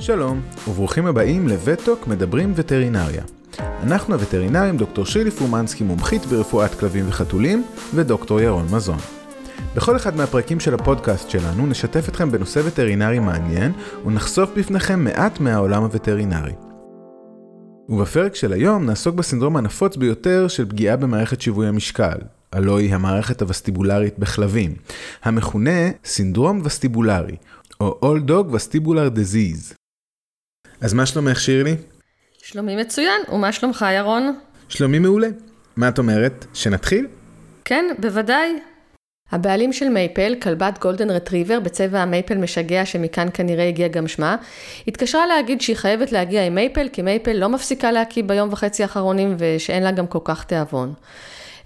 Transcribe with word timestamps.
שלום, 0.00 0.40
וברוכים 0.68 1.06
הבאים 1.06 1.48
לווטוק 1.48 2.06
מדברים 2.06 2.52
וטרינריה. 2.56 3.22
אנחנו 3.58 4.14
הווטרינרים 4.14 4.76
דוקטור 4.76 5.06
שירלי 5.06 5.30
פומנסקי 5.30 5.84
מומחית 5.84 6.26
ברפואת 6.26 6.74
כלבים 6.74 7.08
וחתולים, 7.08 7.64
ודוקטור 7.94 8.40
ירון 8.40 8.66
מזון. 8.72 8.98
בכל 9.76 9.96
אחד 9.96 10.16
מהפרקים 10.16 10.60
של 10.60 10.74
הפודקאסט 10.74 11.30
שלנו 11.30 11.66
נשתף 11.66 12.08
אתכם 12.08 12.30
בנושא 12.30 12.60
וטרינרי 12.64 13.18
מעניין, 13.18 13.72
ונחשוף 14.06 14.50
בפניכם 14.56 15.04
מעט 15.04 15.40
מהעולם 15.40 15.82
הווטרינרי. 15.82 16.52
ובפרק 17.88 18.34
של 18.34 18.52
היום 18.52 18.86
נעסוק 18.86 19.14
בסינדרום 19.14 19.56
הנפוץ 19.56 19.96
ביותר 19.96 20.48
של 20.48 20.68
פגיעה 20.68 20.96
במערכת 20.96 21.40
שיווי 21.40 21.66
המשקל, 21.68 22.16
הלוא 22.52 22.78
היא 22.78 22.94
המערכת 22.94 23.42
הווסטיבולרית 23.42 24.18
בכלבים, 24.18 24.74
המכונה 25.22 25.90
סינדרום 26.04 26.60
וסטיבולרי, 26.64 27.36
או 27.80 28.00
Old 28.02 28.28
Dog 28.28 28.54
Vestibular 28.54 29.16
Disease. 29.16 29.83
אז 30.84 30.94
מה 30.94 31.06
שלומך 31.06 31.40
שירלי? 31.40 31.76
שלומי 32.42 32.76
מצוין, 32.76 33.20
ומה 33.32 33.52
שלומך 33.52 33.86
ירון? 33.96 34.38
שלומי 34.68 34.98
מעולה. 34.98 35.28
מה 35.76 35.88
את 35.88 35.98
אומרת? 35.98 36.46
שנתחיל? 36.54 37.06
כן, 37.64 37.84
בוודאי. 37.98 38.58
הבעלים 39.32 39.72
של 39.72 39.88
מייפל, 39.88 40.34
כלבת 40.42 40.78
גולדן 40.78 41.10
רטריבר 41.10 41.60
בצבע 41.60 42.00
המייפל 42.00 42.38
משגע 42.38 42.86
שמכאן 42.86 43.28
כנראה 43.34 43.68
הגיע 43.68 43.88
גם 43.88 44.08
שמה, 44.08 44.36
התקשרה 44.88 45.26
להגיד 45.26 45.60
שהיא 45.60 45.76
חייבת 45.76 46.12
להגיע 46.12 46.46
עם 46.46 46.54
מייפל 46.54 46.88
כי 46.92 47.02
מייפל 47.02 47.32
לא 47.32 47.48
מפסיקה 47.48 47.92
להקיא 47.92 48.22
ביום 48.22 48.52
וחצי 48.52 48.82
האחרונים 48.82 49.36
ושאין 49.38 49.82
לה 49.82 49.90
גם 49.90 50.06
כל 50.06 50.18
כך 50.24 50.44
תיאבון. 50.44 50.94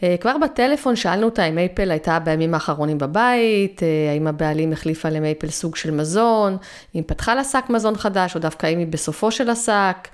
אה, 0.02 0.16
כבר 0.20 0.38
בטלפון 0.42 0.96
שאלנו 0.96 1.24
אותה 1.24 1.44
אם 1.44 1.54
מייפל 1.54 1.90
הייתה 1.90 2.18
בימים 2.18 2.54
האחרונים 2.54 2.98
בבית, 2.98 3.82
אה, 3.82 4.10
האם 4.12 4.26
הבעלים 4.26 4.72
החליפה 4.72 5.08
למייפל 5.08 5.48
סוג 5.48 5.76
של 5.76 5.90
מזון, 5.90 6.56
אם 6.94 7.02
פתחה 7.06 7.34
לה 7.34 7.44
שק 7.44 7.64
מזון 7.68 7.96
חדש, 7.96 8.34
או 8.34 8.40
דווקא 8.40 8.66
אם 8.66 8.78
היא 8.78 8.86
בסופו 8.86 9.30
של 9.30 9.50
השק, 9.50 10.08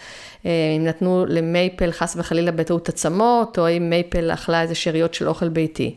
אה, 0.47 0.51
אם 0.77 0.85
נתנו 0.85 1.25
למייפל 1.29 1.93
חס 1.93 2.17
וחלילה 2.19 2.53
בטעות 2.53 2.89
עצמות, 2.89 3.59
או 3.59 3.69
אם 3.69 3.91
מייפל 3.91 4.31
אכלה 4.33 4.63
איזה 4.63 4.75
שאריות 4.75 5.15
של 5.15 5.29
אוכל 5.29 5.49
ביתי. 5.49 5.95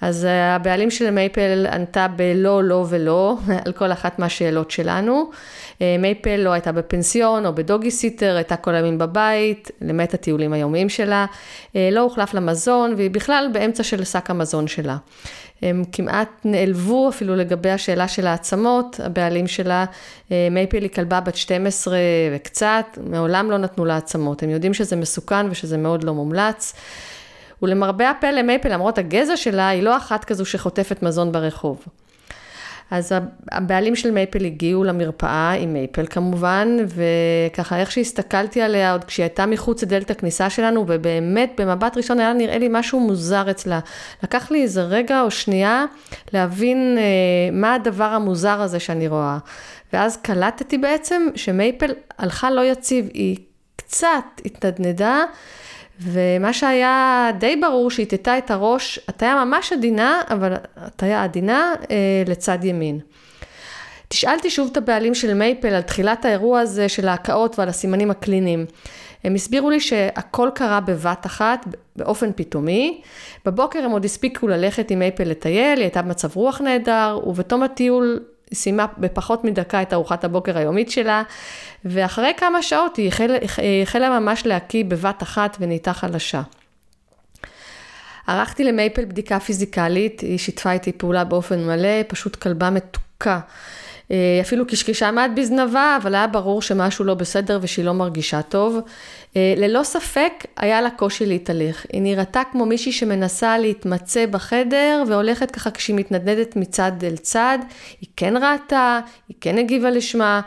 אז 0.00 0.26
הבעלים 0.30 0.90
של 0.90 1.10
מייפל 1.10 1.66
ענתה 1.72 2.06
בלא, 2.08 2.64
לא 2.64 2.86
ולא 2.88 3.36
על 3.64 3.72
כל 3.72 3.92
אחת 3.92 4.18
מהשאלות 4.18 4.70
שלנו. 4.70 5.30
אה, 5.82 5.96
מייפל 5.98 6.36
לא 6.36 6.50
הייתה 6.50 6.72
בפנסיון 6.72 7.46
או 7.46 7.54
ב 7.54 7.60
doggy 7.60 7.90
sitter, 7.90 8.36
הייתה 8.36 8.56
כל 8.56 8.74
הימים 8.74 8.98
בבית, 8.98 9.70
למעט 9.80 10.14
הטיולים 10.14 10.52
היומיים 10.52 10.88
שלה, 10.88 11.26
אה, 11.76 11.88
לא 11.92 12.00
הוחלף 12.00 12.34
לה 12.34 12.40
מזון, 12.40 12.94
והיא 12.96 13.10
בכלל 13.10 13.48
באמצע 13.52 13.82
של 13.82 14.04
שק 14.04 14.30
המזון 14.30 14.66
שלה. 14.68 14.96
הם 15.62 15.82
כמעט 15.92 16.28
נעלבו 16.44 17.08
אפילו 17.08 17.36
לגבי 17.36 17.70
השאלה 17.70 18.08
של 18.08 18.26
העצמות, 18.26 19.00
הבעלים 19.04 19.46
שלה, 19.46 19.84
אה, 20.32 20.48
מייפל 20.50 20.82
היא 20.82 20.90
כלבה 20.90 21.20
בת 21.20 21.36
12 21.36 21.98
וקצת, 22.36 22.98
מעולם 23.10 23.50
לא 23.50 23.58
נתנו 23.58 23.84
לה 23.84 23.96
עצמות, 23.96 24.42
הם 24.42 24.50
יודעים 24.50 24.74
שזה 24.74 24.96
מסוכן 24.96 25.46
ושזה 25.50 25.76
מאוד 25.76 26.04
לא 26.04 26.14
מומלץ. 26.14 26.74
ולמרבה 27.62 28.10
הפלא 28.10 28.42
מייפל, 28.42 28.72
למרות 28.72 28.98
הגזע 28.98 29.36
שלה, 29.36 29.68
היא 29.68 29.82
לא 29.82 29.96
אחת 29.96 30.24
כזו 30.24 30.44
שחוטפת 30.44 31.02
מזון 31.02 31.32
ברחוב. 31.32 31.84
אז 32.90 33.12
הבעלים 33.52 33.96
של 33.96 34.10
מייפל 34.10 34.44
הגיעו 34.44 34.84
למרפאה, 34.84 35.50
עם 35.50 35.72
מייפל 35.72 36.06
כמובן, 36.06 36.76
וככה 36.88 37.78
איך 37.78 37.92
שהסתכלתי 37.92 38.62
עליה 38.62 38.92
עוד 38.92 39.04
כשהיא 39.04 39.24
הייתה 39.24 39.46
מחוץ 39.46 39.82
לדלת 39.82 40.10
הכניסה 40.10 40.50
שלנו, 40.50 40.84
ובאמת 40.88 41.52
במבט 41.58 41.96
ראשון 41.96 42.20
היה 42.20 42.32
נראה 42.32 42.58
לי 42.58 42.68
משהו 42.70 43.00
מוזר 43.00 43.50
אצלה. 43.50 43.80
לקח 44.22 44.50
לי 44.50 44.62
איזה 44.62 44.82
רגע 44.82 45.22
או 45.22 45.30
שנייה 45.30 45.84
להבין 46.32 46.98
אה, 46.98 47.02
מה 47.52 47.74
הדבר 47.74 48.04
המוזר 48.04 48.60
הזה 48.60 48.80
שאני 48.80 49.08
רואה. 49.08 49.38
ואז 49.92 50.16
קלטתי 50.16 50.78
בעצם 50.78 51.26
שמייפל 51.34 51.90
הלכה 52.18 52.50
לא 52.50 52.64
יציב, 52.64 53.08
היא 53.14 53.36
קצת 53.76 54.24
התנדנדה. 54.44 55.24
ומה 56.00 56.52
שהיה 56.52 57.30
די 57.38 57.56
ברור 57.56 57.90
שהיא 57.90 58.06
טטה 58.06 58.38
את 58.38 58.50
הראש, 58.50 59.00
הטיה 59.08 59.44
ממש 59.44 59.72
עדינה, 59.72 60.20
אבל 60.30 60.52
הטיה 60.76 61.24
עדינה 61.24 61.74
אה, 61.90 62.22
לצד 62.26 62.64
ימין. 62.64 63.00
תשאלתי 64.08 64.50
שוב 64.50 64.68
את 64.72 64.76
הבעלים 64.76 65.14
של 65.14 65.34
מייפל 65.34 65.74
על 65.74 65.82
תחילת 65.82 66.24
האירוע 66.24 66.60
הזה 66.60 66.88
של 66.88 67.08
ההקאות 67.08 67.58
ועל 67.58 67.68
הסימנים 67.68 68.10
הקליניים. 68.10 68.66
הם 69.24 69.34
הסבירו 69.34 69.70
לי 69.70 69.80
שהכל 69.80 70.48
קרה 70.54 70.80
בבת 70.80 71.26
אחת, 71.26 71.66
באופן 71.96 72.30
פתאומי. 72.36 73.00
בבוקר 73.44 73.78
הם 73.78 73.90
עוד 73.90 74.04
הספיקו 74.04 74.48
ללכת 74.48 74.90
עם 74.90 74.98
מייפל 74.98 75.24
לטייל, 75.24 75.78
היא 75.78 75.84
הייתה 75.84 76.02
במצב 76.02 76.36
רוח 76.36 76.60
נהדר, 76.60 77.20
ובתום 77.26 77.62
הטיול 77.62 78.20
סיימה 78.54 78.86
בפחות 78.98 79.44
מדקה 79.44 79.82
את 79.82 79.92
ארוחת 79.92 80.24
הבוקר 80.24 80.58
היומית 80.58 80.90
שלה, 80.90 81.22
ואחרי 81.84 82.32
כמה 82.36 82.62
שעות 82.62 82.96
היא 82.96 83.08
החלה, 83.08 83.38
החלה 83.82 84.20
ממש 84.20 84.46
להקיא 84.46 84.84
בבת 84.84 85.22
אחת 85.22 85.56
ונהייתה 85.60 85.92
חלשה. 85.92 86.42
ערכתי 88.26 88.64
למייפל 88.64 89.04
בדיקה 89.04 89.40
פיזיקלית, 89.40 90.20
היא 90.20 90.38
שיתפה 90.38 90.72
איתי 90.72 90.92
פעולה 90.92 91.24
באופן 91.24 91.66
מלא, 91.66 92.02
פשוט 92.08 92.36
כלבה 92.36 92.70
מתוקה. 92.70 93.40
אה, 94.10 94.38
אפילו 94.40 94.66
קשקשה 94.66 95.10
מעט 95.10 95.30
בזנבה, 95.36 95.98
אבל 96.02 96.14
היה 96.14 96.26
ברור 96.26 96.62
שמשהו 96.62 97.04
לא 97.04 97.14
בסדר 97.14 97.58
ושהיא 97.62 97.84
לא 97.84 97.92
מרגישה 97.92 98.42
טוב. 98.42 98.78
אה, 99.36 99.54
ללא 99.56 99.82
ספק 99.82 100.32
היה 100.56 100.80
לה 100.80 100.90
קושי 100.90 101.26
להתהלך. 101.26 101.86
היא 101.92 102.02
נראתה 102.02 102.42
כמו 102.52 102.66
מישהי 102.66 102.92
שמנסה 102.92 103.58
להתמצא 103.58 104.26
בחדר 104.26 105.02
והולכת 105.08 105.50
ככה 105.50 105.70
כשהיא 105.70 105.96
מתנדנדת 105.96 106.56
מצד 106.56 106.92
אל 107.02 107.16
צד. 107.16 107.58
היא 108.00 108.08
כן 108.16 108.34
ראתה, 108.36 109.00
היא 109.28 109.36
כן 109.40 109.58
הגיבה 109.58 109.90
לשמה. 109.90 110.40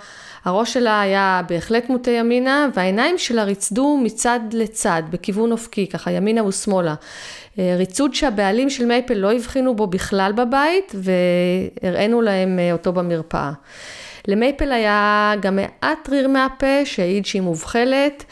הראש 0.45 0.73
שלה 0.73 1.01
היה 1.01 1.41
בהחלט 1.49 1.89
מוטה 1.89 2.11
ימינה, 2.11 2.67
והעיניים 2.73 3.17
שלה 3.17 3.43
ריצדו 3.43 3.97
מצד 4.03 4.39
לצד, 4.53 5.03
בכיוון 5.09 5.51
אופקי, 5.51 5.87
ככה 5.87 6.11
ימינה 6.11 6.43
ושמאלה. 6.43 6.95
אה, 7.59 7.75
ריצוד 7.77 8.13
שהבעלים 8.13 8.69
של 8.69 8.85
מייפל 8.85 9.13
לא 9.13 9.33
הבחינו 9.33 9.75
בו 9.75 9.87
בכלל 9.87 10.31
בבית, 10.31 10.95
והראינו 10.95 12.21
להם 12.21 12.59
אה, 12.59 12.73
אותו 12.73 12.93
במרפאה. 12.93 13.51
למייפל 14.27 14.71
היה 14.71 15.33
גם 15.41 15.55
מעט 15.55 16.09
ריר 16.09 16.27
מהפה, 16.27 16.85
שהעיד 16.85 17.25
שהיא 17.25 17.41
מובחלת. 17.41 18.25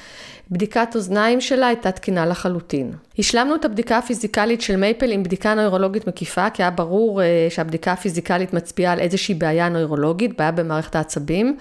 בדיקת 0.52 0.96
אוזניים 0.96 1.41
שלה 1.41 1.68
הייתה 1.68 1.91
תקינה 1.91 2.25
לחלוטין. 2.25 2.91
השלמנו 3.19 3.56
את 3.56 3.66
הבדיקה 3.66 3.97
הפיזיקלית 3.97 4.62
של 4.62 4.75
מייפל 4.75 5.12
עם 5.12 5.24
בדיקה 5.24 5.53
נוירולוגית 5.53 6.08
מקיפה, 6.08 6.50
כי 6.50 6.63
היה 6.63 6.72
ברור 6.72 7.22
אה, 7.22 7.47
שהבדיקה 7.50 7.91
הפיזיקלית 7.91 8.53
מצביעה 8.53 8.94
על 8.94 9.00
איזושהי 9.00 9.36
בעיה 9.36 9.69
נוירולוגית, 9.69 10.38
בעיה 10.38 10.52
במערכת 10.52 10.96
העצבים. 10.96 11.57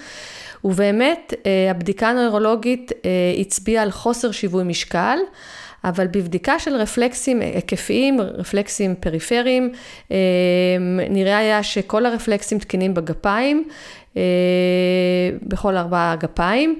ובאמת, 0.64 1.34
הבדיקה 1.70 2.08
הנוירולוגית 2.08 2.92
הצביעה 3.40 3.82
על 3.82 3.90
חוסר 3.90 4.30
שיווי 4.30 4.64
משקל. 4.64 5.18
אבל 5.86 6.06
בבדיקה 6.06 6.58
של 6.58 6.76
רפלקסים 6.76 7.40
היקפיים, 7.40 8.20
רפלקסים 8.20 8.94
פריפריים, 9.00 9.72
אה, 10.12 10.16
נראה 11.10 11.38
היה 11.38 11.62
שכל 11.62 12.06
הרפלקסים 12.06 12.58
תקינים 12.58 12.94
בגפיים, 12.94 13.68
אה, 14.16 14.22
בכל 15.42 15.76
ארבעה 15.76 16.16
גפיים. 16.16 16.78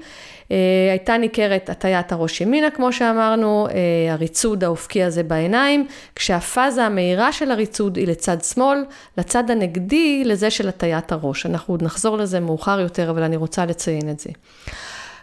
אה, 0.51 0.57
הייתה 0.89 1.17
ניכרת 1.17 1.69
הטיית 1.69 2.11
הראש 2.11 2.41
ימינה, 2.41 2.69
כמו 2.69 2.93
שאמרנו, 2.93 3.67
הריצוד 4.09 4.63
האופקי 4.63 5.03
הזה 5.03 5.23
בעיניים, 5.23 5.87
כשהפאזה 6.15 6.83
המהירה 6.83 7.31
של 7.31 7.51
הריצוד 7.51 7.95
היא 7.95 8.07
לצד 8.07 8.37
שמאל, 8.43 8.85
לצד 9.17 9.51
הנגדי 9.51 10.23
לזה 10.25 10.49
של 10.49 10.67
הטיית 10.67 11.11
הראש. 11.11 11.45
אנחנו 11.45 11.73
עוד 11.73 11.83
נחזור 11.83 12.17
לזה 12.17 12.39
מאוחר 12.39 12.79
יותר, 12.79 13.09
אבל 13.09 13.23
אני 13.23 13.35
רוצה 13.35 13.65
לציין 13.65 14.09
את 14.09 14.19
זה. 14.19 14.29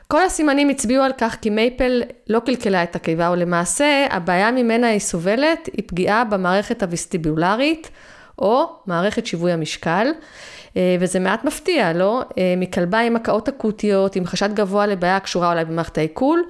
כל 0.09 0.23
הסימנים 0.23 0.69
הצביעו 0.69 1.05
על 1.05 1.13
כך 1.19 1.37
כי 1.41 1.51
מייפל 1.51 2.03
לא 2.29 2.41
קלקלה 2.41 2.83
את 2.83 2.97
הקיבה, 2.97 3.31
ולמעשה 3.31 4.07
הבעיה 4.11 4.51
ממנה 4.51 4.87
היא 4.87 4.99
סובלת 4.99 5.69
היא 5.73 5.83
פגיעה 5.87 6.25
במערכת 6.25 6.83
הוויסטיבולרית, 6.83 7.91
או 8.39 8.65
מערכת 8.87 9.27
שיווי 9.27 9.53
המשקל. 9.53 10.07
אה, 10.77 10.97
וזה 11.01 11.21
מעט 11.21 11.45
מפתיע, 11.45 11.93
לא? 11.93 12.23
אה, 12.39 12.55
מכלבה 12.57 13.01
עם 13.01 13.17
הקאות 13.17 13.49
אקוטיות, 13.49 14.17
עם 14.17 14.27
חשד 14.27 14.55
גבוה 14.55 14.87
לבעיה 14.87 15.17
הקשורה 15.17 15.53
אולי 15.53 15.65
במערכת 15.65 15.99
העיכול, 15.99 16.43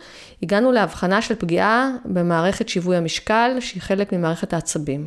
הגענו 0.42 0.72
להבחנה 0.72 1.22
של 1.22 1.34
פגיעה 1.34 1.90
במערכת 2.04 2.68
שיווי 2.68 2.96
המשקל, 2.96 3.56
שהיא 3.60 3.82
חלק 3.82 4.12
ממערכת 4.12 4.52
העצבים. 4.52 5.06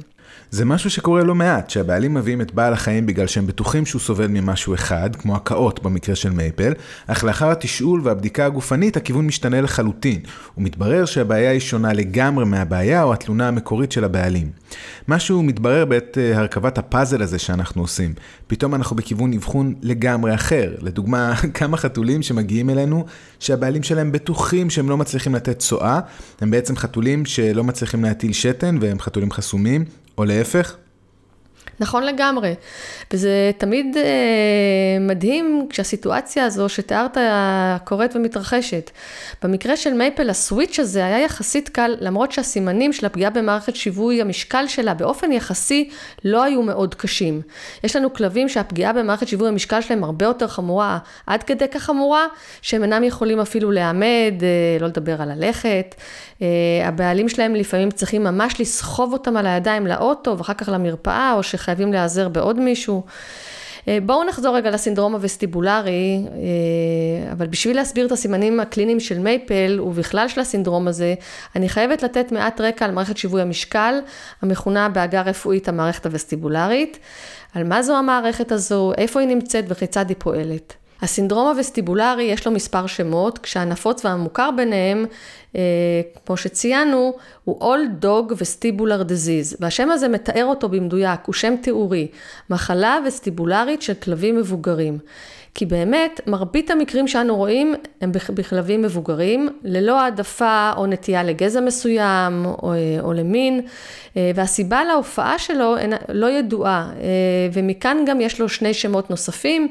זה 0.51 0.65
משהו 0.65 0.89
שקורה 0.89 1.23
לא 1.23 1.35
מעט, 1.35 1.69
שהבעלים 1.69 2.13
מביאים 2.13 2.41
את 2.41 2.53
בעל 2.53 2.73
החיים 2.73 3.05
בגלל 3.05 3.27
שהם 3.27 3.47
בטוחים 3.47 3.85
שהוא 3.85 4.01
סובל 4.01 4.27
ממשהו 4.27 4.73
אחד, 4.73 5.15
כמו 5.15 5.35
הקאות 5.35 5.83
במקרה 5.83 6.15
של 6.15 6.29
מייפל, 6.29 6.73
אך 7.07 7.23
לאחר 7.23 7.51
התשאול 7.51 8.01
והבדיקה 8.03 8.45
הגופנית 8.45 8.97
הכיוון 8.97 9.27
משתנה 9.27 9.61
לחלוטין, 9.61 10.19
ומתברר 10.57 11.05
שהבעיה 11.05 11.51
היא 11.51 11.59
שונה 11.59 11.93
לגמרי 11.93 12.45
מהבעיה 12.45 13.03
או 13.03 13.13
התלונה 13.13 13.47
המקורית 13.47 13.91
של 13.91 14.03
הבעלים. 14.03 14.51
משהו 15.07 15.43
מתברר 15.43 15.85
בעת 15.85 16.17
אה, 16.17 16.37
הרכבת 16.37 16.77
הפאזל 16.77 17.21
הזה 17.21 17.39
שאנחנו 17.39 17.81
עושים. 17.81 18.13
פתאום 18.47 18.75
אנחנו 18.75 18.95
בכיוון 18.95 19.33
אבחון 19.33 19.73
לגמרי 19.81 20.33
אחר. 20.35 20.75
לדוגמה, 20.81 21.33
כמה 21.53 21.77
חתולים 21.77 22.21
שמגיעים 22.21 22.69
אלינו, 22.69 23.05
שהבעלים 23.39 23.83
שלהם 23.83 24.11
בטוחים 24.11 24.69
שהם 24.69 24.89
לא 24.89 24.97
מצליחים 24.97 25.35
לתת 25.35 25.59
צואה, 25.59 25.99
הם 26.41 26.51
בעצם 26.51 26.75
חתולים 26.75 27.25
שלא 27.25 27.63
מצליחים 27.63 28.03
להטיל 28.03 28.33
שתן 28.33 28.77
והם 28.81 28.99
חתולים 28.99 29.31
חסומים, 29.31 29.85
או 30.17 30.25
להפך? 30.25 30.77
נכון 31.79 32.03
לגמרי. 32.03 32.55
וזה 33.13 33.51
תמיד 33.57 33.97
אה, 33.97 34.03
מדהים 34.99 35.67
כשהסיטואציה 35.69 36.45
הזו 36.45 36.69
שתיארת 36.69 37.17
קורית 37.83 38.15
ומתרחשת. 38.15 38.91
במקרה 39.43 39.77
של 39.77 39.93
מייפל 39.93 40.29
הסוויץ' 40.29 40.79
הזה 40.79 41.05
היה 41.05 41.19
יחסית 41.19 41.69
קל, 41.69 41.95
למרות 41.99 42.31
שהסימנים 42.31 42.93
של 42.93 43.05
הפגיעה 43.05 43.29
במערכת 43.31 43.75
שיווי 43.75 44.21
המשקל 44.21 44.67
שלה 44.67 44.93
באופן 44.93 45.31
יחסי 45.31 45.89
לא 46.25 46.43
היו 46.43 46.61
מאוד 46.61 46.95
קשים. 46.95 47.41
יש 47.83 47.95
לנו 47.95 48.13
כלבים 48.13 48.49
שהפגיעה 48.49 48.93
במערכת 48.93 49.27
שיווי 49.27 49.47
המשקל 49.47 49.81
שלהם 49.81 50.03
הרבה 50.03 50.25
יותר 50.25 50.47
חמורה, 50.47 50.97
עד 51.27 51.43
כדי 51.43 51.67
כך 51.67 51.83
חמורה, 51.83 52.25
שהם 52.61 52.83
אינם 52.83 53.03
יכולים 53.03 53.39
אפילו 53.39 53.71
להעמד, 53.71 54.33
אה, 54.41 54.77
לא 54.79 54.87
לדבר 54.87 55.21
על 55.21 55.33
ללכת. 55.33 55.95
אה, 56.41 56.47
הבעלים 56.83 57.29
שלהם 57.29 57.55
לפעמים 57.55 57.91
צריכים 57.91 58.23
ממש 58.23 58.61
לסחוב 58.61 59.13
אותם 59.13 59.37
על 59.37 59.45
הידיים 59.47 59.87
לאוטו 59.87 60.37
ואחר 60.37 60.53
כך 60.53 60.69
למרפאה, 60.69 61.33
או 61.33 61.43
שחייבים 61.57 61.93
להיעזר 61.93 62.29
בעוד 62.29 62.59
מישהו. 62.59 63.03
אה, 63.87 63.97
בואו 64.05 64.23
נחזור 64.23 64.55
רגע 64.55 64.71
לסינדרום 64.71 65.15
הווסטיבולרי, 65.15 66.21
אה, 66.25 67.31
אבל 67.31 67.47
בשביל 67.47 67.75
להסביר 67.75 68.05
את 68.05 68.11
הסימנים 68.11 68.59
הקליניים 68.59 68.99
של 68.99 69.19
מייפל 69.19 69.79
ובכלל 69.81 70.27
של 70.27 70.41
הסינדרום 70.41 70.87
הזה, 70.87 71.15
אני 71.55 71.69
חייבת 71.69 72.03
לתת 72.03 72.31
מעט 72.31 72.61
רקע 72.61 72.85
על 72.85 72.91
מערכת 72.91 73.17
שיווי 73.17 73.41
המשקל, 73.41 73.99
המכונה 74.41 74.89
בעגה 74.89 75.21
רפואית 75.21 75.67
המערכת 75.67 76.05
הווסטיבולרית, 76.05 76.99
על 77.53 77.63
מה 77.63 77.83
זו 77.83 77.97
המערכת 77.97 78.51
הזו, 78.51 78.91
איפה 78.97 79.19
היא 79.19 79.27
נמצאת 79.27 79.65
וכיצד 79.67 80.09
היא 80.09 80.17
פועלת. 80.19 80.73
הסינדרום 81.01 81.47
הווסטיבולרי 81.47 82.23
יש 82.23 82.45
לו 82.45 82.51
מספר 82.51 82.87
שמות, 82.87 83.37
כשהנפוץ 83.37 84.05
והמוכר 84.05 84.49
ביניהם, 84.57 85.05
אה, 85.55 85.61
כמו 86.25 86.37
שציינו, 86.37 87.13
הוא 87.43 87.73
All 87.75 88.03
Dog 88.03 88.31
Vestibular 88.33 89.09
Disease, 89.09 89.57
והשם 89.59 89.91
הזה 89.91 90.07
מתאר 90.07 90.45
אותו 90.45 90.69
במדויק, 90.69 91.19
הוא 91.25 91.33
שם 91.33 91.55
תיאורי, 91.61 92.07
מחלה 92.49 92.97
וסטיבולרית 93.07 93.81
של 93.81 93.93
כלבים 93.93 94.37
מבוגרים. 94.37 94.99
כי 95.57 95.65
באמת, 95.65 96.21
מרבית 96.27 96.71
המקרים 96.71 97.07
שאנו 97.07 97.35
רואים 97.35 97.75
הם 98.01 98.11
בכלבים 98.11 98.81
מבוגרים, 98.81 99.49
ללא 99.63 100.01
העדפה 100.01 100.71
או 100.77 100.85
נטייה 100.85 101.23
לגזע 101.23 101.61
מסוים 101.61 102.45
או, 102.45 102.73
או 102.99 103.13
למין, 103.13 103.61
אה, 104.17 104.31
והסיבה 104.35 104.83
להופעה 104.83 105.39
שלו 105.39 105.75
לא 106.09 106.29
ידועה, 106.29 106.89
אה, 106.99 107.07
ומכאן 107.53 107.97
גם 108.07 108.21
יש 108.21 108.39
לו 108.39 108.49
שני 108.49 108.73
שמות 108.73 109.09
נוספים. 109.09 109.67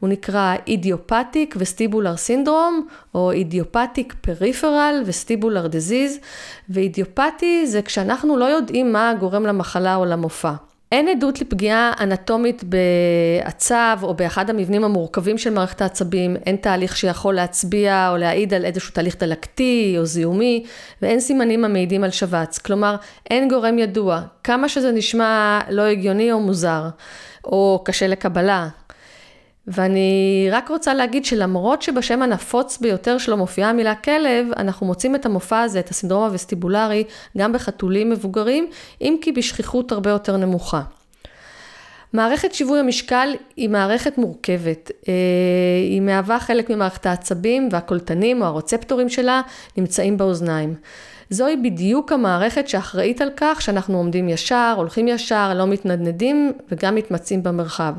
הוא 0.00 0.08
נקרא 0.08 0.54
אידיופטיק 0.66 1.54
וסטיבולר 1.58 2.16
סינדרום, 2.16 2.86
או 3.14 3.32
אידיופטיק 3.32 4.14
פריפרל 4.20 5.02
וסטיבולר 5.06 5.66
דזיז, 5.66 6.18
ואידיופטי 6.68 7.66
זה 7.66 7.82
כשאנחנו 7.82 8.36
לא 8.36 8.44
יודעים 8.44 8.92
מה 8.92 9.12
גורם 9.20 9.46
למחלה 9.46 9.96
או 9.96 10.04
למופע. 10.04 10.52
אין 10.92 11.08
עדות 11.08 11.40
לפגיעה 11.40 11.92
אנטומית 12.00 12.64
בעצב 12.64 13.98
או 14.02 14.14
באחד 14.14 14.50
המבנים 14.50 14.84
המורכבים 14.84 15.38
של 15.38 15.50
מערכת 15.50 15.80
העצבים, 15.80 16.36
אין 16.46 16.56
תהליך 16.56 16.96
שיכול 16.96 17.34
להצביע 17.34 18.08
או 18.10 18.16
להעיד 18.16 18.54
על 18.54 18.64
איזשהו 18.64 18.92
תהליך 18.92 19.16
דלקתי 19.18 19.94
או 19.98 20.04
זיהומי, 20.04 20.64
ואין 21.02 21.20
סימנים 21.20 21.64
המעידים 21.64 22.04
על 22.04 22.10
שבץ. 22.10 22.58
כלומר, 22.58 22.96
אין 23.30 23.48
גורם 23.48 23.78
ידוע, 23.78 24.20
כמה 24.44 24.68
שזה 24.68 24.92
נשמע 24.92 25.60
לא 25.70 25.82
הגיוני 25.82 26.32
או 26.32 26.40
מוזר, 26.40 26.88
או 27.44 27.82
קשה 27.84 28.06
לקבלה. 28.06 28.68
ואני 29.68 30.48
רק 30.50 30.68
רוצה 30.68 30.94
להגיד 30.94 31.24
שלמרות 31.24 31.82
שבשם 31.82 32.22
הנפוץ 32.22 32.78
ביותר 32.78 33.18
שלו 33.18 33.36
מופיעה 33.36 33.70
המילה 33.70 33.94
כלב, 33.94 34.46
אנחנו 34.56 34.86
מוצאים 34.86 35.14
את 35.14 35.26
המופע 35.26 35.60
הזה, 35.60 35.80
את 35.80 35.88
הסינדרום 35.90 36.24
הווסטיבולרי, 36.24 37.04
גם 37.38 37.52
בחתולים 37.52 38.10
מבוגרים, 38.10 38.70
אם 39.00 39.16
כי 39.20 39.32
בשכיחות 39.32 39.92
הרבה 39.92 40.10
יותר 40.10 40.36
נמוכה. 40.36 40.82
מערכת 42.12 42.54
שיווי 42.54 42.80
המשקל 42.80 43.34
היא 43.56 43.68
מערכת 43.68 44.18
מורכבת. 44.18 44.90
אה, 45.08 45.12
היא 45.90 46.00
מהווה 46.00 46.40
חלק 46.40 46.70
ממערכת 46.70 47.06
העצבים 47.06 47.68
והקולטנים 47.72 48.42
או 48.42 48.46
הרוצפטורים 48.46 49.08
שלה 49.08 49.40
נמצאים 49.76 50.16
באוזניים. 50.16 50.74
זוהי 51.30 51.56
בדיוק 51.56 52.12
המערכת 52.12 52.68
שאחראית 52.68 53.20
על 53.20 53.30
כך 53.36 53.62
שאנחנו 53.62 53.96
עומדים 53.96 54.28
ישר, 54.28 54.74
הולכים 54.76 55.08
ישר, 55.08 55.54
לא 55.54 55.66
מתנדנדים 55.66 56.52
וגם 56.70 56.94
מתמצאים 56.94 57.42
במרחב. 57.42 57.92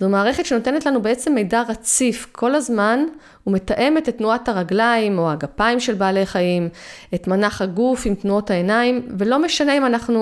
זו 0.00 0.08
מערכת 0.08 0.46
שנותנת 0.46 0.86
לנו 0.86 1.02
בעצם 1.02 1.34
מידע 1.34 1.62
רציף 1.68 2.26
כל 2.32 2.54
הזמן 2.54 3.04
ומתאמת 3.46 4.08
את 4.08 4.18
תנועת 4.18 4.48
הרגליים 4.48 5.18
או 5.18 5.30
הגפיים 5.30 5.80
של 5.80 5.94
בעלי 5.94 6.26
חיים, 6.26 6.68
את 7.14 7.28
מנח 7.28 7.62
הגוף 7.62 8.06
עם 8.06 8.14
תנועות 8.14 8.50
העיניים, 8.50 9.06
ולא 9.18 9.38
משנה 9.38 9.76
אם 9.76 9.86
אנחנו, 9.86 10.20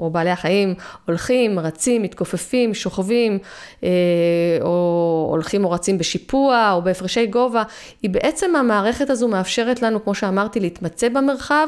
או 0.00 0.10
בעלי 0.10 0.30
החיים, 0.30 0.74
הולכים, 1.06 1.58
רצים, 1.58 2.02
מתכופפים, 2.02 2.74
שוכבים, 2.74 3.38
אה, 3.84 3.88
או 4.60 5.28
הולכים 5.30 5.64
או 5.64 5.70
רצים 5.70 5.98
בשיפוע 5.98 6.72
או 6.72 6.82
בהפרשי 6.82 7.26
גובה, 7.26 7.62
היא 8.02 8.10
בעצם 8.10 8.56
המערכת 8.56 9.10
הזו 9.10 9.28
מאפשרת 9.28 9.82
לנו, 9.82 10.04
כמו 10.04 10.14
שאמרתי, 10.14 10.60
להתמצא 10.60 11.08
במרחב. 11.08 11.66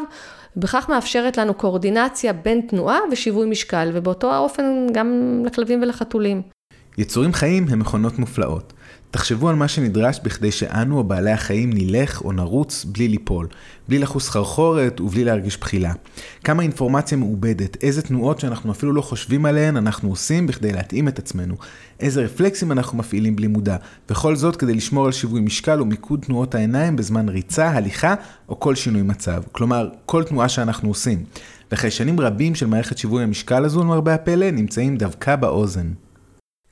ובכך 0.56 0.88
מאפשרת 0.88 1.36
לנו 1.36 1.54
קואורדינציה 1.54 2.32
בין 2.32 2.60
תנועה 2.60 2.98
ושיווי 3.12 3.46
משקל, 3.46 3.90
ובאותו 3.92 4.32
האופן 4.32 4.86
גם 4.92 5.42
לכלבים 5.44 5.82
ולחתולים. 5.82 6.57
יצורים 6.98 7.32
חיים 7.32 7.66
הם 7.68 7.78
מכונות 7.78 8.18
מופלאות. 8.18 8.72
תחשבו 9.10 9.48
על 9.48 9.56
מה 9.56 9.68
שנדרש 9.68 10.20
בכדי 10.24 10.52
שאנו, 10.52 10.98
או 10.98 11.04
בעלי 11.04 11.30
החיים, 11.30 11.70
נלך 11.72 12.22
או 12.24 12.32
נרוץ 12.32 12.84
בלי 12.84 13.08
ליפול, 13.08 13.46
בלי 13.88 13.98
לחוס 13.98 14.28
חרחורת 14.28 15.00
ובלי 15.00 15.24
להרגיש 15.24 15.60
בחילה. 15.60 15.92
כמה 16.44 16.62
אינפורמציה 16.62 17.18
מעובדת, 17.18 17.76
איזה 17.82 18.02
תנועות 18.02 18.40
שאנחנו 18.40 18.72
אפילו 18.72 18.92
לא 18.92 19.00
חושבים 19.00 19.46
עליהן 19.46 19.76
אנחנו 19.76 20.08
עושים 20.08 20.46
בכדי 20.46 20.72
להתאים 20.72 21.08
את 21.08 21.18
עצמנו, 21.18 21.54
איזה 22.00 22.24
רפלקסים 22.24 22.72
אנחנו 22.72 22.98
מפעילים 22.98 23.36
בלי 23.36 23.46
מודע, 23.46 23.76
וכל 24.10 24.36
זאת 24.36 24.56
כדי 24.56 24.74
לשמור 24.74 25.06
על 25.06 25.12
שיווי 25.12 25.40
משקל 25.40 25.82
ומיקוד 25.82 26.20
תנועות 26.20 26.54
העיניים 26.54 26.96
בזמן 26.96 27.28
ריצה, 27.28 27.70
הליכה 27.70 28.14
או 28.48 28.60
כל 28.60 28.74
שינוי 28.74 29.02
מצב. 29.02 29.42
כלומר, 29.52 29.88
כל 30.06 30.24
תנועה 30.24 30.48
שאנחנו 30.48 30.88
עושים. 30.88 31.24
וחיישנים 31.72 32.20
רבים 32.20 32.54
של 32.54 32.66
מערכת 32.66 32.98
שיווי 32.98 33.22
המשקל 33.22 33.64
הזו, 33.64 33.80
למרבה 33.80 34.14
הפלא, 34.14 34.50
נמצאים 34.50 34.96
דווקא 34.96 35.36
באוזן. 35.36 35.86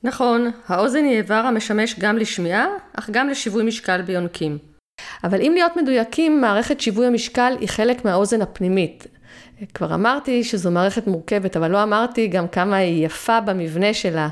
נכון, 0.03 0.51
האוזן 0.67 1.03
היא 1.03 1.17
איבר 1.17 1.33
המשמש 1.33 1.99
גם 1.99 2.17
לשמיעה, 2.17 2.67
אך 2.93 3.09
גם 3.09 3.29
לשיווי 3.29 3.63
משקל 3.63 4.01
ביונקים. 4.01 4.57
אבל 5.23 5.41
אם 5.41 5.51
להיות 5.55 5.77
מדויקים, 5.77 6.41
מערכת 6.41 6.81
שיווי 6.81 7.07
המשקל 7.07 7.55
היא 7.59 7.69
חלק 7.69 8.05
מהאוזן 8.05 8.41
הפנימית. 8.41 9.07
כבר 9.73 9.93
אמרתי 9.93 10.43
שזו 10.43 10.71
מערכת 10.71 11.07
מורכבת, 11.07 11.57
אבל 11.57 11.71
לא 11.71 11.83
אמרתי 11.83 12.27
גם 12.27 12.47
כמה 12.47 12.75
היא 12.75 13.05
יפה 13.05 13.41
במבנה 13.41 13.93
שלה. 13.93 14.29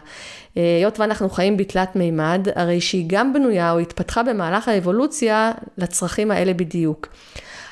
היות 0.55 0.99
ואנחנו 0.99 1.29
חיים 1.29 1.57
בתלת 1.57 1.95
מימד, 1.95 2.47
הרי 2.55 2.81
שהיא 2.81 3.05
גם 3.07 3.33
בנויה 3.33 3.71
או 3.71 3.79
התפתחה 3.79 4.23
במהלך 4.23 4.67
האבולוציה 4.67 5.51
לצרכים 5.77 6.31
האלה 6.31 6.53
בדיוק. 6.53 7.07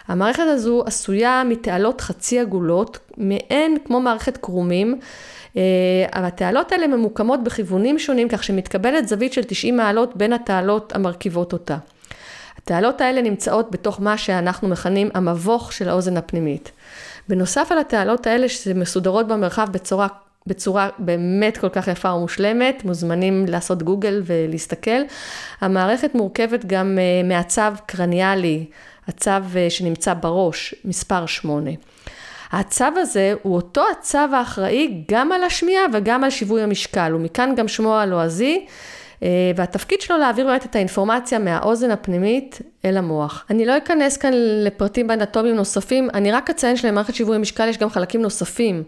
המערכת 0.08 0.44
הזו 0.48 0.84
עשויה 0.86 1.44
מתעלות 1.46 2.02
חצי 2.02 2.40
עגולות, 2.40 3.00
מעין 3.18 3.78
כמו 3.86 4.00
מערכת 4.02 4.38
קרומים, 4.38 5.00
אבל 5.56 6.24
אה, 6.24 6.28
התעלות 6.28 6.72
האלה 6.72 6.88
ממוקמות 6.88 7.44
בכיוונים 7.44 8.00
שונים, 8.00 8.30
כך 8.30 8.44
שמתקבלת 8.44 9.08
זווית 9.08 9.34
של 9.34 9.44
90 9.44 9.78
מעלות 9.78 10.18
בין 10.18 10.34
התעלות 10.34 10.96
המרכיבות 10.96 11.54
אותה. 11.54 11.78
התעלות 12.58 13.02
האלה 13.02 13.22
נמצאות 13.22 13.72
בתוך 13.72 14.02
מה 14.02 14.18
שאנחנו 14.18 14.68
מכנים 14.68 15.10
המבוך 15.14 15.74
של 15.74 15.90
האוזן 15.90 16.18
הפנימית. 16.18 16.72
בנוסף 17.30 17.72
על 17.72 17.78
התעלות 17.78 18.28
האלה 18.28 18.50
שמסודרות 18.50 19.28
במרחב 19.28 19.68
בצורה, 19.72 20.08
בצורה 20.48 20.90
באמת 21.00 21.58
כל 21.58 21.70
כך 21.70 21.88
יפה 21.88 22.14
ומושלמת, 22.14 22.86
מוזמנים 22.86 23.46
לעשות 23.48 23.84
גוגל 23.84 24.22
ולהסתכל. 24.26 25.02
המערכת 25.62 26.16
מורכבת 26.16 26.66
גם 26.66 26.98
אה, 27.00 27.28
מעצב 27.28 27.74
קרניאלי, 27.86 28.66
הצו 29.08 29.32
אה, 29.56 29.70
שנמצא 29.70 30.14
בראש, 30.14 30.76
מספר 30.86 31.26
8. 31.26 31.72
הצו 32.52 32.86
הזה 32.96 33.34
הוא 33.44 33.56
אותו 33.56 33.84
הצו 33.92 34.18
האחראי 34.18 35.04
גם 35.12 35.32
על 35.32 35.44
השמיעה 35.44 35.84
וגם 35.94 36.24
על 36.24 36.30
שיווי 36.30 36.62
המשקל, 36.62 37.16
ומכאן 37.16 37.54
גם 37.56 37.68
שמו 37.68 37.96
הלועזי. 37.96 38.66
אה, 39.24 39.52
והתפקיד 39.56 40.02
שלו 40.02 40.18
להעביר 40.18 40.48
באמת 40.48 40.66
את 40.66 40.76
האינפורמציה 40.76 41.40
מהאוזן 41.40 41.92
הפנימית 41.92 42.62
אל 42.86 42.98
המוח. 42.98 43.46
אני 43.50 43.66
לא 43.66 43.78
אכנס 43.78 44.18
כאן 44.18 44.32
לפרטים 44.36 45.08
באנטומיים 45.08 45.56
נוספים, 45.56 46.10
אני 46.14 46.32
רק 46.32 46.50
אציין 46.50 46.76
שלמערכת 46.76 47.16
שיווי 47.16 47.36
המשקל 47.36 47.68
יש 47.68 47.78
גם 47.78 47.90
חלקים 47.90 48.22
נוספים 48.22 48.84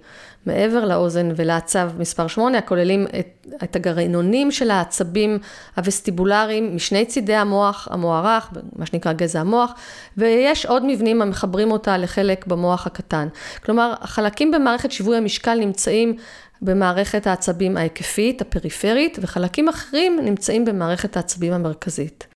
מעבר 0.46 0.86
לאוזן 0.86 1.30
ולעצב 1.36 1.92
מספר 1.98 2.28
8, 2.28 2.58
הכוללים 2.58 3.08
את, 3.20 3.48
את 3.64 3.76
הגרעינונים 3.76 4.52
של 4.52 4.72
העצבים 4.72 5.40
הווסטיבולריים 5.78 6.76
משני 6.76 7.06
צידי 7.06 7.36
המוח 7.36 7.88
המוערך, 7.92 8.50
מה 8.76 8.86
שנקרא 8.86 9.14
גזע 9.14 9.40
המוח, 9.40 9.74
ויש 10.18 10.66
עוד 10.66 10.84
מבנים 10.86 11.22
המחברים 11.22 11.72
אותה 11.72 11.98
לחלק 11.98 12.48
במוח 12.48 12.88
הקטן. 12.88 13.28
כלומר, 13.66 13.94
החלקים 14.02 14.52
במערכת 14.52 14.92
שיווי 14.92 15.18
המשקל 15.18 15.56
נמצאים 15.56 16.16
במערכת 16.62 17.28
העצבים 17.28 17.78
ההיקפית, 17.78 18.42
הפריפרית, 18.42 19.18
וחלקים 19.22 19.70
אחרים 19.70 20.20
נמצאים 20.24 20.66
במערכת 20.66 21.18
העצבים 21.18 21.54
המרכזית. 21.54 22.35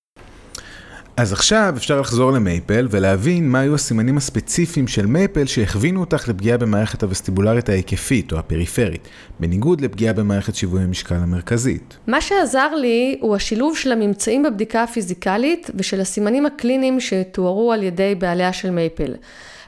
אז 1.20 1.34
עכשיו 1.34 1.74
אפשר 1.78 2.02
לחזור 2.02 2.32
למייפל 2.32 2.88
ולהבין 2.92 3.50
מה 3.50 3.60
היו 3.60 3.76
הסימנים 3.76 4.18
הספציפיים 4.18 4.88
של 4.88 5.06
מייפל 5.06 5.46
שהכווינו 5.46 6.00
אותך 6.00 6.28
לפגיעה 6.28 6.58
במערכת 6.58 7.04
הווסטיבולרית 7.04 7.70
ההיקפית 7.70 8.32
או 8.32 8.38
הפריפרית, 8.38 9.08
בניגוד 9.40 9.82
לפגיעה 9.82 10.14
במערכת 10.14 10.56
שיווי 10.56 10.84
המשקל 10.84 11.16
המרכזית. 11.16 11.98
מה 12.08 12.22
שעזר 12.22 12.76
לי 12.76 13.18
הוא 13.22 13.36
השילוב 13.36 13.78
של 13.78 13.92
הממצאים 13.92 14.44
בבדיקה 14.44 14.84
הפיזיקלית 14.84 15.72
ושל 15.76 16.02
הסימנים 16.02 16.46
הקליניים 16.46 17.00
שתוארו 17.00 17.74
על 17.74 17.84
ידי 17.84 18.16
בעליה 18.16 18.54
של 18.54 18.70
מייפל. 18.70 19.14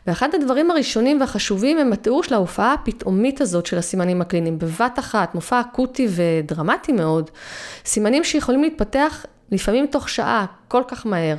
ואחד 0.07 0.29
הדברים 0.35 0.71
הראשונים 0.71 1.19
והחשובים 1.19 1.77
הם 1.77 1.93
התיאור 1.93 2.23
של 2.23 2.33
ההופעה 2.33 2.73
הפתאומית 2.73 3.41
הזאת 3.41 3.65
של 3.65 3.77
הסימנים 3.77 4.21
הקליניים, 4.21 4.59
בבת 4.59 4.99
אחת, 4.99 5.35
מופע 5.35 5.61
אקוטי 5.61 6.07
ודרמטי 6.09 6.91
מאוד. 6.91 7.29
סימנים 7.85 8.23
שיכולים 8.23 8.63
להתפתח 8.63 9.25
לפעמים 9.51 9.87
תוך 9.87 10.09
שעה, 10.09 10.45
כל 10.67 10.83
כך 10.87 11.05
מהר. 11.05 11.35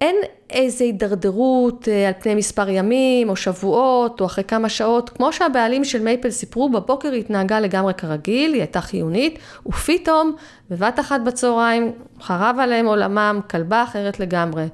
אין 0.00 0.16
איזו 0.50 0.84
הידרדרות 0.84 1.88
אה, 1.88 2.08
על 2.08 2.14
פני 2.20 2.34
מספר 2.34 2.68
ימים 2.68 3.28
או 3.28 3.36
שבועות 3.36 4.20
או 4.20 4.26
אחרי 4.26 4.44
כמה 4.44 4.68
שעות, 4.68 5.10
כמו 5.10 5.32
שהבעלים 5.32 5.84
של 5.84 6.02
מייפל 6.02 6.30
סיפרו, 6.30 6.68
בבוקר 6.68 7.12
היא 7.12 7.20
התנהגה 7.20 7.60
לגמרי 7.60 7.94
כרגיל, 7.94 8.52
היא 8.52 8.60
הייתה 8.60 8.80
חיונית, 8.80 9.38
ופתאום, 9.66 10.32
בבת 10.70 11.00
אחת 11.00 11.20
בצהריים, 11.20 11.92
חרב 12.20 12.56
עליהם 12.60 12.86
עולמם, 12.86 13.40
כלבה 13.50 13.82
אחרת 13.82 14.20
לגמרי. 14.20 14.66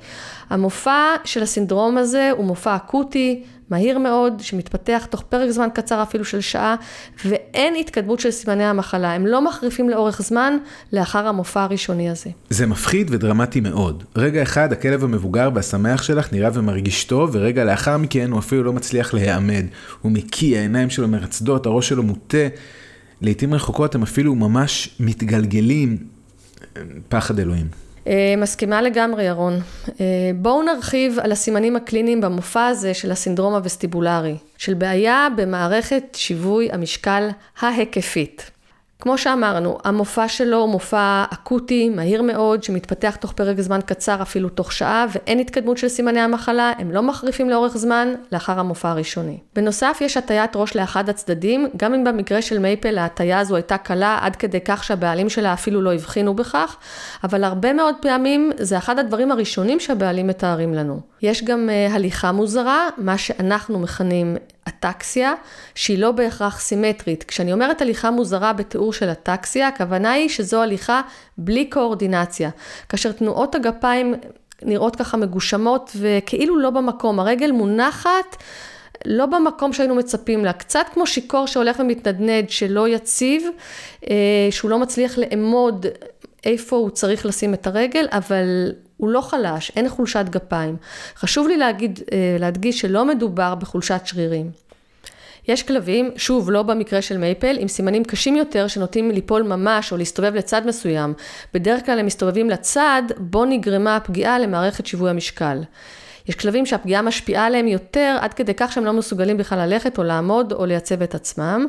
המופע 0.50 1.14
של 1.24 1.42
הסינדרום 1.42 1.98
הזה 1.98 2.30
הוא 2.30 2.44
מופע 2.44 2.76
אקוטי, 2.76 3.42
מהיר 3.74 3.98
מאוד, 3.98 4.32
שמתפתח 4.40 5.06
תוך 5.10 5.22
פרק 5.28 5.50
זמן 5.50 5.68
קצר 5.74 6.02
אפילו 6.02 6.24
של 6.24 6.40
שעה, 6.40 6.76
ואין 7.24 7.74
התקדמות 7.80 8.20
של 8.20 8.30
סימני 8.30 8.64
המחלה. 8.64 9.12
הם 9.12 9.26
לא 9.26 9.44
מחריפים 9.44 9.88
לאורך 9.88 10.22
זמן 10.22 10.56
לאחר 10.92 11.26
המופע 11.26 11.62
הראשוני 11.62 12.10
הזה. 12.10 12.30
זה 12.50 12.66
מפחיד 12.66 13.08
ודרמטי 13.10 13.60
מאוד. 13.60 14.04
רגע 14.16 14.42
אחד 14.42 14.72
הכלב 14.72 15.04
המבוגר 15.04 15.50
והשמח 15.54 16.02
שלך 16.02 16.32
נראה 16.32 16.50
ומרגיש 16.54 17.04
טוב, 17.04 17.30
ורגע 17.32 17.64
לאחר 17.64 17.96
מכן 17.96 18.30
הוא 18.30 18.38
אפילו 18.38 18.62
לא 18.62 18.72
מצליח 18.72 19.14
להיעמד. 19.14 19.64
הוא 20.02 20.12
מקיא, 20.12 20.58
העיניים 20.58 20.90
שלו 20.90 21.08
מרצדות, 21.08 21.66
הראש 21.66 21.88
שלו 21.88 22.02
מוטה. 22.02 22.48
לעתים 23.20 23.54
רחוקות 23.54 23.94
הם 23.94 24.02
אפילו 24.02 24.34
ממש 24.34 24.96
מתגלגלים. 25.00 25.96
פחד 27.08 27.38
אלוהים. 27.38 27.83
אה, 28.06 28.34
מסכימה 28.38 28.82
לגמרי, 28.82 29.24
ירון. 29.24 29.60
אה, 30.00 30.30
בואו 30.36 30.62
נרחיב 30.62 31.18
על 31.18 31.32
הסימנים 31.32 31.76
הקליניים 31.76 32.20
במופע 32.20 32.66
הזה 32.66 32.94
של 32.94 33.10
הסינדרום 33.10 33.54
הווסטיבולרי, 33.54 34.36
של 34.58 34.74
בעיה 34.74 35.28
במערכת 35.36 36.04
שיווי 36.12 36.68
המשקל 36.72 37.28
ההיקפית. 37.60 38.50
כמו 39.00 39.18
שאמרנו, 39.18 39.78
המופע 39.84 40.28
שלו 40.28 40.56
הוא 40.56 40.68
מופע 40.68 41.24
אקוטי, 41.32 41.88
מהיר 41.88 42.22
מאוד, 42.22 42.62
שמתפתח 42.62 43.16
תוך 43.16 43.32
פרק 43.32 43.60
זמן 43.60 43.80
קצר, 43.86 44.22
אפילו 44.22 44.48
תוך 44.48 44.72
שעה, 44.72 45.06
ואין 45.12 45.38
התקדמות 45.38 45.78
של 45.78 45.88
סימני 45.88 46.20
המחלה, 46.20 46.72
הם 46.78 46.90
לא 46.90 47.02
מחריפים 47.02 47.50
לאורך 47.50 47.76
זמן, 47.76 48.14
לאחר 48.32 48.60
המופע 48.60 48.90
הראשוני. 48.90 49.38
בנוסף, 49.54 49.98
יש 50.00 50.16
הטיית 50.16 50.56
ראש 50.56 50.76
לאחד 50.76 51.08
הצדדים, 51.08 51.68
גם 51.76 51.94
אם 51.94 52.04
במקרה 52.04 52.42
של 52.42 52.58
מייפל 52.58 52.98
ההטיה 52.98 53.38
הזו 53.38 53.56
הייתה 53.56 53.78
קלה, 53.78 54.18
עד 54.20 54.36
כדי 54.36 54.60
כך 54.64 54.84
שהבעלים 54.84 55.28
שלה 55.28 55.52
אפילו 55.52 55.82
לא 55.82 55.94
הבחינו 55.94 56.34
בכך, 56.34 56.76
אבל 57.24 57.44
הרבה 57.44 57.72
מאוד 57.72 57.94
פעמים 58.00 58.50
זה 58.58 58.78
אחד 58.78 58.98
הדברים 58.98 59.32
הראשונים 59.32 59.80
שהבעלים 59.80 60.26
מתארים 60.26 60.74
לנו. 60.74 61.00
יש 61.22 61.44
גם 61.44 61.68
uh, 61.68 61.94
הליכה 61.94 62.32
מוזרה, 62.32 62.88
מה 62.98 63.18
שאנחנו 63.18 63.78
מכנים 63.78 64.36
אטקסיה, 64.68 65.34
שהיא 65.74 65.98
לא 65.98 66.10
בהכרח 66.12 66.60
סימטרית. 66.60 67.24
כשאני 67.24 67.52
אומרת 67.52 67.82
הליכה 67.82 68.10
מוזרה 68.10 68.52
בתיאור 68.52 68.92
של 68.92 69.12
אטקסיה, 69.12 69.68
הכוונה 69.68 70.12
היא 70.12 70.28
שזו 70.28 70.62
הליכה 70.62 71.00
בלי 71.38 71.70
קואורדינציה. 71.70 72.50
כאשר 72.88 73.12
תנועות 73.12 73.54
הגפיים 73.54 74.14
נראות 74.62 74.96
ככה 74.96 75.16
מגושמות 75.16 75.90
וכאילו 75.96 76.58
לא 76.58 76.70
במקום. 76.70 77.20
הרגל 77.20 77.50
מונחת 77.50 78.36
לא 79.04 79.26
במקום 79.26 79.72
שהיינו 79.72 79.94
מצפים 79.94 80.44
לה. 80.44 80.52
קצת 80.52 80.86
כמו 80.92 81.06
שיכור 81.06 81.46
שהולך 81.46 81.80
ומתנדנד, 81.80 82.50
שלא 82.50 82.88
יציב, 82.88 83.42
אה, 84.10 84.16
שהוא 84.50 84.70
לא 84.70 84.78
מצליח 84.78 85.18
לאמוד 85.18 85.86
איפה 86.44 86.76
הוא 86.76 86.90
צריך 86.90 87.26
לשים 87.26 87.54
את 87.54 87.66
הרגל, 87.66 88.06
אבל 88.10 88.72
הוא 88.96 89.10
לא 89.10 89.20
חלש, 89.20 89.72
אין 89.76 89.88
חולשת 89.88 90.24
גפיים. 90.30 90.76
חשוב 91.16 91.48
לי 91.48 91.56
להגיד, 91.56 92.00
אה, 92.12 92.36
להדגיש 92.40 92.80
שלא 92.80 93.04
מדובר 93.04 93.54
בחולשת 93.54 94.00
שרירים. 94.04 94.50
יש 95.48 95.62
כלבים, 95.62 96.10
שוב, 96.16 96.50
לא 96.50 96.62
במקרה 96.62 97.02
של 97.02 97.18
מייפל, 97.18 97.56
עם 97.58 97.68
סימנים 97.68 98.04
קשים 98.04 98.36
יותר 98.36 98.66
שנוטים 98.66 99.10
ליפול 99.10 99.42
ממש 99.42 99.92
או 99.92 99.96
להסתובב 99.96 100.34
לצד 100.34 100.66
מסוים. 100.66 101.14
בדרך 101.54 101.86
כלל 101.86 101.98
הם 101.98 102.06
מסתובבים 102.06 102.50
לצד 102.50 103.02
בו 103.18 103.44
נגרמה 103.44 103.96
הפגיעה 103.96 104.38
למערכת 104.38 104.86
שיווי 104.86 105.10
המשקל. 105.10 105.62
יש 106.28 106.34
כלבים 106.34 106.66
שהפגיעה 106.66 107.02
משפיעה 107.02 107.46
עליהם 107.46 107.68
יותר, 107.68 108.16
עד 108.20 108.34
כדי 108.34 108.54
כך 108.54 108.72
שהם 108.72 108.84
לא 108.84 108.92
מסוגלים 108.92 109.36
בכלל 109.36 109.58
ללכת 109.58 109.98
או 109.98 110.02
לעמוד 110.02 110.52
או 110.52 110.66
לייצב 110.66 111.02
את 111.02 111.14
עצמם. 111.14 111.66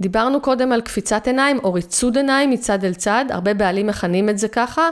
דיברנו 0.00 0.40
קודם 0.40 0.72
על 0.72 0.80
קפיצת 0.80 1.26
עיניים 1.26 1.58
או 1.64 1.72
ריצוד 1.72 2.16
עיניים 2.16 2.50
מצד 2.50 2.84
אל 2.84 2.94
צד, 2.94 3.24
הרבה 3.30 3.54
בעלים 3.54 3.86
מכנים 3.86 4.28
את 4.28 4.38
זה 4.38 4.48
ככה. 4.48 4.88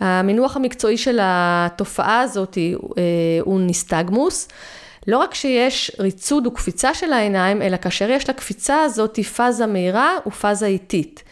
המינוח 0.00 0.56
המקצועי 0.56 0.96
של 0.96 1.18
התופעה 1.22 2.20
הזאת 2.20 2.58
אה, 2.58 3.02
הוא 3.40 3.60
ניסטגמוס. 3.60 4.48
לא 5.06 5.18
רק 5.18 5.34
שיש 5.34 5.90
ריצוד 5.98 6.46
וקפיצה 6.46 6.94
של 6.94 7.12
העיניים, 7.12 7.62
אלא 7.62 7.76
כאשר 7.76 8.10
יש 8.10 8.30
לקפיצה 8.30 8.82
הזאת 8.82 9.18
פאזה 9.20 9.66
מהירה 9.66 10.10
ופאזה 10.26 10.66
איטית. 10.66 11.22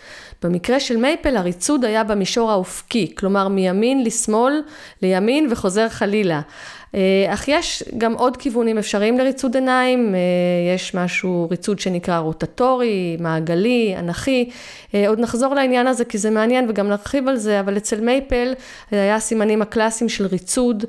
במקרה 0.43 0.81
של 0.81 0.97
מייפל 0.97 1.37
הריצוד 1.37 1.85
היה 1.85 2.05
במישור 2.05 2.51
האופקי, 2.51 3.15
כלומר 3.19 3.49
מימין 3.49 4.05
לשמאל, 4.05 4.63
לימין 5.03 5.49
וחוזר 5.51 5.89
חלילה. 5.89 6.41
אה, 6.95 7.27
אך 7.35 7.49
יש 7.49 7.83
גם 7.99 8.13
עוד 8.13 8.37
כיוונים 8.37 8.79
אפשריים 8.79 9.19
לריצוד 9.19 9.55
עיניים, 9.55 10.15
אה, 10.15 10.21
יש 10.75 10.95
משהו, 10.95 11.49
ריצוד 11.51 11.79
שנקרא 11.79 12.19
רוטטורי, 12.19 13.17
מעגלי, 13.21 13.95
אנכי, 13.99 14.51
אה, 14.95 15.09
עוד 15.09 15.21
נחזור 15.21 15.55
לעניין 15.55 15.87
הזה 15.87 16.05
כי 16.05 16.19
זה 16.19 16.31
מעניין 16.31 16.71
וגם 16.71 16.89
נרחיב 16.89 17.29
על 17.29 17.37
זה, 17.37 17.61
אבל 17.61 17.77
אצל 17.77 18.01
מייפל 18.01 18.55
היה 18.91 19.15
הסימנים 19.15 19.63
הקלאסיים 19.63 20.09
של 20.09 20.27
ריצוד 20.27 20.85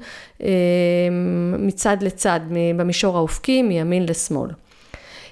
מצד 1.60 1.98
לצד, 2.01 2.39
במישור 2.75 3.17
האופקי, 3.17 3.62
מימין 3.62 4.05
לשמאל. 4.05 4.50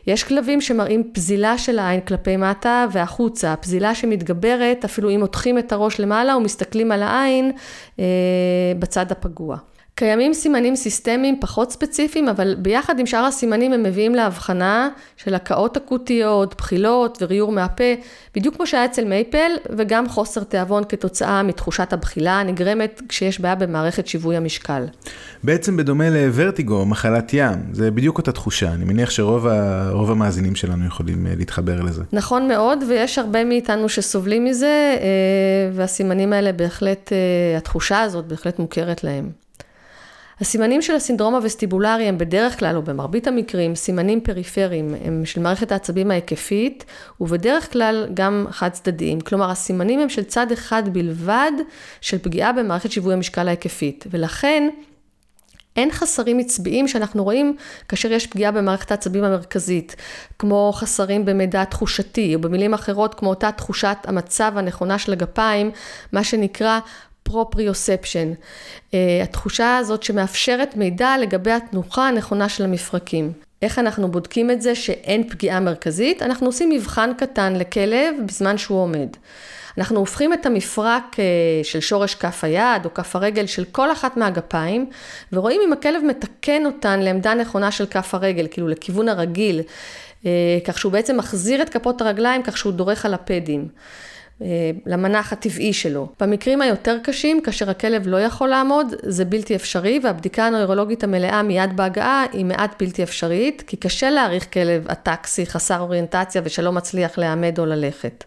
יש 0.08 0.24
כלבים 0.24 0.62
שמראים 0.62 1.04
פזילה 1.14 1.58
של 1.58 1.80
העין 1.80 2.02
כלפי 2.02 2.38
מטה 2.38 2.86
והחוצה, 2.92 3.56
פזילה 3.56 3.96
שמתגברת 3.96 4.86
אפילו 4.86 5.10
אם 5.10 5.20
מותחים 5.20 5.58
את 5.58 5.72
הראש 5.72 6.00
למעלה 6.00 6.38
ומסתכלים 6.38 6.92
על 6.92 7.04
העין 7.04 7.52
אה, 8.00 8.06
בצד 8.80 9.12
הפגוע. 9.12 9.58
קיימים 10.02 10.34
סימנים 10.34 10.76
סיסטמיים 10.76 11.38
פחות 11.42 11.72
ספציפיים, 11.72 12.30
אבל 12.30 12.56
ביחד 12.58 13.00
עם 13.00 13.06
שאר 13.06 13.26
הסימנים 13.26 13.74
הם 13.74 13.84
מביאים 13.84 14.16
להבחנה 14.16 14.90
של 15.18 15.34
הקאות 15.34 15.78
אקוטיות, 15.78 16.56
בחילות 16.58 17.18
וריור 17.22 17.52
מהפה, 17.52 17.84
בדיוק 18.36 18.56
כמו 18.56 18.68
שהיה 18.68 18.86
אצל 18.86 19.06
מייפל, 19.06 19.52
וגם 19.78 20.10
חוסר 20.10 20.44
תיאבון 20.44 20.84
כתוצאה 20.90 21.44
מתחושת 21.44 21.94
הבחילה 21.94 22.40
הנגרמת 22.40 23.02
כשיש 23.10 23.40
בעיה 23.40 23.56
במערכת 23.56 24.08
שיווי 24.08 24.38
המשקל. 24.38 24.86
בעצם 25.44 25.78
בדומה 25.78 26.10
לוורטיגו, 26.10 26.86
מחלת 26.86 27.34
ים, 27.34 27.60
זה 27.72 27.92
בדיוק 27.92 28.18
אותה 28.18 28.32
תחושה, 28.32 28.72
אני 28.72 28.86
מניח 28.86 29.10
שרוב 29.10 30.12
המאזינים 30.12 30.56
שלנו 30.56 30.86
יכולים 30.86 31.28
אה, 31.28 31.34
להתחבר 31.38 31.82
לזה. 31.82 32.04
נכון 32.14 32.48
מאוד, 32.48 32.84
ויש 32.88 33.18
הרבה 33.18 33.44
מאיתנו 33.44 33.90
שסובלים 33.90 34.46
מזה, 34.46 34.96
אה, 35.02 35.06
והסימנים 35.74 36.34
האלה 36.34 36.52
בהחלט, 36.52 37.12
אה, 37.14 37.58
התחושה 37.58 38.02
הזאת 38.02 38.26
בהחלט 38.26 38.60
מוכרת 38.60 39.04
להם. 39.04 39.42
הסימנים 40.42 40.82
של 40.82 40.96
הסינדרום 40.96 41.36
הווסטיבולרי 41.36 42.04
הם 42.04 42.18
בדרך 42.18 42.60
כלל, 42.60 42.76
או 42.76 42.82
במרבית 42.82 43.28
המקרים, 43.28 43.76
סימנים 43.76 44.22
פריפריים, 44.22 44.96
הם 45.06 45.26
של 45.26 45.42
מערכת 45.42 45.72
העצבים 45.72 46.12
ההיקפית, 46.12 46.86
ובדרך 47.22 47.72
כלל 47.72 48.08
גם 48.14 48.46
חד 48.50 48.70
צדדיים. 48.70 49.22
כלומר, 49.22 49.52
הסימנים 49.52 50.00
הם 50.00 50.10
של 50.10 50.24
צד 50.24 50.52
אחד 50.52 50.84
בלבד 50.94 51.52
של 52.02 52.18
פגיעה 52.18 52.54
במערכת 52.54 52.92
שיווי 52.92 53.14
המשקל 53.14 53.48
ההיקפית. 53.48 54.06
ולכן, 54.12 54.70
אין 55.76 55.92
חסרים 55.92 56.40
עצביים 56.40 56.88
שאנחנו 56.88 57.24
רואים 57.24 57.56
כאשר 57.88 58.12
יש 58.12 58.28
פגיעה 58.28 58.52
במערכת 58.52 58.92
העצבים 58.92 59.24
המרכזית, 59.24 59.96
כמו 60.40 60.72
חסרים 60.76 61.26
במידע 61.26 61.64
תחושתי, 61.64 62.36
או 62.36 62.42
במילים 62.42 62.74
אחרות 62.74 63.14
כמו 63.14 63.30
אותה 63.30 63.52
תחושת 63.52 63.98
המצב 64.04 64.52
הנכונה 64.56 65.00
של 65.00 65.12
הגפיים, 65.12 65.72
מה 66.12 66.24
שנקרא 66.24 66.80
proprioception, 67.24 68.34
uh, 68.34 68.94
התחושה 69.24 69.78
הזאת 69.78 70.04
שמאפשרת 70.04 70.76
מידע 70.76 71.16
לגבי 71.22 71.52
התנוחה 71.52 72.08
הנכונה 72.08 72.50
של 72.50 72.64
המפרקים. 72.64 73.32
איך 73.62 73.80
אנחנו 73.80 74.12
בודקים 74.12 74.52
את 74.52 74.62
זה 74.62 74.76
שאין 74.76 75.30
פגיעה 75.30 75.60
מרכזית? 75.60 76.22
אנחנו 76.22 76.48
עושים 76.48 76.70
מבחן 76.70 77.12
קטן 77.18 77.56
לכלב 77.56 78.16
בזמן 78.26 78.58
שהוא 78.58 78.80
עומד. 78.80 79.08
אנחנו 79.78 80.00
הופכים 80.00 80.34
את 80.34 80.46
המפרק 80.46 81.04
uh, 81.14 81.18
של 81.64 81.80
שורש 81.80 82.16
כף 82.16 82.44
היד 82.44 82.86
או 82.86 82.94
כף 82.94 83.16
הרגל 83.16 83.46
של 83.46 83.66
כל 83.72 83.92
אחת 83.92 84.18
מהגפיים, 84.18 84.90
ורואים 85.34 85.62
אם 85.68 85.74
הכלב 85.74 86.04
מתקן 86.04 86.66
אותן 86.66 87.00
לעמדה 87.00 87.34
נכונה 87.34 87.72
של 87.72 87.86
כף 87.86 88.16
הרגל, 88.16 88.48
כאילו 88.52 88.68
לכיוון 88.68 89.10
הרגיל, 89.10 89.62
uh, 89.62 90.26
כך 90.66 90.78
שהוא 90.78 90.92
בעצם 90.92 91.18
מחזיר 91.18 91.62
את 91.62 91.70
כפות 91.70 92.02
הרגליים 92.02 92.44
כך 92.44 92.58
שהוא 92.58 92.74
דורך 92.74 93.06
על 93.06 93.14
הפדים. 93.14 93.68
למנח 94.86 95.34
הטבעי 95.34 95.74
שלו. 95.74 96.08
במקרים 96.20 96.62
היותר 96.62 96.98
קשים, 97.04 97.42
כאשר 97.42 97.70
הכלב 97.70 98.08
לא 98.08 98.18
יכול 98.18 98.50
לעמוד, 98.50 98.94
זה 99.04 99.26
בלתי 99.26 99.56
אפשרי, 99.56 100.00
והבדיקה 100.04 100.48
הנוירולוגית 100.48 101.04
המלאה 101.04 101.44
מיד 101.44 101.78
בהגעה 101.78 102.26
היא 102.32 102.46
מעט 102.46 102.76
בלתי 102.80 103.04
אפשרית, 103.04 103.64
כי 103.68 103.78
קשה 103.78 104.10
להעריך 104.10 104.54
כלב 104.54 104.88
אטקסי, 104.88 105.46
חסר 105.46 105.80
אוריינטציה 105.80 106.42
ושלא 106.46 106.72
מצליח 106.72 107.18
לעמד 107.18 107.60
או 107.60 107.66
ללכת. 107.66 108.24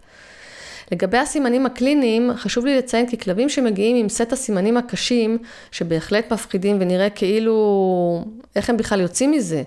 לגבי 0.93 1.19
הסימנים 1.19 1.67
הקליניים, 1.67 2.31
חשוב 2.37 2.67
לי 2.67 2.79
לציין 2.79 3.07
כי 3.07 3.19
כלבים 3.19 3.49
שמגיעים 3.49 3.97
עם 3.97 4.09
סט 4.09 4.33
הסימנים 4.33 4.77
הקשים, 4.77 5.39
שבהחלט 5.71 6.33
מפחידים 6.33 6.77
ונראה 6.81 7.11
כאילו, 7.11 8.25
איך 8.57 8.71
הם 8.71 8.77
בכלל 8.77 9.01
יוצאים 9.01 9.31
מזה? 9.31 9.63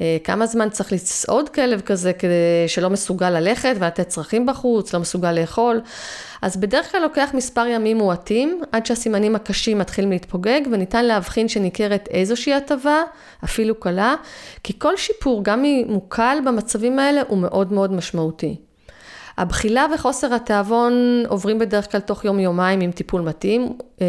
אה, 0.00 0.16
כמה 0.24 0.46
זמן 0.46 0.70
צריך 0.70 0.92
לצעוד 0.92 1.48
כלב 1.48 1.80
כזה 1.80 2.12
כדי 2.12 2.64
שלא 2.66 2.90
מסוגל 2.90 3.30
ללכת 3.30 3.74
ולתת 3.80 4.08
צרכים 4.08 4.46
בחוץ, 4.46 4.94
לא 4.94 5.00
מסוגל 5.00 5.32
לאכול? 5.32 5.80
אז 6.42 6.56
בדרך 6.56 6.92
כלל 6.92 7.02
לוקח 7.02 7.30
מספר 7.34 7.66
ימים 7.66 7.98
מועטים, 7.98 8.60
עד 8.72 8.86
שהסימנים 8.86 9.36
הקשים 9.36 9.78
מתחילים 9.78 10.10
להתפוגג, 10.10 10.60
וניתן 10.72 11.04
להבחין 11.04 11.48
שניכרת 11.48 12.08
איזושהי 12.10 12.54
הטבה, 12.54 13.02
אפילו 13.44 13.80
קלה, 13.80 14.14
כי 14.64 14.78
כל 14.78 14.96
שיפור, 14.96 15.44
גם 15.44 15.64
אם 15.64 15.84
הוא 15.88 16.02
קל 16.08 16.38
במצבים 16.46 16.98
האלה, 16.98 17.22
הוא 17.28 17.38
מאוד 17.38 17.72
מאוד 17.72 17.92
משמעותי. 17.92 18.56
הבחילה 19.38 19.86
וחוסר 19.94 20.34
התיאבון 20.34 21.22
עוברים 21.28 21.58
בדרך 21.58 21.92
כלל 21.92 22.00
תוך 22.00 22.24
יום-יומיים 22.24 22.80
עם 22.80 22.92
טיפול 22.92 23.22
מתאים, 23.22 23.72
אה, 24.00 24.06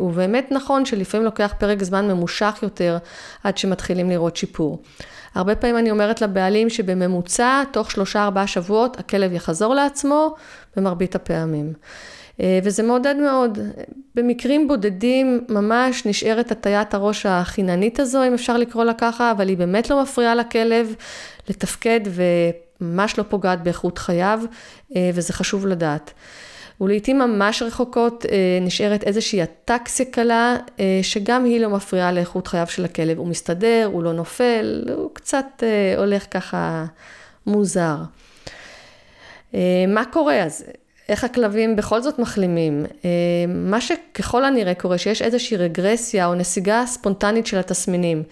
ובאמת 0.00 0.52
נכון 0.52 0.84
שלפעמים 0.84 1.24
לוקח 1.24 1.54
פרק 1.58 1.82
זמן 1.82 2.08
ממושך 2.08 2.58
יותר 2.62 2.98
עד 3.44 3.58
שמתחילים 3.58 4.10
לראות 4.10 4.36
שיפור. 4.36 4.82
הרבה 5.34 5.54
פעמים 5.54 5.78
אני 5.78 5.90
אומרת 5.90 6.22
לבעלים 6.22 6.70
שבממוצע, 6.70 7.62
תוך 7.72 7.90
שלושה 7.90 8.24
ארבעה 8.24 8.46
שבועות, 8.46 9.00
הכלב 9.00 9.32
יחזור 9.32 9.74
לעצמו 9.74 10.34
במרבית 10.76 11.14
הפעמים. 11.14 11.72
אה, 12.40 12.58
וזה 12.62 12.82
מעודד 12.82 13.16
מאוד. 13.16 13.58
במקרים 14.14 14.68
בודדים 14.68 15.40
ממש 15.48 16.06
נשארת 16.06 16.52
הטיית 16.52 16.94
הראש 16.94 17.26
החיננית 17.26 18.00
הזו, 18.00 18.24
אם 18.24 18.34
אפשר 18.34 18.56
לקרוא 18.56 18.84
לה 18.84 18.94
ככה, 18.94 19.30
אבל 19.30 19.48
היא 19.48 19.56
באמת 19.56 19.90
לא 19.90 20.02
מפריעה 20.02 20.34
לכלב 20.34 20.94
לתפקד 21.48 22.00
וממש 22.80 23.18
לא 23.18 23.24
פוגעת 23.28 23.62
באיכות 23.62 23.98
חייו, 23.98 24.40
אה, 24.96 25.10
וזה 25.14 25.32
חשוב 25.32 25.66
לדעת. 25.66 26.12
ולעיתים 26.80 27.18
ממש 27.18 27.62
רחוקות 27.62 28.26
אה, 28.26 28.58
נשארת 28.60 29.02
איזושהי 29.04 29.42
אטקסיה 29.42 30.06
קלה, 30.06 30.56
שגם 31.02 31.44
היא 31.44 31.60
לא 31.60 31.70
מפריעה 31.70 32.12
לאיכות 32.12 32.46
חייו 32.46 32.66
של 32.66 32.84
הכלב. 32.84 33.18
הוא 33.18 33.26
מסתדר, 33.26 33.88
הוא 33.92 34.02
לא 34.02 34.12
נופל, 34.12 34.84
הוא 34.96 35.10
קצת 35.12 35.62
הולך 35.96 36.26
ככה 36.30 36.84
מוזר. 37.46 37.96
מה 39.88 40.04
קורה 40.12 40.42
אז? 40.42 40.64
איך 41.08 41.24
הכלבים 41.24 41.76
בכל 41.76 42.02
זאת 42.02 42.18
מחלימים. 42.18 42.86
אה, 43.04 43.10
מה 43.48 43.80
שככל 43.80 44.44
הנראה 44.44 44.74
קורה, 44.74 44.98
שיש 44.98 45.22
איזושהי 45.22 45.56
רגרסיה 45.56 46.26
או 46.26 46.34
נסיגה 46.34 46.84
ספונטנית 46.86 47.46
של 47.46 47.58
התסמינים. 47.58 48.22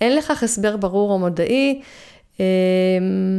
אין 0.00 0.16
לכך 0.16 0.42
הסבר 0.42 0.76
ברור 0.76 1.12
או 1.12 1.18
מדעי, 1.18 1.80
אה, 1.80 1.86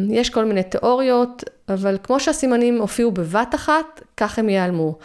יש 0.10 0.30
כל 0.30 0.46
מיני 0.46 0.64
תיאוריות, 0.64 1.44
אבל 1.70 1.98
כמו 2.04 2.20
שהסימנים 2.20 2.82
הופיעו 2.82 3.12
בבת 3.12 3.56
אחת, 3.56 4.02
כך 4.18 4.40
הם 4.40 4.50
ייעלמו. 4.50 4.98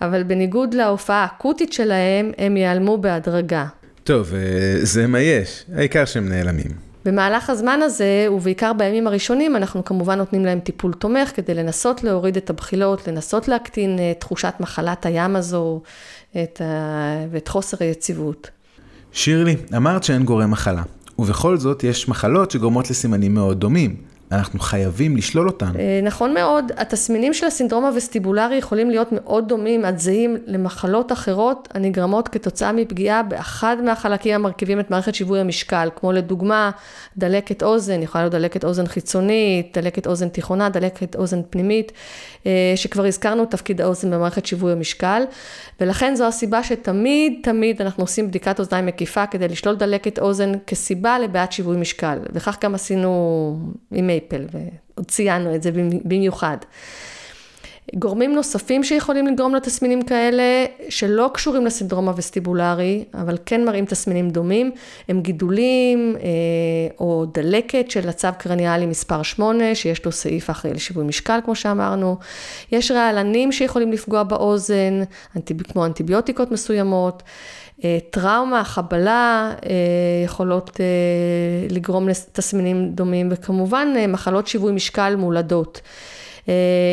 אבל 0.00 0.22
בניגוד 0.22 0.74
להופעה 0.74 1.22
האקוטית 1.22 1.72
שלהם, 1.72 2.32
הם 2.38 2.56
ייעלמו 2.56 2.98
בהדרגה. 2.98 3.66
טוב, 4.04 4.34
אה, 4.34 4.40
זה 4.82 5.06
מה 5.06 5.20
יש, 5.20 5.64
העיקר 5.74 6.04
שהם 6.04 6.28
נעלמים. 6.28 6.90
במהלך 7.04 7.50
הזמן 7.50 7.80
הזה, 7.82 8.26
ובעיקר 8.32 8.72
בימים 8.72 9.06
הראשונים, 9.06 9.56
אנחנו 9.56 9.84
כמובן 9.84 10.18
נותנים 10.18 10.44
להם 10.44 10.60
טיפול 10.60 10.92
תומך 10.92 11.30
כדי 11.34 11.54
לנסות 11.54 12.04
להוריד 12.04 12.36
את 12.36 12.50
הבחילות, 12.50 13.08
לנסות 13.08 13.48
להקטין 13.48 13.94
את 13.94 14.00
אה, 14.00 14.12
תחושת 14.18 14.54
מחלת 14.60 15.06
הים 15.06 15.36
הזו 15.36 15.82
את 16.42 16.60
ה... 16.60 17.24
ואת 17.30 17.48
חוסר 17.48 17.76
היציבות. 17.80 18.50
שירלי, 19.12 19.56
אמרת 19.76 20.04
שאין 20.04 20.24
גורם 20.24 20.50
מחלה, 20.50 20.82
ובכל 21.20 21.56
זאת 21.56 21.84
יש 21.84 22.08
מחלות 22.08 22.50
שגורמות 22.50 22.90
לסימנים 22.90 23.34
מאוד 23.34 23.60
דומים. 23.60 23.96
אנחנו 24.32 24.60
חייבים 24.60 25.16
לשלול 25.16 25.46
אותם. 25.48 25.72
אה, 25.78 26.00
נכון 26.02 26.34
מאוד, 26.34 26.72
התסמינים 26.76 27.34
של 27.34 27.46
הסינדרום 27.46 27.84
הווסטיבולרי 27.84 28.56
יכולים 28.56 28.90
להיות 28.90 29.08
מאוד 29.12 29.48
דומים 29.48 29.84
עד 29.84 29.98
זהים 29.98 30.36
למחלות 30.46 31.12
אחרות 31.12 31.68
הנגרמות 31.74 32.28
כתוצאה 32.28 32.72
מפגיעה 32.72 33.22
באחד 33.22 33.76
מהחלקים 33.84 34.34
המרכיבים 34.34 34.80
את 34.80 34.90
מערכת 34.90 35.14
שיווי 35.14 35.40
המשקל, 35.40 35.88
כמו 35.96 36.12
לדוגמה 36.12 36.70
דלקת 37.16 37.62
אוזן, 37.62 38.02
יכולה 38.02 38.24
להיות 38.24 38.32
דלקת 38.32 38.64
אוזן 38.64 38.86
חיצונית, 38.86 39.78
דלקת 39.78 40.06
אוזן 40.06 40.28
תיכונה, 40.28 40.68
דלקת 40.68 41.16
אוזן 41.16 41.40
פנימית, 41.50 41.92
אה, 42.46 42.72
שכבר 42.76 43.04
הזכרנו 43.04 43.46
תפקיד 43.46 43.80
האוזן 43.80 44.10
במערכת 44.10 44.46
שיווי 44.46 44.72
המשקל, 44.72 45.22
ולכן 45.80 46.14
זו 46.14 46.26
הסיבה 46.26 46.62
שתמיד 46.62 47.32
תמיד 47.42 47.82
אנחנו 47.82 48.02
עושים 48.02 48.28
בדיקת 48.28 48.58
אוזניים 48.58 48.86
מקיפה 48.86 49.26
כדי 49.26 49.48
לשלול 49.48 49.76
דלקת 49.76 50.18
אוזן 50.18 50.52
כסיבה 50.66 51.18
לבעיית 51.18 51.52
שיווי 51.52 51.76
משקל, 51.76 52.18
וכך 52.32 52.56
גם 52.62 52.74
עשינו 52.74 53.10
עם 53.92 54.10
מייפל, 54.20 54.46
ועוד 54.52 55.06
ציינו 55.06 55.54
את 55.54 55.62
זה 55.62 55.70
במיוחד. 56.04 56.56
גורמים 57.94 58.34
נוספים 58.34 58.84
שיכולים 58.84 59.26
לגרום 59.26 59.54
לתסמינים 59.54 60.02
כאלה, 60.02 60.64
שלא 60.88 61.30
קשורים 61.34 61.66
לסינדרום 61.66 62.08
הווסטיבולרי, 62.08 63.04
אבל 63.14 63.38
כן 63.46 63.64
מראים 63.64 63.84
תסמינים 63.84 64.30
דומים, 64.30 64.70
הם 65.08 65.20
גידולים 65.20 66.16
אה, 66.16 66.28
או 67.00 67.26
דלקת 67.34 67.90
של 67.90 68.08
הצו 68.08 68.28
קרניאלי 68.38 68.86
מספר 68.86 69.22
8, 69.22 69.74
שיש 69.74 70.04
לו 70.04 70.12
סעיף 70.12 70.50
אחראי 70.50 70.74
לשיווי 70.74 71.04
משקל, 71.04 71.38
כמו 71.44 71.54
שאמרנו. 71.54 72.16
יש 72.72 72.90
רעלנים 72.90 73.52
שיכולים 73.52 73.92
לפגוע 73.92 74.22
באוזן, 74.22 75.02
אנטיב... 75.36 75.62
כמו 75.62 75.86
אנטיביוטיקות 75.86 76.50
מסוימות. 76.50 77.22
אה, 77.84 77.98
טראומה, 78.10 78.64
חבלה, 78.64 79.52
אה, 79.64 79.70
יכולות 80.24 80.80
לגרום 81.70 82.08
לתסמינים 82.08 82.90
דומים, 82.90 83.28
וכמובן 83.32 83.88
מחלות 84.08 84.46
שיווי 84.46 84.72
משקל 84.72 85.16
מולדות. 85.16 85.80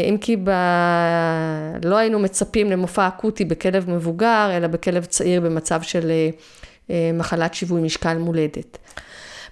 אם 0.10 0.18
כי 0.22 0.38
ב... 0.44 0.50
לא 1.86 1.96
היינו 1.96 2.20
מצפים 2.20 2.72
למופע 2.72 3.08
אקוטי 3.08 3.46
בכלב 3.46 3.90
מבוגר, 3.90 4.50
אלא 4.58 4.68
בכלב 4.68 5.06
צעיר 5.06 5.42
במצב 5.42 5.82
של 5.82 6.12
אה, 6.90 7.12
מחלת 7.14 7.54
שיווי 7.54 7.82
משקל 7.82 8.18
מולדת. 8.18 8.78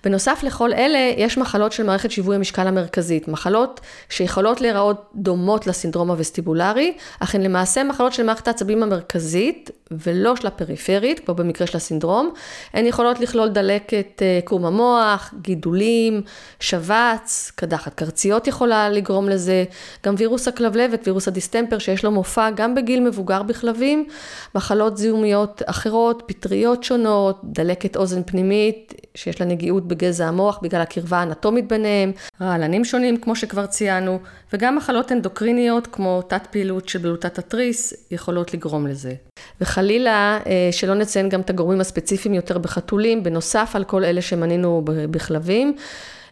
בנוסף 0.03 0.39
לכל 0.43 0.73
אלה, 0.73 1.13
יש 1.17 1.37
מחלות 1.37 1.71
של 1.71 1.83
מערכת 1.83 2.11
שיווי 2.11 2.35
המשקל 2.35 2.67
המרכזית, 2.67 3.27
מחלות 3.27 3.81
שיכולות 4.09 4.61
להיראות 4.61 5.11
דומות 5.15 5.67
לסינדרום 5.67 6.11
הווסטיבולרי, 6.11 6.93
אך 7.19 7.35
הן 7.35 7.41
למעשה 7.41 7.83
מחלות 7.83 8.13
של 8.13 8.23
מערכת 8.23 8.47
העצבים 8.47 8.83
המרכזית, 8.83 9.71
ולא 9.91 10.35
של 10.35 10.47
הפריפרית, 10.47 11.19
כמו 11.19 11.35
במקרה 11.35 11.67
של 11.67 11.77
הסינדרום. 11.77 12.33
הן 12.73 12.85
יכולות 12.85 13.19
לכלול 13.19 13.49
דלקת 13.49 14.21
אה, 14.21 14.39
קרום 14.45 14.65
המוח, 14.65 15.33
גידולים, 15.41 16.21
שבץ, 16.59 17.51
קדחת 17.55 17.93
קרציות 17.93 18.47
יכולה 18.47 18.89
לגרום 18.89 19.29
לזה, 19.29 19.63
גם 20.05 20.15
וירוס 20.17 20.47
הכלבלבת, 20.47 21.07
וירוס 21.07 21.27
הדיסטמפר, 21.27 21.77
שיש 21.79 22.05
לו 22.05 22.11
מופע 22.11 22.49
גם 22.49 22.75
בגיל 22.75 22.99
מבוגר 22.99 23.43
בכלבים, 23.43 24.07
מחלות 24.55 24.97
זיהומיות 24.97 25.61
אחרות, 25.65 26.23
פטריות 26.25 26.83
שונות, 26.83 27.39
דלקת 27.43 27.95
אוזן 27.95 28.23
פנימית, 28.23 28.93
שיש 29.15 29.41
לה 29.41 29.47
נגיעות 29.47 29.87
בגזע 29.87 30.27
המוח 30.27 30.59
בגלל 30.61 30.81
הקרבה 30.81 31.17
האנטומית 31.17 31.67
ביניהם, 31.67 32.11
רעלנים 32.41 32.85
שונים 32.85 33.17
כמו 33.17 33.35
שכבר 33.35 33.65
ציינו, 33.65 34.19
וגם 34.53 34.75
מחלות 34.75 35.12
אנדוקריניות 35.12 35.88
כמו 35.88 36.21
תת 36.21 36.47
פעילות 36.51 36.89
של 36.89 36.99
בלוטת 36.99 37.38
התריס 37.38 37.93
יכולות 38.12 38.53
לגרום 38.53 38.88
לזה. 38.88 39.13
וחלילה 39.62 40.39
אה, 40.47 40.69
שלא 40.71 40.93
נציין 40.93 41.29
גם 41.29 41.41
את 41.41 41.49
הגורמים 41.49 41.81
הספציפיים 41.81 42.34
יותר 42.34 42.58
בחתולים, 42.58 43.23
בנוסף 43.23 43.71
על 43.73 43.84
כל 43.84 44.03
אלה 44.03 44.21
שמנינו 44.21 44.81
בכלבים. 44.86 45.75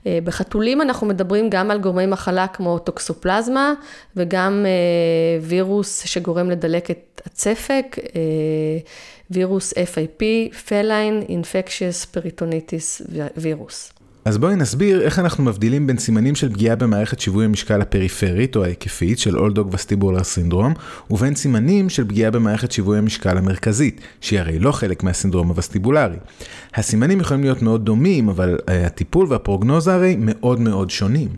אה, 0.07 0.19
בחתולים 0.23 0.81
אנחנו 0.81 1.07
מדברים 1.07 1.49
גם 1.49 1.71
על 1.71 1.79
גורמי 1.79 2.05
מחלה 2.05 2.47
כמו 2.47 2.79
טוקסופלזמה 2.79 3.73
וגם 4.15 4.65
אה, 4.65 5.39
וירוס 5.41 6.05
שגורם 6.05 6.49
לדלקת 6.49 7.21
הצפק, 7.25 7.97
וירוס 9.31 9.73
FIP, 9.73 10.23
Feline 10.67 11.29
Infectious 11.29 12.15
Peritonitis 12.15 13.13
וירוס. 13.37 13.92
אז 14.25 14.37
בואי 14.37 14.55
נסביר 14.55 15.01
איך 15.01 15.19
אנחנו 15.19 15.43
מבדילים 15.43 15.87
בין 15.87 15.97
סימנים 15.97 16.35
של 16.35 16.53
פגיעה 16.53 16.75
במערכת 16.75 17.19
שיווי 17.19 17.45
המשקל 17.45 17.81
הפריפרית 17.81 18.55
או 18.55 18.63
ההיקפית 18.63 19.19
של 19.19 19.37
אולדוג 19.37 19.69
וסטיבולר 19.73 20.23
סינדרום, 20.23 20.73
ובין 21.09 21.35
סימנים 21.35 21.89
של 21.89 22.07
פגיעה 22.07 22.31
במערכת 22.31 22.71
שיווי 22.71 22.97
המשקל 22.97 23.37
המרכזית, 23.37 24.01
שהיא 24.21 24.39
הרי 24.39 24.59
לא 24.59 24.71
חלק 24.71 25.03
מהסינדרום 25.03 25.47
הווסטיבולרי. 25.47 26.17
הסימנים 26.75 27.19
יכולים 27.19 27.43
להיות 27.43 27.61
מאוד 27.61 27.85
דומים, 27.85 28.29
אבל 28.29 28.57
אה, 28.69 28.85
הטיפול 28.85 29.27
והפרוגנוזה 29.29 29.93
הרי 29.93 30.15
מאוד 30.19 30.59
מאוד 30.59 30.89
שונים. 30.89 31.29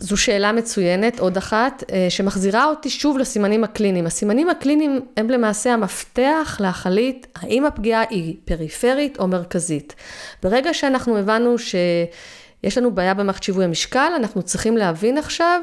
זו 0.00 0.16
שאלה 0.16 0.52
מצוינת, 0.52 1.20
עוד 1.20 1.36
אחת, 1.36 1.82
אה, 1.92 2.06
שמחזירה 2.08 2.64
אותי 2.64 2.90
שוב 2.90 3.18
לסימנים 3.18 3.64
הקליניים. 3.64 4.06
הסימנים 4.06 4.48
הקליניים 4.48 5.00
הם 5.16 5.30
למעשה 5.30 5.74
המפתח 5.74 6.56
להחליט 6.60 7.26
האם 7.36 7.64
הפגיעה 7.64 8.04
היא 8.10 8.36
פריפרית 8.44 9.18
או 9.18 9.28
מרכזית. 9.28 9.94
ברגע 10.42 10.74
שאנחנו 10.74 11.18
הבנו 11.18 11.58
שיש 11.58 12.78
לנו 12.78 12.94
בעיה 12.94 13.14
במערכת 13.14 13.42
שיווי 13.42 13.64
המשקל, 13.64 14.12
אנחנו 14.16 14.42
צריכים 14.42 14.76
להבין 14.76 15.18
עכשיו 15.18 15.60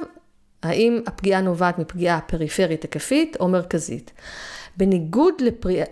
האם 0.64 1.02
הפגיעה 1.08 1.42
נובעת 1.42 1.80
מפגיעה 1.80 2.20
פריפרית 2.22 2.84
היקפית 2.84 3.38
או 3.40 3.48
מרכזית. 3.48 4.12
בניגוד 4.78 5.34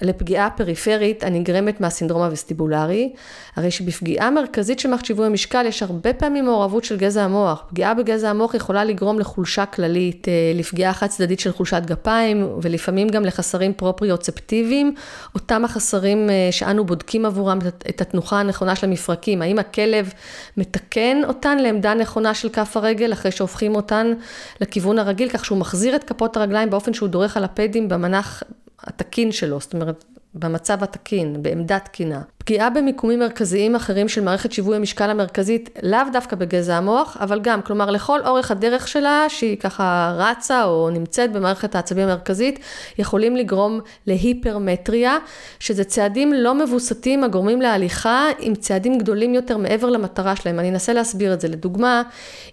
לפגיעה 0.01 0.49
פריפרית 0.49 1.23
הנגרמת 1.23 1.81
מהסינדרום 1.81 2.21
הווסטיבולרי, 2.21 3.13
הרי 3.55 3.71
שבפגיעה 3.71 4.31
מרכזית 4.31 4.79
של 4.79 4.89
מערכת 4.89 5.05
שיווי 5.05 5.25
המשקל 5.25 5.65
יש 5.65 5.83
הרבה 5.83 6.13
פעמים 6.13 6.45
מעורבות 6.45 6.83
של 6.83 6.97
גזע 6.97 7.23
המוח. 7.23 7.63
פגיעה 7.69 7.93
בגזע 7.93 8.29
המוח 8.29 8.53
יכולה 8.53 8.83
לגרום 8.83 9.19
לחולשה 9.19 9.65
כללית, 9.65 10.27
אה, 10.27 10.51
לפגיעה 10.55 10.93
חד 10.93 11.07
צדדית 11.07 11.39
של 11.39 11.51
חולשת 11.51 11.81
גפיים, 11.85 12.47
ולפעמים 12.61 13.07
גם 13.09 13.25
לחסרים 13.25 13.73
פרופריוצפטיביים, 13.73 14.95
אותם 15.35 15.65
החסרים 15.65 16.29
אה, 16.29 16.47
שאנו 16.51 16.85
בודקים 16.85 17.25
עבורם 17.25 17.59
את 17.89 18.01
התנוחה 18.01 18.39
הנכונה 18.39 18.75
של 18.75 18.87
המפרקים. 18.87 19.41
האם 19.41 19.59
הכלב 19.59 20.13
מתקן 20.57 21.21
אותן 21.27 21.57
לעמדה 21.57 21.93
נכונה 21.93 22.33
של 22.33 22.49
כף 22.49 22.77
הרגל, 22.77 23.13
אחרי 23.13 23.31
שהופכים 23.31 23.75
אותן 23.75 24.13
לכיוון 24.61 24.99
הרגיל, 24.99 25.29
כך 25.29 25.45
שהוא 25.45 25.57
מחזיר 25.57 25.95
את 25.95 26.03
כפות 26.03 26.37
הרגליים 26.37 26.69
באופן 26.69 26.93
שהוא 26.93 27.09
דורך 27.09 27.37
על 27.37 27.43
הפדים 27.43 27.89
במנח 27.89 28.43
התקין 28.83 29.31
שלו, 29.31 29.59
זאת 29.59 29.73
אומרת, 29.73 30.03
במצב 30.33 30.83
התקין, 30.83 31.43
בעמדה 31.43 31.79
תקינה. 31.79 32.21
פגיעה 32.37 32.69
במיקומים 32.69 33.19
מרכזיים 33.19 33.75
אחרים 33.75 34.09
של 34.09 34.23
מערכת 34.23 34.51
שיווי 34.51 34.75
המשקל 34.75 35.09
המרכזית, 35.09 35.69
לאו 35.83 35.99
דווקא 36.13 36.35
בגזע 36.35 36.75
המוח, 36.77 37.17
אבל 37.19 37.39
גם, 37.41 37.61
כלומר, 37.61 37.91
לכל 37.91 38.19
אורך 38.25 38.51
הדרך 38.51 38.87
שלה, 38.87 39.25
שהיא 39.29 39.57
ככה 39.57 40.15
רצה 40.17 40.63
או 40.63 40.89
נמצאת 40.89 41.31
במערכת 41.31 41.75
העצבים 41.75 42.07
המרכזית, 42.07 42.59
יכולים 42.97 43.35
לגרום 43.35 43.79
להיפרמטריה, 44.07 45.17
שזה 45.59 45.83
צעדים 45.83 46.33
לא 46.33 46.55
מבוסתים 46.55 47.23
הגורמים 47.23 47.61
להליכה 47.61 48.25
עם 48.39 48.55
צעדים 48.55 48.97
גדולים 48.97 49.33
יותר 49.33 49.57
מעבר 49.57 49.89
למטרה 49.89 50.35
שלהם. 50.35 50.59
אני 50.59 50.69
אנסה 50.69 50.93
להסביר 50.93 51.33
את 51.33 51.41
זה. 51.41 51.47
לדוגמה, 51.47 52.01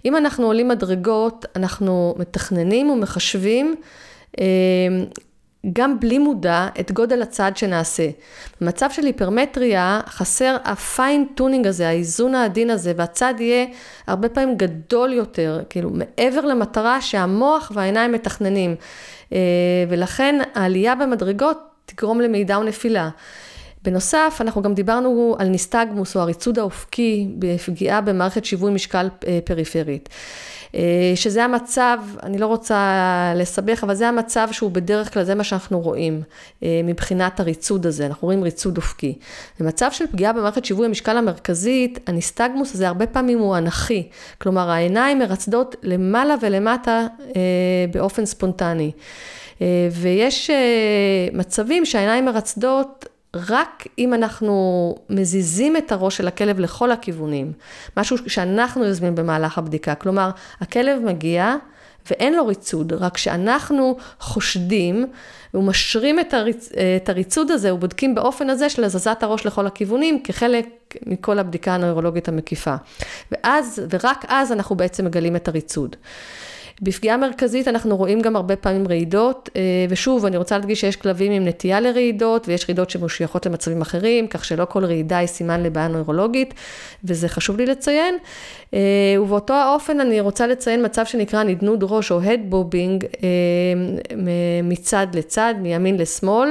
אם 0.05 0.17
אנחנו 0.17 0.45
עולים 0.45 0.67
מדרגות, 0.67 1.45
אנחנו 1.55 2.15
מתכננים 2.17 2.89
ומחשבים 2.89 3.75
אה, 4.39 4.45
גם 5.73 5.99
בלי 5.99 6.17
מודע 6.17 6.67
את 6.79 6.91
גודל 6.91 7.21
הצעד 7.21 7.57
שנעשה. 7.57 8.09
במצב 8.61 8.89
של 8.91 9.05
היפרמטריה 9.05 10.01
חסר 10.07 10.57
ה 10.63 10.75
fine 10.75 11.25
tuning 11.35 11.67
הזה, 11.67 11.87
האיזון 11.87 12.35
העדין 12.35 12.69
הזה, 12.69 12.93
והצעד 12.97 13.41
יהיה 13.41 13.65
הרבה 14.07 14.29
פעמים 14.29 14.57
גדול 14.57 15.13
יותר, 15.13 15.61
כאילו 15.69 15.89
מעבר 15.89 16.45
למטרה 16.45 17.01
שהמוח 17.01 17.71
והעיניים 17.75 18.11
מתכננים. 18.11 18.75
אה, 19.33 19.39
ולכן 19.89 20.39
העלייה 20.55 20.95
במדרגות 20.95 21.57
תגרום 21.85 22.21
למעידה 22.21 22.59
ונפילה. 22.59 23.09
בנוסף, 23.83 24.37
אנחנו 24.41 24.61
גם 24.61 24.73
דיברנו 24.73 25.35
על 25.39 25.47
ניסטגמוס 25.47 26.15
או 26.15 26.21
הריצוד 26.21 26.59
האופקי 26.59 27.27
בפגיעה 27.39 28.01
במערכת 28.01 28.45
שיווי 28.45 28.71
משקל 28.71 29.09
אה, 29.27 29.39
פריפרית. 29.45 30.09
אה, 30.75 31.11
שזה 31.15 31.43
המצב, 31.43 31.99
אני 32.23 32.37
לא 32.37 32.47
רוצה 32.47 33.33
לסבך, 33.35 33.83
אבל 33.83 33.95
זה 33.95 34.07
המצב 34.07 34.47
שהוא 34.51 34.71
בדרך 34.71 35.13
כלל, 35.13 35.23
זה 35.23 35.35
מה 35.35 35.43
שאנחנו 35.43 35.79
רואים 35.79 36.21
אה, 36.63 36.81
מבחינת 36.83 37.39
הריצוד 37.39 37.85
הזה, 37.85 38.05
אנחנו 38.05 38.25
רואים 38.25 38.43
ריצוד 38.43 38.77
אופקי. 38.77 39.17
במצב 39.59 39.91
של 39.91 40.07
פגיעה 40.07 40.33
במערכת 40.33 40.65
שיווי 40.65 40.85
המשקל 40.85 41.17
המרכזית, 41.17 41.99
הניסטגמוס 42.07 42.73
הזה 42.73 42.87
הרבה 42.87 43.07
פעמים 43.07 43.39
הוא 43.39 43.57
אנכי, 43.57 44.07
כלומר 44.37 44.69
העיניים 44.69 45.19
מרצדות 45.19 45.75
למעלה 45.83 46.35
ולמטה 46.41 47.07
אה, 47.35 47.41
באופן 47.93 48.25
ספונטני. 48.25 48.91
ויש 49.91 50.49
מצבים 51.33 51.85
שהעיניים 51.85 52.25
מרצדות 52.25 53.05
רק 53.35 53.87
אם 53.97 54.13
אנחנו 54.13 54.95
מזיזים 55.09 55.77
את 55.77 55.91
הראש 55.91 56.17
של 56.17 56.27
הכלב 56.27 56.59
לכל 56.59 56.91
הכיוונים, 56.91 57.51
משהו 57.97 58.17
שאנחנו 58.29 58.85
יוזמים 58.85 59.15
במהלך 59.15 59.57
הבדיקה, 59.57 59.95
כלומר, 59.95 60.29
הכלב 60.61 61.01
מגיע 61.01 61.55
ואין 62.09 62.33
לו 62.33 62.47
ריצוד, 62.47 62.93
רק 62.93 63.17
שאנחנו 63.17 63.97
חושדים 64.19 65.07
ומשרים 65.53 66.19
את, 66.19 66.33
הריצ... 66.33 66.69
את 66.95 67.09
הריצוד 67.09 67.51
הזה 67.51 67.73
ובודקים 67.73 68.15
באופן 68.15 68.49
הזה 68.49 68.69
של 68.69 68.83
הזזת 68.83 69.23
הראש 69.23 69.45
לכל 69.45 69.67
הכיוונים 69.67 70.23
כחלק 70.23 70.95
מכל 71.05 71.39
הבדיקה 71.39 71.73
הנוירולוגית 71.73 72.27
המקיפה. 72.27 72.75
ואז, 73.31 73.81
ורק 73.89 74.25
אז 74.27 74.51
אנחנו 74.51 74.75
בעצם 74.75 75.05
מגלים 75.05 75.35
את 75.35 75.47
הריצוד. 75.47 75.95
בפגיעה 76.81 77.17
מרכזית 77.17 77.67
אנחנו 77.67 77.97
רואים 77.97 78.21
גם 78.21 78.35
הרבה 78.35 78.55
פעמים 78.55 78.87
רעידות, 78.87 79.49
אה, 79.55 79.61
ושוב, 79.89 80.25
אני 80.25 80.37
רוצה 80.37 80.57
להדגיש 80.57 80.81
שיש 80.81 80.95
כלבים 80.95 81.31
עם 81.31 81.47
נטייה 81.47 81.79
לרעידות, 81.79 82.47
ויש 82.47 82.65
רעידות 82.65 82.89
שמשויכות 82.89 83.45
למצבים 83.45 83.81
אחרים, 83.81 84.27
כך 84.27 84.45
שלא 84.45 84.65
כל 84.65 84.85
רעידה 84.85 85.17
היא 85.17 85.27
סימן 85.27 85.63
לבעיה 85.63 85.87
נוירולוגית, 85.87 86.53
וזה 87.03 87.29
חשוב 87.29 87.57
לי 87.57 87.65
לציין. 87.65 88.17
אה, 88.73 88.79
ובאותו 89.21 89.53
האופן 89.53 89.99
אני 89.99 90.19
רוצה 90.19 90.47
לציין 90.47 90.85
מצב 90.85 91.05
שנקרא 91.05 91.43
נדנוד 91.43 91.83
ראש 91.83 92.11
או 92.11 92.21
head 92.21 92.39
bobbing 92.43 93.05
אה, 93.05 94.19
מצד 94.63 95.07
לצד, 95.13 95.53
מימין 95.61 95.97
לשמאל. 95.97 96.49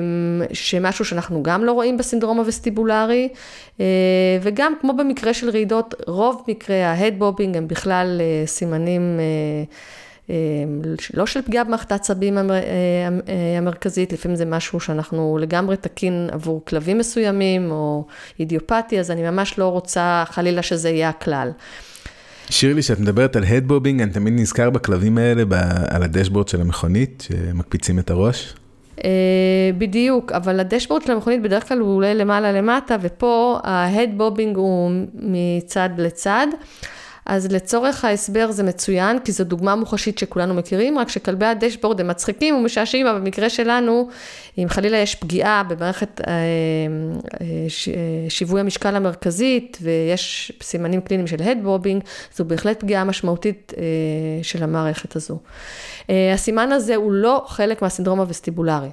אמ, 0.00 0.42
שמשהו 0.52 1.04
שאנחנו 1.04 1.42
גם 1.42 1.64
לא 1.64 1.72
רואים 1.72 1.96
בסינדרום 1.96 2.38
הווסטיבולרי, 2.38 3.28
אה, 3.80 3.86
וגם 4.42 4.72
כמו 4.80 4.96
במקרה 4.96 5.34
של 5.34 5.50
רעידות, 5.50 5.94
רוב 6.06 6.42
מקרי 6.48 6.82
ה 6.82 6.88
head 6.88 7.14
bobbing 7.18 7.56
הם 7.56 7.68
בכלל 7.68 8.20
אה, 8.20 8.46
סימנים 8.46 9.20
אה, 9.20 10.34
לא 11.14 11.26
של 11.26 11.42
פגיעה 11.42 11.64
במערכת 11.64 11.92
העצבים 11.92 12.38
המרכזית, 13.58 14.12
לפעמים 14.12 14.36
זה 14.36 14.44
משהו 14.44 14.80
שאנחנו 14.80 15.38
לגמרי 15.40 15.76
תקין 15.76 16.28
עבור 16.32 16.62
כלבים 16.64 16.98
מסוימים, 16.98 17.70
או 17.70 18.06
אידיופתי, 18.40 19.00
אז 19.00 19.10
אני 19.10 19.22
ממש 19.22 19.58
לא 19.58 19.68
רוצה 19.68 20.24
חלילה 20.26 20.62
שזה 20.62 20.90
יהיה 20.90 21.08
הכלל. 21.08 21.50
שירלי, 22.50 22.82
כשאת 22.82 23.00
מדברת 23.00 23.36
על 23.36 23.44
הדבובינג, 23.44 24.02
אני 24.02 24.10
תמיד 24.10 24.34
נזכר 24.36 24.70
בכלבים 24.70 25.18
האלה, 25.18 25.42
על 25.88 26.02
הדשבורד 26.02 26.48
של 26.48 26.60
המכונית, 26.60 27.26
שמקפיצים 27.28 27.98
את 27.98 28.10
הראש. 28.10 28.54
אה, 29.04 29.10
בדיוק, 29.78 30.32
אבל 30.32 30.60
הדשבורד 30.60 31.02
של 31.02 31.12
המכונית 31.12 31.42
בדרך 31.42 31.68
כלל 31.68 31.78
הוא 31.78 31.96
עולה 31.96 32.14
למעלה 32.14 32.52
למטה, 32.52 32.96
ופה 33.00 33.58
ההד 33.62 34.10
בובינג 34.16 34.56
הוא 34.56 34.90
מצד 35.14 35.90
לצד. 35.98 36.46
אז 37.26 37.52
לצורך 37.52 38.04
ההסבר 38.04 38.50
זה 38.50 38.62
מצוין, 38.62 39.18
כי 39.18 39.32
זו 39.32 39.44
דוגמה 39.44 39.76
מוחשית 39.76 40.18
שכולנו 40.18 40.54
מכירים, 40.54 40.98
רק 40.98 41.08
שכלבי 41.08 41.46
הדשבורד 41.46 42.00
הם 42.00 42.08
מצחיקים 42.08 42.54
ומשעשעים, 42.54 43.06
אבל 43.06 43.18
במקרה 43.18 43.50
שלנו, 43.50 44.08
אם 44.58 44.68
חלילה 44.68 44.96
יש 44.96 45.14
פגיעה 45.14 45.62
במערכת 45.62 46.20
אה, 46.20 46.34
אה, 47.40 47.46
שיווי 48.28 48.60
המשקל 48.60 48.96
המרכזית, 48.96 49.78
ויש 49.82 50.52
סימנים 50.62 51.00
קליניים 51.00 51.26
של 51.26 51.42
הדבובינג, 51.42 52.02
זו 52.34 52.44
בהחלט 52.44 52.80
פגיעה 52.80 53.04
משמעותית 53.04 53.72
של 54.42 54.62
המערכת 54.62 55.16
הזו. 55.16 55.38
הסימן 56.34 56.72
הזה 56.72 56.96
הוא 56.96 57.12
לא 57.12 57.44
חלק 57.46 57.82
מהסינדרום 57.82 58.20
הווסטיבולרי. 58.20 58.88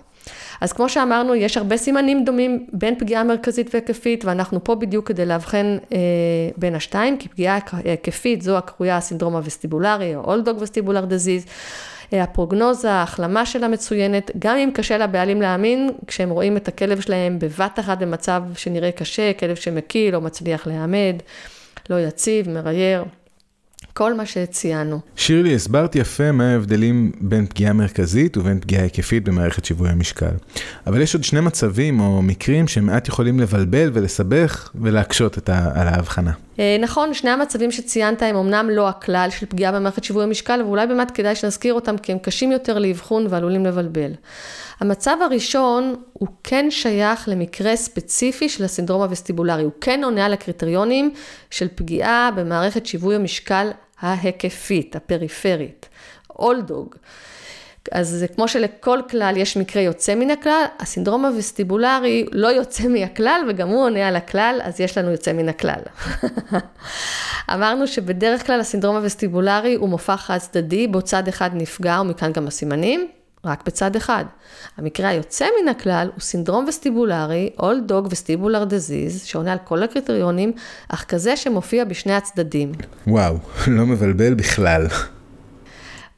אז 0.61 0.73
כמו 0.73 0.89
שאמרנו, 0.89 1.35
יש 1.35 1.57
הרבה 1.57 1.77
סימנים 1.77 2.25
דומים 2.25 2.67
בין 2.73 2.99
פגיעה 2.99 3.23
מרכזית 3.23 3.69
והיקפית, 3.73 4.25
ואנחנו 4.25 4.63
פה 4.63 4.75
בדיוק 4.75 5.07
כדי 5.07 5.25
לאבחן 5.25 5.77
אה, 5.93 5.97
בין 6.57 6.75
השתיים, 6.75 7.17
כי 7.17 7.29
פגיעה 7.29 7.59
היקפית 7.83 8.41
זו 8.41 8.57
הקרויה 8.57 8.97
הסינדרום 8.97 9.35
הווסטיבולרי, 9.35 10.15
או 10.15 10.23
אולדוג 10.23 10.57
וסטיבולר 10.61 11.05
דזיז. 11.05 11.45
הפרוגנוזה, 12.11 12.91
ההחלמה 12.91 13.45
שלה 13.45 13.67
מצוינת, 13.67 14.31
גם 14.39 14.57
אם 14.57 14.69
קשה 14.73 14.97
לבעלים 14.97 15.41
להאמין, 15.41 15.89
כשהם 16.07 16.29
רואים 16.29 16.57
את 16.57 16.67
הכלב 16.67 17.01
שלהם 17.01 17.39
בבת 17.39 17.79
אחת 17.79 17.97
במצב 17.97 18.43
שנראה 18.55 18.91
קשה, 18.91 19.33
כלב 19.33 19.55
שמקיא, 19.55 20.11
לא 20.11 20.21
מצליח 20.21 20.67
להעמד, 20.67 21.15
לא 21.89 21.99
יציב, 21.99 22.49
מרייר. 22.49 23.03
כל 23.99 24.13
מה 24.13 24.25
שציינו. 24.25 24.99
שירלי, 25.15 25.55
הסברת 25.55 25.95
יפה 25.95 26.31
מה 26.31 26.51
ההבדלים 26.51 27.11
בין 27.21 27.45
פגיעה 27.45 27.73
מרכזית 27.73 28.37
ובין 28.37 28.59
פגיעה 28.59 28.83
היקפית 28.83 29.23
במערכת 29.23 29.65
שיווי 29.65 29.89
המשקל. 29.89 30.31
אבל 30.87 31.01
יש 31.01 31.15
עוד 31.15 31.23
שני 31.23 31.39
מצבים 31.39 31.99
או 31.99 32.21
מקרים 32.21 32.67
שמעט 32.67 33.07
יכולים 33.07 33.39
לבלבל 33.39 33.89
ולסבך 33.93 34.69
ולהקשות 34.75 35.37
את 35.37 35.49
ה- 35.49 35.71
על 35.75 35.87
ההבחנה. 35.87 36.31
אה, 36.59 36.77
נכון, 36.81 37.13
שני 37.13 37.29
המצבים 37.29 37.71
שציינת 37.71 38.21
הם 38.21 38.35
אמנם 38.35 38.69
לא 38.69 38.89
הכלל 38.89 39.27
של 39.39 39.45
פגיעה 39.45 39.71
במערכת 39.71 40.03
שיווי 40.03 40.23
המשקל, 40.23 40.61
ואולי 40.65 40.87
באמת 40.87 41.11
כדאי 41.11 41.35
שנזכיר 41.35 41.73
אותם 41.73 41.97
כי 41.97 42.11
הם 42.11 42.17
קשים 42.19 42.51
יותר 42.51 42.79
לאבחון 42.79 43.27
ועלולים 43.29 43.65
לבלבל. 43.65 44.11
המצב 44.79 45.17
הראשון 45.25 45.95
הוא 46.13 46.27
כן 46.43 46.65
שייך 46.69 47.29
למקרה 47.29 47.75
ספציפי 47.75 48.49
של 48.49 48.63
הסינדרום 48.63 49.01
הווסטיבולרי, 49.01 49.63
הוא 49.63 49.71
כן 49.81 50.01
עונה 50.03 50.25
על 50.25 50.33
הקריטריונים 50.33 51.13
של 51.49 51.67
פגיעה 51.75 52.29
במערכת 52.35 52.85
שיווי 52.85 53.15
המשקל 53.15 53.67
ההיקפית, 54.01 54.95
הפריפרית, 54.95 55.89
אולדוג. 56.39 56.95
אז 57.91 58.09
זה 58.09 58.27
כמו 58.27 58.47
שלכל 58.47 58.99
כלל 59.09 59.37
יש 59.37 59.57
מקרה 59.57 59.81
יוצא 59.81 60.15
מן 60.15 60.29
הכלל, 60.29 60.63
הסינדרום 60.79 61.25
הווסטיבולרי 61.25 62.25
לא 62.31 62.47
יוצא 62.47 62.87
מהכלל 62.87 63.41
וגם 63.49 63.69
הוא 63.69 63.83
עונה 63.83 64.07
על 64.07 64.15
הכלל, 64.15 64.59
אז 64.63 64.79
יש 64.79 64.97
לנו 64.97 65.11
יוצא 65.11 65.33
מן 65.33 65.49
הכלל. 65.49 65.81
אמרנו 67.53 67.87
שבדרך 67.87 68.45
כלל 68.45 68.59
הסינדרום 68.59 68.95
הווסטיבולרי 68.95 69.75
הוא 69.75 69.89
מופע 69.89 70.17
חד 70.17 70.37
צדדי, 70.37 70.87
בו 70.87 71.01
צד 71.01 71.27
אחד 71.27 71.49
נפגע 71.53 72.01
ומכאן 72.01 72.31
גם 72.31 72.47
הסימנים, 72.47 73.07
רק 73.45 73.63
בצד 73.65 73.95
אחד. 73.95 74.25
המקרה 74.77 75.09
היוצא 75.09 75.45
מן 75.61 75.69
הכלל 75.69 76.09
הוא 76.13 76.21
סינדרום 76.21 76.65
וסטיבולרי, 76.67 77.49
All 77.57 77.89
Dog 77.89 78.07
וסטיבולר 78.09 78.63
דזיז, 78.63 79.23
שעונה 79.23 79.51
על 79.51 79.57
כל 79.63 79.83
הקריטריונים, 79.83 80.51
אך 80.89 81.05
כזה 81.07 81.37
שמופיע 81.37 81.85
בשני 81.85 82.13
הצדדים. 82.13 82.71
וואו, 83.07 83.37
לא 83.67 83.85
מבלבל 83.85 84.33
בכלל. 84.33 84.87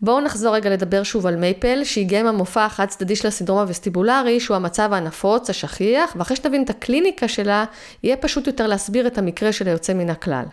בואו 0.01 0.21
נחזור 0.21 0.55
רגע 0.55 0.69
לדבר 0.69 1.03
שוב 1.03 1.27
על 1.27 1.35
מייפל, 1.35 1.83
שהגיע 1.83 2.19
עם 2.19 2.27
המופע 2.27 2.65
החד 2.65 2.85
צדדי 2.85 3.15
של 3.15 3.27
הסינדרום 3.27 3.59
הווסטיבולרי, 3.59 4.39
שהוא 4.39 4.55
המצב 4.55 4.93
הנפוץ, 4.93 5.49
השכיח, 5.49 6.15
ואחרי 6.15 6.35
שתבין 6.35 6.63
את 6.63 6.69
הקליניקה 6.69 7.27
שלה, 7.27 7.65
יהיה 8.03 8.17
פשוט 8.17 8.47
יותר 8.47 8.67
להסביר 8.67 9.07
את 9.07 9.17
המקרה 9.17 9.51
של 9.51 9.67
היוצא 9.67 9.93
מן 9.93 10.09
הכלל. 10.09 10.45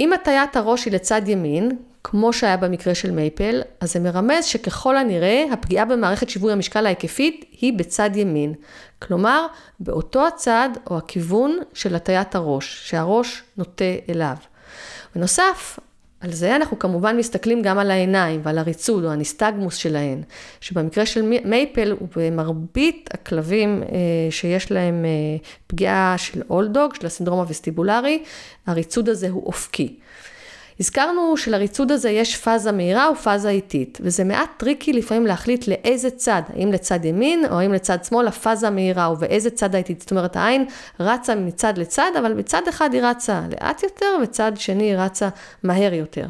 אם 0.00 0.12
הטיית 0.12 0.56
הראש 0.56 0.84
היא 0.84 0.92
לצד 0.92 1.28
ימין, 1.28 1.76
כמו 2.04 2.32
שהיה 2.32 2.56
במקרה 2.56 2.94
של 2.94 3.10
מייפל, 3.10 3.62
אז 3.80 3.92
זה 3.92 4.00
מרמז 4.00 4.44
שככל 4.44 4.96
הנראה 4.96 5.44
הפגיעה 5.52 5.84
במערכת 5.84 6.30
שיווי 6.30 6.52
המשקל 6.52 6.86
ההיקפית 6.86 7.44
היא 7.60 7.78
בצד 7.78 8.10
ימין. 8.14 8.54
כלומר, 8.98 9.46
באותו 9.80 10.26
הצד 10.26 10.68
או 10.90 10.98
הכיוון 10.98 11.58
של 11.74 11.94
הטיית 11.94 12.34
הראש, 12.34 12.90
שהראש 12.90 13.42
נוטה 13.56 13.84
אליו. 14.08 14.36
בנוסף, 15.14 15.78
על 16.20 16.32
זה 16.32 16.56
אנחנו 16.56 16.78
כמובן 16.78 17.16
מסתכלים 17.16 17.62
גם 17.62 17.78
על 17.78 17.90
העיניים 17.90 18.40
ועל 18.44 18.58
הריצוד 18.58 19.04
או 19.04 19.10
הניסטגמוס 19.10 19.74
שלהן, 19.74 20.22
שבמקרה 20.60 21.06
של 21.06 21.22
מייפל 21.44 21.96
ובמרבית 22.00 23.08
הכלבים 23.14 23.82
אה, 23.82 23.88
שיש 24.30 24.72
להם 24.72 25.04
אה, 25.04 25.10
פגיעה 25.66 26.14
של 26.18 26.42
אולדוג, 26.50 26.94
של 26.94 27.06
הסינדרום 27.06 27.38
הווסטיבולרי, 27.38 28.22
הריצוד 28.66 29.08
הזה 29.08 29.28
הוא 29.30 29.46
אופקי. 29.46 29.96
הזכרנו 30.80 31.36
שלריצוד 31.36 31.92
הזה 31.92 32.10
יש 32.10 32.36
פאזה 32.36 32.72
מהירה 32.72 33.10
ופאזה 33.10 33.48
איטית, 33.48 33.98
וזה 34.02 34.24
מעט 34.24 34.50
tricky 34.56 34.92
לפעמים 34.92 35.26
להחליט 35.26 35.68
לאיזה 35.68 36.10
צד, 36.10 36.42
האם 36.48 36.72
לצד 36.72 37.04
ימין 37.04 37.44
או 37.50 37.58
האם 37.60 37.72
לצד 37.72 38.04
שמאל 38.04 38.28
הפאזה 38.28 38.70
מהירה 38.70 39.12
ובאיזה 39.12 39.50
צד 39.50 39.74
האיטית. 39.74 40.00
זאת 40.00 40.10
אומרת, 40.10 40.36
העין 40.36 40.64
רצה 41.00 41.34
מצד 41.34 41.78
לצד, 41.78 42.10
אבל 42.18 42.34
בצד 42.34 42.62
אחד 42.68 42.94
היא 42.94 43.02
רצה 43.02 43.40
לאט 43.50 43.82
יותר, 43.82 44.16
וצד 44.22 44.52
שני 44.56 44.84
היא 44.84 44.96
רצה 44.96 45.28
מהר 45.62 45.94
יותר. 45.94 46.26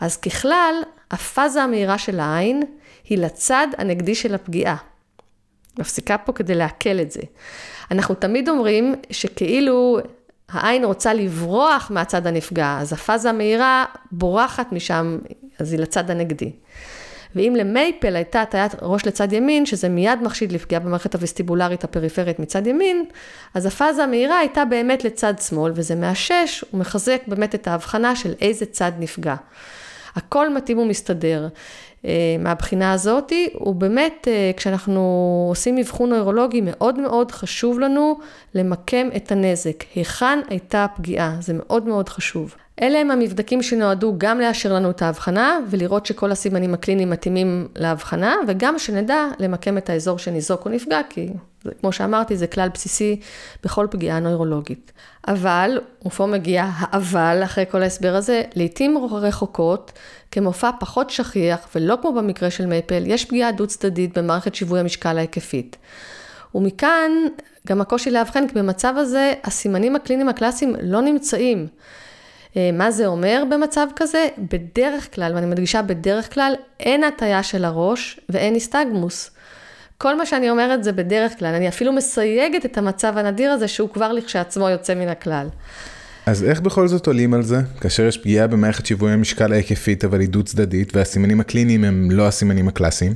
אז 0.00 0.16
ככלל, 0.16 0.74
הפאזה 1.10 1.62
המהירה 1.62 1.98
של 1.98 2.20
העין 2.20 2.62
היא 3.08 3.18
לצד 3.18 3.66
הנגדי 3.78 4.14
של 4.14 4.34
הפגיעה. 4.34 4.76
מפסיקה 5.78 6.18
פה 6.18 6.32
כדי 6.32 6.54
לעכל 6.54 7.00
את 7.00 7.10
זה. 7.10 7.20
אנחנו 7.90 8.14
תמיד 8.14 8.48
אומרים 8.48 8.94
שכאילו 9.10 9.98
העין 10.54 10.84
רוצה 10.84 11.14
לברוח 11.14 11.90
מהצד 11.90 12.26
הנפגע, 12.26 12.78
אז 12.80 12.92
הפאזה 12.92 13.30
המהירה 13.30 13.84
בורחת 14.12 14.72
משם, 14.72 15.18
אז 15.58 15.72
היא 15.72 15.80
לצד 15.80 16.10
הנגדי. 16.10 16.50
ואם 17.36 17.54
למייפל 17.58 18.16
הייתה 18.16 18.42
הטיית 18.42 18.72
ראש 18.82 19.06
לצד 19.06 19.32
ימין, 19.32 19.66
שזה 19.66 19.88
מיד 19.88 20.22
מחשיד 20.22 20.52
לפגיעה 20.52 20.80
במערכת 20.80 21.14
הווסטיבולרית 21.14 21.84
הפריפרית 21.84 22.38
מצד 22.38 22.66
ימין, 22.66 23.04
אז 23.54 23.66
הפאזה 23.66 24.04
המהירה 24.04 24.38
הייתה 24.38 24.64
באמת 24.64 25.04
לצד 25.04 25.34
שמאל, 25.48 25.72
וזה 25.74 25.94
מאשש 25.94 26.64
ומחזק 26.74 27.22
באמת 27.26 27.54
את 27.54 27.68
ההבחנה 27.68 28.16
של 28.16 28.32
איזה 28.40 28.66
צד 28.66 28.92
נפגע. 28.98 29.34
הכל 30.16 30.54
מתאים 30.54 30.78
ומסתדר. 30.78 31.48
אה, 32.04 32.10
מהבחינה 32.38 32.92
הזאת, 32.92 33.32
הוא 33.52 33.74
באמת, 33.74 34.28
אה, 34.30 34.50
כשאנחנו 34.56 35.00
עושים 35.50 35.78
אבחון 35.78 36.08
נוירולוגי, 36.08 36.60
מאוד 36.60 37.00
מאוד 37.00 37.30
חשוב 37.30 37.80
לנו 37.80 38.18
למקם 38.54 39.08
את 39.16 39.32
הנזק. 39.32 39.84
היכן 39.94 40.38
הייתה 40.48 40.84
הפגיעה, 40.84 41.36
זה 41.40 41.52
מאוד 41.56 41.88
מאוד 41.88 42.08
חשוב. 42.08 42.54
אלה 42.82 42.98
הם 42.98 43.10
המבדקים 43.10 43.62
שנועדו 43.62 44.14
גם 44.18 44.40
לאשר 44.40 44.72
לנו 44.72 44.90
את 44.90 45.02
ההבחנה 45.02 45.58
ולראות 45.70 46.06
שכל 46.06 46.32
הסימנים 46.32 46.74
הקליניים 46.74 47.10
מתאימים 47.10 47.68
להבחנה, 47.76 48.36
וגם 48.48 48.78
שנדע 48.78 49.28
למקם 49.38 49.78
את 49.78 49.90
האזור 49.90 50.18
שניזוק 50.18 50.66
או 50.66 50.70
נפגע, 50.70 51.00
כי 51.10 51.28
כמו 51.80 51.92
שאמרתי, 51.92 52.36
זה 52.36 52.46
כלל 52.46 52.68
בסיסי 52.68 53.20
בכל 53.62 53.86
פגיעה 53.90 54.20
נוירולוגית. 54.20 54.92
אבל, 55.28 55.80
ופה 56.06 56.26
מגיע 56.26 56.70
האבל 56.74 57.40
אחרי 57.44 57.64
כל 57.70 57.82
ההסבר 57.82 58.14
הזה, 58.14 58.42
לעתים 58.54 58.98
רחוקות, 59.10 59.92
כמופע 60.30 60.70
פחות 60.80 61.10
שכיח, 61.10 61.68
ולא 61.74 61.98
כמו 62.02 62.12
במקרה 62.12 62.50
של 62.50 62.66
מייפל, 62.66 63.02
יש 63.06 63.24
פגיעה 63.24 63.52
דו-צדדית 63.52 64.18
במערכת 64.18 64.54
שיווי 64.54 64.80
המשקל 64.80 65.18
ההיקפית. 65.18 65.76
ומכאן 66.54 67.10
גם 67.66 67.80
הקושי 67.80 68.10
לאבחן, 68.10 68.48
כי 68.48 68.54
במצב 68.54 68.94
הזה 68.96 69.32
הסימנים 69.44 69.96
הקליניים 69.96 70.28
הקלאסיים 70.28 70.76
לא 70.82 71.00
נמצאים. 71.00 71.66
אה, 72.56 72.70
מה 72.72 72.90
זה 72.90 73.06
אומר 73.06 73.44
במצב 73.50 73.86
כזה? 73.96 74.28
בדרך 74.38 75.14
כלל, 75.14 75.32
ואני 75.34 75.46
מדגישה 75.46 75.82
בדרך 75.82 76.34
כלל, 76.34 76.54
אין 76.80 77.04
הטיה 77.04 77.42
של 77.42 77.64
הראש 77.64 78.20
ואין 78.28 78.54
היסטגמוס. 78.54 79.30
כל 79.98 80.16
מה 80.16 80.26
שאני 80.26 80.50
אומרת 80.50 80.84
זה 80.84 80.92
בדרך 80.92 81.38
כלל, 81.38 81.54
אני 81.54 81.68
אפילו 81.68 81.92
מסייגת 81.92 82.64
את 82.64 82.78
המצב 82.78 83.18
הנדיר 83.18 83.50
הזה 83.50 83.68
שהוא 83.68 83.88
כבר 83.88 84.12
לכשעצמו 84.12 84.68
יוצא 84.68 84.94
מן 84.94 85.08
הכלל. 85.08 85.48
אז 86.26 86.44
איך 86.44 86.60
בכל 86.60 86.88
זאת 86.88 87.06
עולים 87.06 87.34
על 87.34 87.42
זה, 87.42 87.56
כאשר 87.80 88.02
יש 88.02 88.18
פגיעה 88.18 88.46
במערכת 88.46 88.86
שיווי 88.86 89.12
המשקל 89.12 89.52
ההיקפית 89.52 90.04
אבל 90.04 90.20
היא 90.20 90.28
דו 90.28 90.42
צדדית 90.42 90.96
והסימנים 90.96 91.40
הקליניים 91.40 91.84
הם 91.84 92.10
לא 92.10 92.26
הסימנים 92.26 92.68
הקלאסיים? 92.68 93.14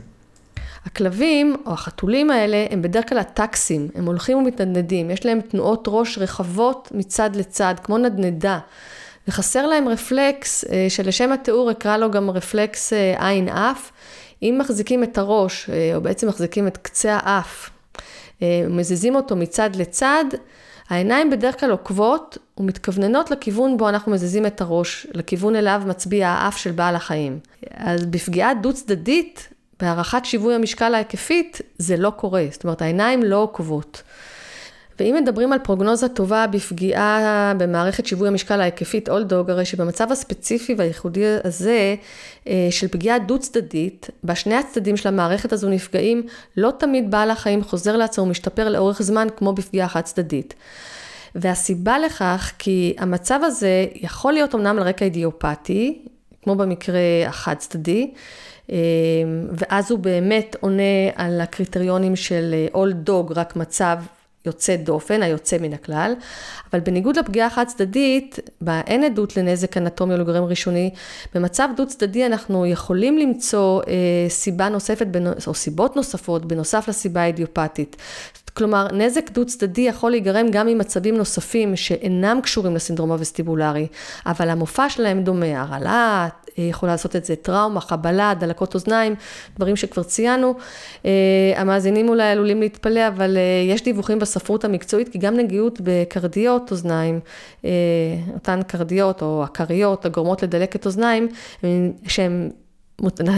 הכלבים 0.87 1.57
או 1.67 1.73
החתולים 1.73 2.31
האלה 2.31 2.67
הם 2.71 2.83
בדרך 2.83 3.09
כלל 3.09 3.19
הטקסים, 3.19 3.89
הם 3.95 4.07
הולכים 4.07 4.39
ומתנדנדים, 4.39 5.11
יש 5.11 5.27
להם 5.27 5.41
תנועות 5.41 5.85
ראש 5.89 6.19
רחבות 6.19 6.89
מצד 6.95 7.37
לצד, 7.37 7.75
כמו 7.83 7.99
נדנדה. 7.99 8.59
וחסר 9.29 9.67
להם 9.67 9.89
רפלקס, 9.89 10.65
אה, 10.65 10.87
שלשם 10.89 11.33
התיאור 11.33 11.71
אקרא 11.71 11.97
לו 11.97 12.11
גם 12.11 12.31
רפלקס 12.31 12.93
אה, 12.93 13.29
עין 13.29 13.49
אף. 13.49 13.91
אם 14.43 14.57
מחזיקים 14.61 15.03
את 15.03 15.19
הראש, 15.19 15.71
אה, 15.71 15.97
או 15.97 16.01
בעצם 16.01 16.29
מחזיקים 16.29 16.67
את 16.67 16.77
קצה 16.77 17.19
האף, 17.23 17.71
מזיזים 18.69 19.17
אותו 19.17 19.37
מצד 19.37 19.77
לצד, 19.77 20.25
העיניים 20.89 21.31
בדרך 21.31 21.61
כלל 21.61 21.71
עוקבות 21.71 22.39
ומתכווננות 22.59 23.31
לכיוון 23.31 23.77
בו 23.77 23.89
אנחנו 23.89 24.13
מזיזים 24.13 24.47
את 24.47 24.61
הראש, 24.61 25.07
לכיוון 25.15 25.57
אליו 25.57 25.83
מצביע 25.87 26.29
האף 26.29 26.57
של 26.57 26.71
בעל 26.71 26.97
החיים. 26.97 27.39
אז 27.75 28.07
בפגיעה 28.07 28.55
דו-צדדית, 28.55 29.49
בהערכת 29.81 30.25
שיווי 30.25 30.55
המשקל 30.55 30.95
ההיקפית, 30.95 31.61
זה 31.79 31.97
לא 31.97 32.11
קורה. 32.11 32.45
זאת 32.51 32.65
אומרת, 32.65 32.83
העיניים 32.83 33.23
לא 33.23 33.37
עוקבות. 33.37 34.03
ואם 35.01 35.17
מדברים 35.23 35.53
על 35.53 35.59
פרוגנוזה 35.59 36.09
טובה 36.09 36.47
בפגיעה 36.47 37.53
במערכת 37.59 38.07
שיווי 38.07 38.29
המשקל 38.29 38.61
ההיקפית 38.61 39.09
אולדוג, 39.09 39.51
הרי 39.51 39.65
שבמצב 39.65 40.13
הספציפי 40.13 40.75
והייחודי 40.75 41.25
הזה 41.45 41.95
אה, 42.49 42.69
של 42.71 42.89
פגיעה 42.89 43.19
דו-צדדית, 43.19 44.11
בשני 44.25 44.55
הצדדים 44.55 44.97
של 44.97 45.09
המערכת 45.09 45.53
הזו 45.53 45.69
נפגעים, 45.69 46.23
לא 46.57 46.73
תמיד 46.79 47.11
בעל 47.11 47.31
החיים 47.31 47.65
חוזר 47.65 47.97
לעצמו 47.97 48.25
ומשתפר 48.25 48.69
לאורך 48.69 49.03
זמן 49.03 49.29
כמו 49.37 49.53
בפגיעה 49.53 49.89
חד-צדדית. 49.89 50.55
והסיבה 51.35 51.99
לכך, 51.99 52.53
כי 52.59 52.95
המצב 52.99 53.41
הזה 53.43 53.87
יכול 53.95 54.33
להיות 54.33 54.55
אמנם 54.55 54.79
על 54.79 54.83
רקע 54.89 55.05
אידיופתי, 55.05 56.03
כמו 56.43 56.57
במקרה 56.57 57.01
החד-צדדי, 57.27 58.11
אה, 58.71 58.77
ואז 59.51 59.91
הוא 59.91 59.99
באמת 59.99 60.57
עונה 60.61 60.83
על 61.15 61.41
הקריטריונים 61.41 62.17
של 62.17 62.55
אולד 62.75 62.97
דוג, 62.97 63.33
רק 63.33 63.57
מצב 63.57 63.99
יוצא 64.49 64.77
דופן, 64.77 65.23
היוצא 65.23 65.57
מן 65.61 65.73
הכלל, 65.73 66.13
אבל 66.73 66.81
בניגוד 66.81 67.19
לפגיעה 67.19 67.51
חד 67.51 67.65
צדדית, 67.67 68.39
בה 68.61 68.81
אין 68.87 69.05
עדות 69.05 69.37
לנזק 69.37 69.77
אנטומי 69.77 70.15
או 70.15 70.19
לגורם 70.19 70.45
ראשוני, 70.45 70.91
במצב 71.35 71.69
דו 71.77 71.87
צדדי 71.87 72.27
אנחנו 72.27 72.67
יכולים 72.67 73.19
למצוא 73.19 73.83
אה, 73.83 74.29
סיבה 74.29 74.69
נוספת, 74.69 75.07
או 75.47 75.55
סיבות 75.55 75.97
נוספות, 75.97 76.45
בנוסף 76.45 76.89
לסיבה 76.89 77.21
האידיופטית. 77.21 77.97
כלומר, 78.59 78.87
נזק 78.93 79.31
דו 79.31 79.47
צדדי 79.47 79.81
יכול 79.81 80.11
להיגרם 80.11 80.47
גם 80.51 80.67
ממצבים 80.67 81.17
נוספים 81.17 81.77
שאינם 81.77 82.41
קשורים 82.43 82.75
לסינדרום 82.75 83.13
הווסטיבולרי, 83.13 83.87
אבל 84.27 84.51
המופע 84.51 84.91
שלהם 84.91 85.23
דומה, 85.23 85.61
הרעלה, 85.61 86.29
יכולה 86.63 86.93
לעשות 86.93 87.17
את 87.17 87.25
זה 87.25 87.37
טראומה, 87.37 87.81
חבלה, 87.81 88.35
דלקות 88.41 88.75
אוזניים, 88.75 89.15
דברים 89.57 89.77
שכבר 89.77 90.03
ציינו. 90.03 90.55
אה, 91.05 91.11
המאזינים 91.57 92.09
אולי 92.09 92.31
עלולים 92.31 92.61
להתפלא, 92.61 93.09
אבל 93.09 93.37
אה, 93.37 93.73
יש 93.75 93.83
דיווחים 93.83 94.19
בספרות 94.19 94.65
המקצועית, 94.65 95.09
כי 95.09 95.19
גם 95.19 95.37
נגיעות 95.37 95.79
בקרדיות 95.83 96.71
אוזניים, 96.71 97.21
אה, 97.65 97.71
אותן 98.35 98.61
קרדיות 98.67 99.23
או 99.23 99.45
הכריות 99.45 100.07
הגורמות 100.07 100.43
לדלקת 100.43 100.87
אוזניים, 100.87 101.29
שהן 102.09 102.51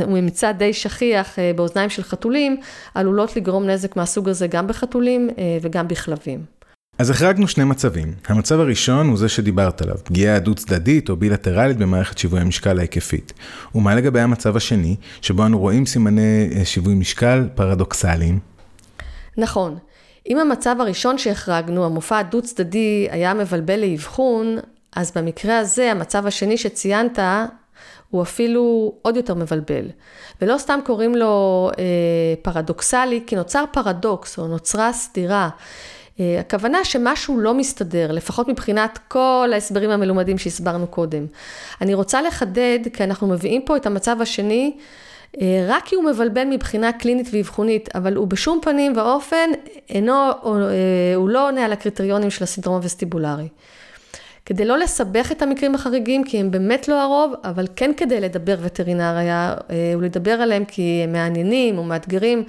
ממצא 0.08 0.52
די 0.52 0.72
שכיח 0.72 1.38
באוזניים 1.56 1.90
של 1.90 2.02
חתולים, 2.02 2.56
עלולות 2.94 3.36
לגרום 3.36 3.66
נזק 3.66 3.96
מהסוג 3.96 4.28
הזה 4.28 4.46
גם 4.46 4.66
בחתולים 4.66 5.30
וגם 5.62 5.88
בכלבים. 5.88 6.59
אז 7.00 7.10
החרגנו 7.10 7.48
שני 7.48 7.64
מצבים. 7.64 8.14
המצב 8.28 8.60
הראשון 8.60 9.08
הוא 9.08 9.18
זה 9.18 9.28
שדיברת 9.28 9.82
עליו, 9.82 9.96
פגיעה 10.04 10.38
דו 10.38 10.54
צדדית 10.54 11.10
או 11.10 11.16
בילטרלית 11.16 11.76
במערכת 11.76 12.18
שיווי 12.18 12.40
המשקל 12.40 12.78
ההיקפית. 12.78 13.32
ומה 13.74 13.94
לגבי 13.94 14.20
המצב 14.20 14.56
השני, 14.56 14.96
שבו 15.22 15.46
אנו 15.46 15.58
רואים 15.58 15.86
סימני 15.86 16.50
אה, 16.56 16.64
שיווי 16.64 16.94
משקל 16.94 17.48
פרדוקסליים? 17.54 18.38
נכון. 19.36 19.78
אם 20.28 20.38
המצב 20.38 20.76
הראשון 20.80 21.18
שהחרגנו, 21.18 21.84
המופע 21.84 22.18
הדו 22.18 22.42
צדדי, 22.42 23.08
היה 23.10 23.34
מבלבל 23.34 23.80
לאבחון, 23.80 24.58
אז 24.96 25.12
במקרה 25.16 25.58
הזה, 25.58 25.90
המצב 25.90 26.26
השני 26.26 26.56
שציינת, 26.56 27.18
הוא 28.10 28.22
אפילו 28.22 28.94
עוד 29.02 29.16
יותר 29.16 29.34
מבלבל. 29.34 29.84
ולא 30.42 30.58
סתם 30.58 30.80
קוראים 30.84 31.14
לו 31.14 31.70
אה, 31.78 31.84
פרדוקסלי, 32.42 33.22
כי 33.26 33.36
נוצר 33.36 33.64
פרדוקס 33.72 34.38
או 34.38 34.46
נוצרה 34.46 34.92
סתירה. 34.92 35.48
הכוונה 36.40 36.84
שמשהו 36.84 37.38
לא 37.40 37.54
מסתדר, 37.54 38.12
לפחות 38.12 38.48
מבחינת 38.48 38.98
כל 39.08 39.50
ההסברים 39.52 39.90
המלומדים 39.90 40.38
שהסברנו 40.38 40.86
קודם. 40.86 41.26
אני 41.80 41.94
רוצה 41.94 42.22
לחדד, 42.22 42.78
כי 42.92 43.04
אנחנו 43.04 43.26
מביאים 43.26 43.62
פה 43.62 43.76
את 43.76 43.86
המצב 43.86 44.16
השני, 44.20 44.76
אה, 45.40 45.66
רק 45.68 45.84
כי 45.84 45.94
הוא 45.94 46.04
מבלבל 46.04 46.44
מבחינה 46.44 46.92
קלינית 46.92 47.28
ואבחונית, 47.32 47.88
אבל 47.94 48.16
הוא 48.16 48.26
בשום 48.26 48.58
פנים 48.62 48.92
ואופן 48.96 49.50
אינו, 49.88 50.12
אה, 50.12 51.14
הוא 51.16 51.28
לא 51.28 51.48
עונה 51.48 51.64
על 51.64 51.72
הקריטריונים 51.72 52.30
של 52.30 52.44
הסינדרום 52.44 52.76
הווסטיבולרי. 52.76 53.48
כדי 54.50 54.64
לא 54.64 54.78
לסבך 54.78 55.32
את 55.32 55.42
המקרים 55.42 55.74
החריגים, 55.74 56.24
כי 56.24 56.40
הם 56.40 56.50
באמת 56.50 56.88
לא 56.88 57.02
הרוב, 57.02 57.34
אבל 57.44 57.66
כן 57.76 57.90
כדי 57.96 58.20
לדבר 58.20 58.56
וטרינריה 58.60 59.54
אה, 59.70 59.94
ולדבר 59.98 60.30
עליהם 60.30 60.64
כי 60.64 61.00
הם 61.04 61.12
מעניינים 61.12 61.78
ומאתגרים, 61.78 62.44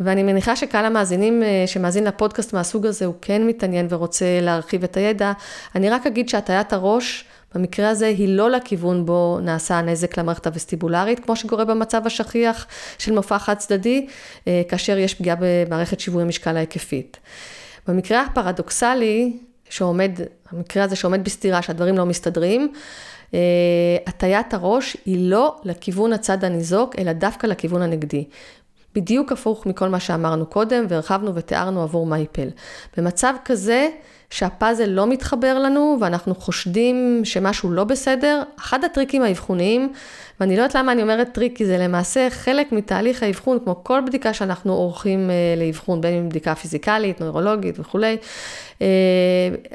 ואני 0.00 0.22
מניחה 0.22 0.56
שקהל 0.56 0.84
המאזינים 0.84 1.42
שמאזין 1.66 2.04
לפודקאסט 2.04 2.52
מהסוג 2.52 2.86
הזה, 2.86 3.06
הוא 3.06 3.14
כן 3.22 3.46
מתעניין 3.46 3.86
ורוצה 3.90 4.24
להרחיב 4.42 4.84
את 4.84 4.96
הידע. 4.96 5.32
אני 5.74 5.90
רק 5.90 6.06
אגיד 6.06 6.28
שהטיית 6.28 6.72
הראש, 6.72 7.24
במקרה 7.54 7.88
הזה 7.88 8.06
היא 8.06 8.28
לא 8.28 8.50
לכיוון 8.50 9.06
בו 9.06 9.38
נעשה 9.42 9.78
הנזק 9.78 10.18
למערכת 10.18 10.46
הווסטיבולרית, 10.46 11.20
כמו 11.20 11.36
שקורה 11.36 11.64
במצב 11.64 12.06
השכיח 12.06 12.66
של 12.98 13.12
מופע 13.12 13.38
חד 13.38 13.54
צדדי, 13.54 14.06
אה, 14.48 14.62
כאשר 14.68 14.98
יש 14.98 15.14
פגיעה 15.14 15.36
במערכת 15.40 16.00
שיווי 16.00 16.22
המשקל 16.22 16.56
ההיקפית. 16.56 17.16
במקרה 17.88 18.22
הפרדוקסלי, 18.22 19.36
שעומד, 19.70 20.12
המקרה 20.50 20.84
הזה 20.84 20.96
שעומד 20.96 21.24
בסתירה, 21.24 21.62
שהדברים 21.62 21.98
לא 21.98 22.06
מסתדרים, 22.06 22.72
אה, 23.34 23.38
הטיית 24.06 24.54
הראש 24.54 24.96
היא 25.06 25.30
לא 25.30 25.56
לכיוון 25.64 26.12
הצד 26.12 26.44
הניזוק, 26.44 26.94
אלא 26.98 27.12
דווקא 27.12 27.46
לכיוון 27.46 27.82
הנגדי. 27.82 28.24
בדיוק 28.94 29.32
הפוך 29.32 29.66
מכל 29.66 29.88
מה 29.88 30.00
שאמרנו 30.00 30.46
קודם, 30.46 30.86
והרחבנו 30.88 31.34
ותיארנו 31.34 31.82
עבור 31.82 32.06
מייפל. 32.06 32.48
במצב 32.96 33.34
כזה, 33.44 33.88
שהפאזל 34.30 34.86
לא 34.86 35.06
מתחבר 35.06 35.58
לנו 35.58 35.98
ואנחנו 36.00 36.34
חושדים 36.34 37.20
שמשהו 37.24 37.70
לא 37.70 37.84
בסדר, 37.84 38.42
אחד 38.58 38.84
הטריקים 38.84 39.22
האבחוניים, 39.22 39.92
ואני 40.40 40.56
לא 40.56 40.62
יודעת 40.62 40.74
למה 40.74 40.92
אני 40.92 41.02
אומרת 41.02 41.28
טריק, 41.32 41.56
כי 41.56 41.66
זה 41.66 41.78
למעשה 41.78 42.30
חלק 42.30 42.72
מתהליך 42.72 43.22
האבחון, 43.22 43.58
כמו 43.64 43.84
כל 43.84 44.00
בדיקה 44.06 44.34
שאנחנו 44.34 44.72
עורכים 44.72 45.30
אה, 45.30 45.34
לאבחון, 45.56 46.00
בין 46.00 46.14
אם 46.14 46.28
בדיקה 46.28 46.54
פיזיקלית, 46.54 47.20
נוירולוגית 47.20 47.80
וכולי. 47.80 48.16
אה, 48.82 48.86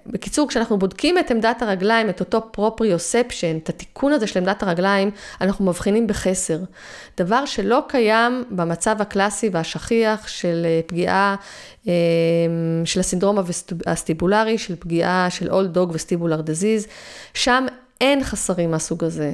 בקיצור, 0.08 0.48
כשאנחנו 0.48 0.80
בודקים 0.80 1.18
את 1.18 1.32
עמדת 1.32 1.62
הרגליים, 1.62 2.10
את 2.10 2.20
אותו 2.20 2.42
proprioception, 2.52 3.58
את 3.58 3.70
התיקון 3.70 4.12
הזה 4.12 4.28
של 4.28 4.40
עמדת 4.40 4.64
הרגליים, 4.64 5.12
אנחנו 5.42 5.66
מבחינים 5.66 6.08
בחסר. 6.08 6.58
דבר 7.18 7.46
שלא 7.46 7.80
קיים 7.88 8.44
במצב 8.50 9.02
הקלאסי 9.02 9.50
והשכיח 9.52 10.28
של 10.28 10.66
אה, 10.66 10.80
פגיעה 10.86 11.36
של 12.86 13.00
הסינדרום 13.00 13.38
הסטיבולרי, 13.86 14.41
של 14.58 14.76
פגיעה 14.80 15.28
של 15.30 15.52
Old 15.52 15.76
Dog 15.76 15.90
וסטיבולר 15.94 16.42
דזיז. 16.42 16.88
שם 17.34 17.66
אין 18.02 18.24
חסרים 18.24 18.72
מהסוג 18.72 19.04
הזה. 19.04 19.34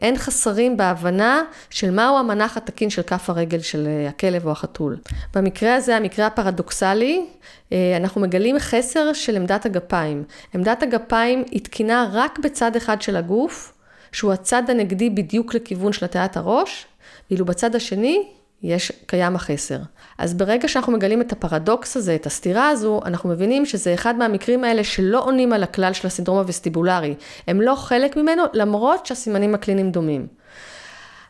אין 0.00 0.18
חסרים 0.18 0.76
בהבנה 0.76 1.42
של 1.70 1.90
מהו 1.90 2.18
המנח 2.18 2.56
התקין 2.56 2.90
של 2.90 3.02
כף 3.02 3.30
הרגל 3.30 3.60
של 3.60 3.86
אה, 3.86 4.08
הכלב 4.08 4.46
או 4.46 4.50
החתול. 4.50 4.96
במקרה 5.34 5.74
הזה, 5.74 5.96
המקרה 5.96 6.26
הפרדוקסלי, 6.26 7.26
אה, 7.72 7.96
אנחנו 7.96 8.20
מגלים 8.20 8.58
חסר 8.58 9.12
של 9.12 9.36
עמדת 9.36 9.66
הגפיים. 9.66 10.24
עמדת 10.54 10.82
הגפיים 10.82 11.44
היא 11.50 11.64
תקינה 11.64 12.08
רק 12.12 12.38
בצד 12.38 12.76
אחד 12.76 13.02
של 13.02 13.16
הגוף, 13.16 13.72
שהוא 14.12 14.32
הצד 14.32 14.70
הנגדי 14.70 15.10
בדיוק 15.10 15.54
לכיוון 15.54 15.92
של 15.92 16.04
הטיית 16.04 16.36
הראש, 16.36 16.86
ואילו 17.30 17.44
בצד 17.44 17.76
השני 17.76 18.28
יש, 18.62 18.92
קיים 19.06 19.36
החסר. 19.36 19.78
אז 20.18 20.34
ברגע 20.34 20.68
שאנחנו 20.68 20.92
מגלים 20.92 21.20
את 21.20 21.32
הפרדוקס 21.32 21.96
הזה, 21.96 22.14
את 22.14 22.26
הסתירה 22.26 22.68
הזו, 22.68 23.00
אנחנו 23.04 23.28
מבינים 23.28 23.66
שזה 23.66 23.94
אחד 23.94 24.16
מהמקרים 24.16 24.64
האלה 24.64 24.84
שלא 24.84 25.24
עונים 25.24 25.52
על 25.52 25.62
הכלל 25.62 25.92
של 25.92 26.06
הסינדרום 26.06 26.38
הווסטיבולרי. 26.38 27.14
הם 27.46 27.60
לא 27.60 27.74
חלק 27.74 28.16
ממנו, 28.16 28.42
למרות 28.52 29.06
שהסימנים 29.06 29.54
הקליניים 29.54 29.90
דומים. 29.90 30.26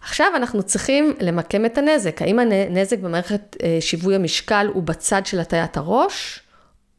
עכשיו 0.02 0.26
אנחנו 0.36 0.62
צריכים 0.62 1.14
למקם 1.20 1.64
את 1.64 1.78
הנזק. 1.78 2.22
האם 2.22 2.38
הנזק 2.38 2.98
במערכת 2.98 3.56
אה, 3.62 3.78
שיווי 3.80 4.14
המשקל 4.14 4.66
הוא 4.74 4.82
בצד 4.82 5.26
של 5.26 5.40
הטיית 5.40 5.76
הראש, 5.76 6.40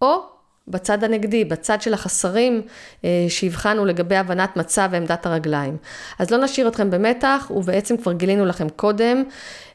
או 0.01 0.32
בצד 0.67 1.03
הנגדי, 1.03 1.45
בצד 1.45 1.81
של 1.81 1.93
החסרים 1.93 2.61
אה, 3.05 3.25
שהבחנו 3.29 3.85
לגבי 3.85 4.15
הבנת 4.15 4.57
מצב 4.57 4.89
ועמדת 4.91 5.25
הרגליים. 5.25 5.77
אז 6.19 6.31
לא 6.31 6.37
נשאיר 6.37 6.67
אתכם 6.67 6.91
במתח, 6.91 7.51
ובעצם 7.55 7.97
כבר 7.97 8.13
גילינו 8.13 8.45
לכם 8.45 8.69
קודם, 8.69 9.23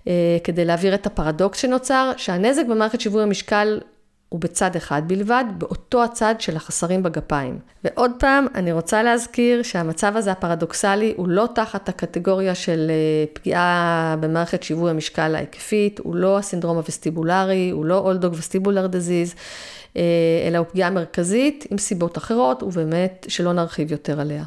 אה, 0.08 0.12
כדי 0.44 0.64
להעביר 0.64 0.94
את 0.94 1.06
הפרדוקס 1.06 1.58
שנוצר, 1.58 2.12
שהנזק 2.16 2.62
במערכת 2.66 3.00
שיווי 3.00 3.22
המשקל 3.22 3.80
הוא 4.28 4.40
בצד 4.40 4.76
אחד 4.76 5.02
בלבד, 5.06 5.44
באותו 5.58 6.04
הצד 6.04 6.34
של 6.38 6.56
החסרים 6.56 7.02
בגפיים. 7.02 7.58
ועוד 7.84 8.10
פעם, 8.18 8.46
אני 8.54 8.72
רוצה 8.72 9.02
להזכיר 9.02 9.62
שהמצב 9.62 10.16
הזה 10.16 10.32
הפרדוקסלי 10.32 11.14
הוא 11.16 11.28
לא 11.28 11.48
תחת 11.54 11.88
הקטגוריה 11.88 12.54
של 12.54 12.90
אה, 12.90 13.24
פגיעה 13.32 14.16
במערכת 14.20 14.62
שיווי 14.62 14.90
המשקל 14.90 15.34
ההיקפית, 15.34 15.98
הוא 15.98 16.16
לא 16.16 16.38
הסינדרום 16.38 16.76
הווסטיבולרי, 16.76 17.70
הוא 17.70 17.84
לא 17.84 17.98
אולדוג 17.98 18.34
וסטיבולר 18.38 18.86
דזיז. 18.86 19.34
אה, 19.96 20.02
אלא 20.48 20.58
הוא 20.58 20.66
פגיעה 20.66 20.90
מרכזית 20.90 21.64
עם 21.70 21.78
סיבות 21.78 22.18
אחרות, 22.18 22.62
ובאמת 22.62 23.26
שלא 23.28 23.52
נרחיב 23.52 23.92
יותר 23.92 24.20
עליה. 24.20 24.44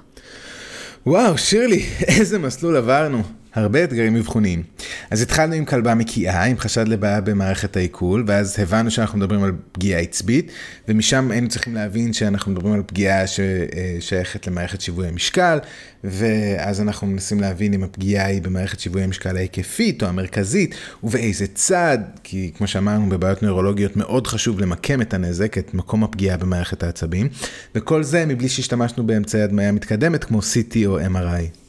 וואו, 1.06 1.38
שירלי, 1.38 1.86
איזה 2.18 2.40
מסלול 2.40 2.78
עברנו. 2.78 3.41
הרבה 3.54 3.84
אתגרים 3.84 4.16
אבחוניים. 4.16 4.64
אז 5.12 5.22
התחלנו 5.22 5.54
עם 5.54 5.66
כלבה 5.66 5.96
מקיאה, 5.96 6.44
עם 6.44 6.58
חשד 6.58 6.88
לבעיה 6.88 7.22
במערכת 7.22 7.78
העיכול, 7.78 8.24
ואז 8.28 8.60
הבנו 8.60 8.92
שאנחנו 8.92 9.18
מדברים 9.18 9.44
על 9.44 9.52
פגיעה 9.72 10.00
עצבית, 10.00 10.52
ומשם 10.88 11.32
היינו 11.32 11.50
צריכים 11.50 11.76
להבין 11.76 12.14
שאנחנו 12.14 12.52
מדברים 12.52 12.74
על 12.74 12.84
פגיעה 12.86 13.24
ששייכת 13.28 14.48
למערכת 14.48 14.82
שיווי 14.82 15.08
המשקל, 15.08 15.58
ואז 16.04 16.82
אנחנו 16.82 17.08
מנסים 17.08 17.42
להבין 17.42 17.74
אם 17.74 17.84
הפגיעה 17.84 18.26
היא 18.26 18.42
במערכת 18.42 18.80
שיווי 18.80 19.04
המשקל 19.04 19.38
ההיקפית 19.38 20.04
או 20.04 20.08
המרכזית, 20.08 20.76
ובאיזה 21.04 21.48
צד, 21.48 21.98
כי 22.24 22.52
כמו 22.58 22.68
שאמרנו 22.68 23.10
בבעיות 23.10 23.44
נוירולוגיות 23.44 23.98
מאוד 23.98 24.28
חשוב 24.28 24.60
למקם 24.60 25.02
את 25.02 25.14
הנזק, 25.14 25.58
את 25.58 25.74
מקום 25.74 26.04
הפגיעה 26.04 26.38
במערכת 26.38 26.84
העצבים, 26.84 27.30
וכל 27.76 28.04
זה 28.04 28.26
מבלי 28.26 28.50
שהשתמשנו 28.50 29.08
באמצעי 29.08 29.42
הדמיה 29.42 29.72
מתקדמת 29.72 30.24
כמו 30.24 30.40
CT 30.40 30.76
או 30.86 31.00
MRI. 31.00 31.61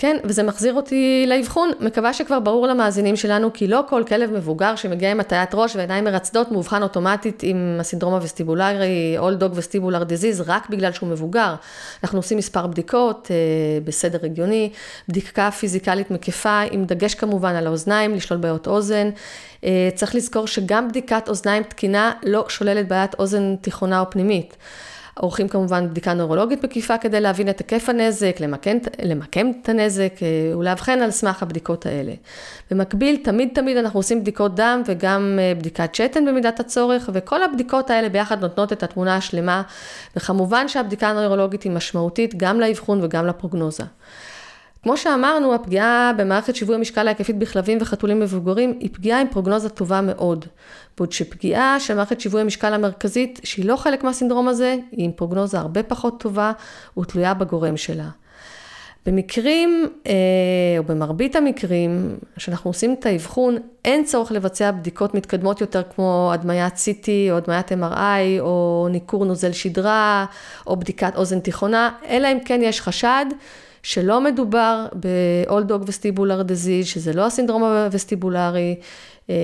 כן, 0.00 0.16
וזה 0.24 0.42
מחזיר 0.42 0.74
אותי 0.74 1.24
לאבחון. 1.26 1.70
מקווה 1.80 2.12
שכבר 2.12 2.40
ברור 2.40 2.66
למאזינים 2.66 3.16
שלנו 3.16 3.52
כי 3.52 3.66
לא 3.66 3.80
כל 3.88 4.02
כלב 4.08 4.32
מבוגר 4.32 4.76
שמגיע 4.76 5.10
עם 5.10 5.20
הטיית 5.20 5.54
ראש 5.54 5.76
ועיניים 5.76 6.04
מרצדות 6.04 6.52
מאובחן 6.52 6.82
אוטומטית 6.82 7.42
עם 7.42 7.76
הסינדרום 7.80 8.14
הווסטיבולרי, 8.14 9.16
All 9.18 9.42
Dog 9.42 9.56
Vestibular 9.56 10.02
Disease, 10.02 10.42
רק 10.46 10.70
בגלל 10.70 10.92
שהוא 10.92 11.08
מבוגר. 11.08 11.54
אנחנו 12.04 12.18
עושים 12.18 12.38
מספר 12.38 12.66
בדיקות 12.66 13.28
אה, 13.30 13.36
בסדר 13.84 14.18
הגיוני, 14.22 14.70
בדיקה 15.08 15.50
פיזיקלית 15.50 16.10
מקיפה, 16.10 16.60
עם 16.70 16.84
דגש 16.84 17.14
כמובן 17.14 17.54
על 17.54 17.66
האוזניים, 17.66 18.14
לשלול 18.14 18.40
בעיות 18.40 18.66
אוזן. 18.66 19.10
אה, 19.64 19.88
צריך 19.94 20.14
לזכור 20.14 20.46
שגם 20.46 20.88
בדיקת 20.88 21.28
אוזניים 21.28 21.62
תקינה 21.62 22.12
לא 22.22 22.44
שוללת 22.48 22.88
בעיית 22.88 23.14
אוזן 23.14 23.56
תיכונה 23.56 24.00
או 24.00 24.10
פנימית. 24.10 24.56
עורכים 25.20 25.48
כמובן 25.48 25.90
בדיקה 25.90 26.14
נוירולוגית 26.14 26.64
מקיפה 26.64 26.98
כדי 26.98 27.20
להבין 27.20 27.48
את 27.48 27.58
היקף 27.58 27.88
הנזק, 27.88 28.36
למקם, 28.40 28.76
למקם 29.02 29.50
את 29.62 29.68
הנזק 29.68 30.12
אה, 30.22 30.58
ולאבחן 30.58 30.98
על 30.98 31.10
סמך 31.10 31.42
הבדיקות 31.42 31.86
האלה. 31.86 32.12
במקביל, 32.70 33.16
תמיד 33.16 33.48
תמיד 33.54 33.76
אנחנו 33.76 33.98
עושים 33.98 34.20
בדיקות 34.20 34.54
דם 34.54 34.82
וגם 34.86 35.38
אה, 35.40 35.52
בדיקת 35.54 35.94
שתן 35.94 36.26
במידת 36.26 36.60
הצורך, 36.60 37.10
וכל 37.12 37.42
הבדיקות 37.42 37.90
האלה 37.90 38.08
ביחד 38.08 38.40
נותנות 38.40 38.72
את 38.72 38.82
התמונה 38.82 39.16
השלמה, 39.16 39.62
וכמובן 40.16 40.68
שהבדיקה 40.68 41.08
הנוירולוגית 41.08 41.62
היא 41.62 41.72
משמעותית 41.72 42.34
גם 42.36 42.60
לאבחון 42.60 43.04
וגם 43.04 43.26
לפרוגנוזה. 43.26 43.84
כמו 44.82 44.96
שאמרנו, 44.96 45.54
הפגיעה 45.54 46.12
במערכת 46.16 46.56
שיווי 46.56 46.74
המשקל 46.74 47.06
ההיקפית 47.06 47.38
בכלבים 47.38 47.78
וחתולים 47.80 48.20
מבוגרים 48.20 48.78
היא 48.80 48.90
פגיעה 48.92 49.20
עם 49.20 49.28
פרוגנוזה 49.30 49.68
טובה 49.68 50.00
מאוד. 50.00 50.44
בעוד 50.98 51.12
שפגיעה 51.12 51.80
של 51.80 51.94
מערכת 51.94 52.20
שיווי 52.20 52.40
המשקל 52.40 52.74
המרכזית, 52.74 53.40
שהיא 53.44 53.64
לא 53.64 53.76
חלק 53.76 54.04
מהסינדרום 54.04 54.48
הזה, 54.48 54.76
היא 54.92 55.04
עם 55.04 55.12
פרוגנוזה 55.12 55.58
הרבה 55.58 55.82
פחות 55.82 56.20
טובה 56.20 56.52
ותלויה 56.98 57.34
בגורם 57.34 57.76
שלה. 57.76 58.08
במקרים, 59.06 59.88
אה, 60.06 60.12
או 60.78 60.84
במרבית 60.84 61.36
המקרים, 61.36 62.16
שאנחנו 62.36 62.70
עושים 62.70 62.96
את 62.98 63.06
האבחון, 63.06 63.56
אין 63.84 64.04
צורך 64.04 64.32
לבצע 64.32 64.70
בדיקות 64.70 65.14
מתקדמות 65.14 65.60
יותר 65.60 65.82
כמו 65.94 66.30
הדמיית 66.34 66.74
CT 66.74 67.08
או 67.30 67.36
הדמיית 67.36 67.72
MRI 67.72 68.40
או 68.40 68.88
ניכור 68.90 69.24
נוזל 69.24 69.52
שדרה 69.52 70.26
או 70.66 70.76
בדיקת 70.76 71.16
אוזן 71.16 71.40
תיכונה, 71.40 71.90
אלא 72.08 72.32
אם 72.32 72.38
כן 72.44 72.60
יש 72.62 72.80
חשד 72.80 73.26
שלא 73.82 74.20
מדובר 74.20 74.86
ב-all 75.00 75.70
dog 75.70 75.86
vestibular 75.86 76.50
disease, 76.50 76.84
שזה 76.84 77.12
לא 77.12 77.26
הסינדרום 77.26 77.62
הווסטיבולרי, 77.62 78.76
אה, 79.30 79.34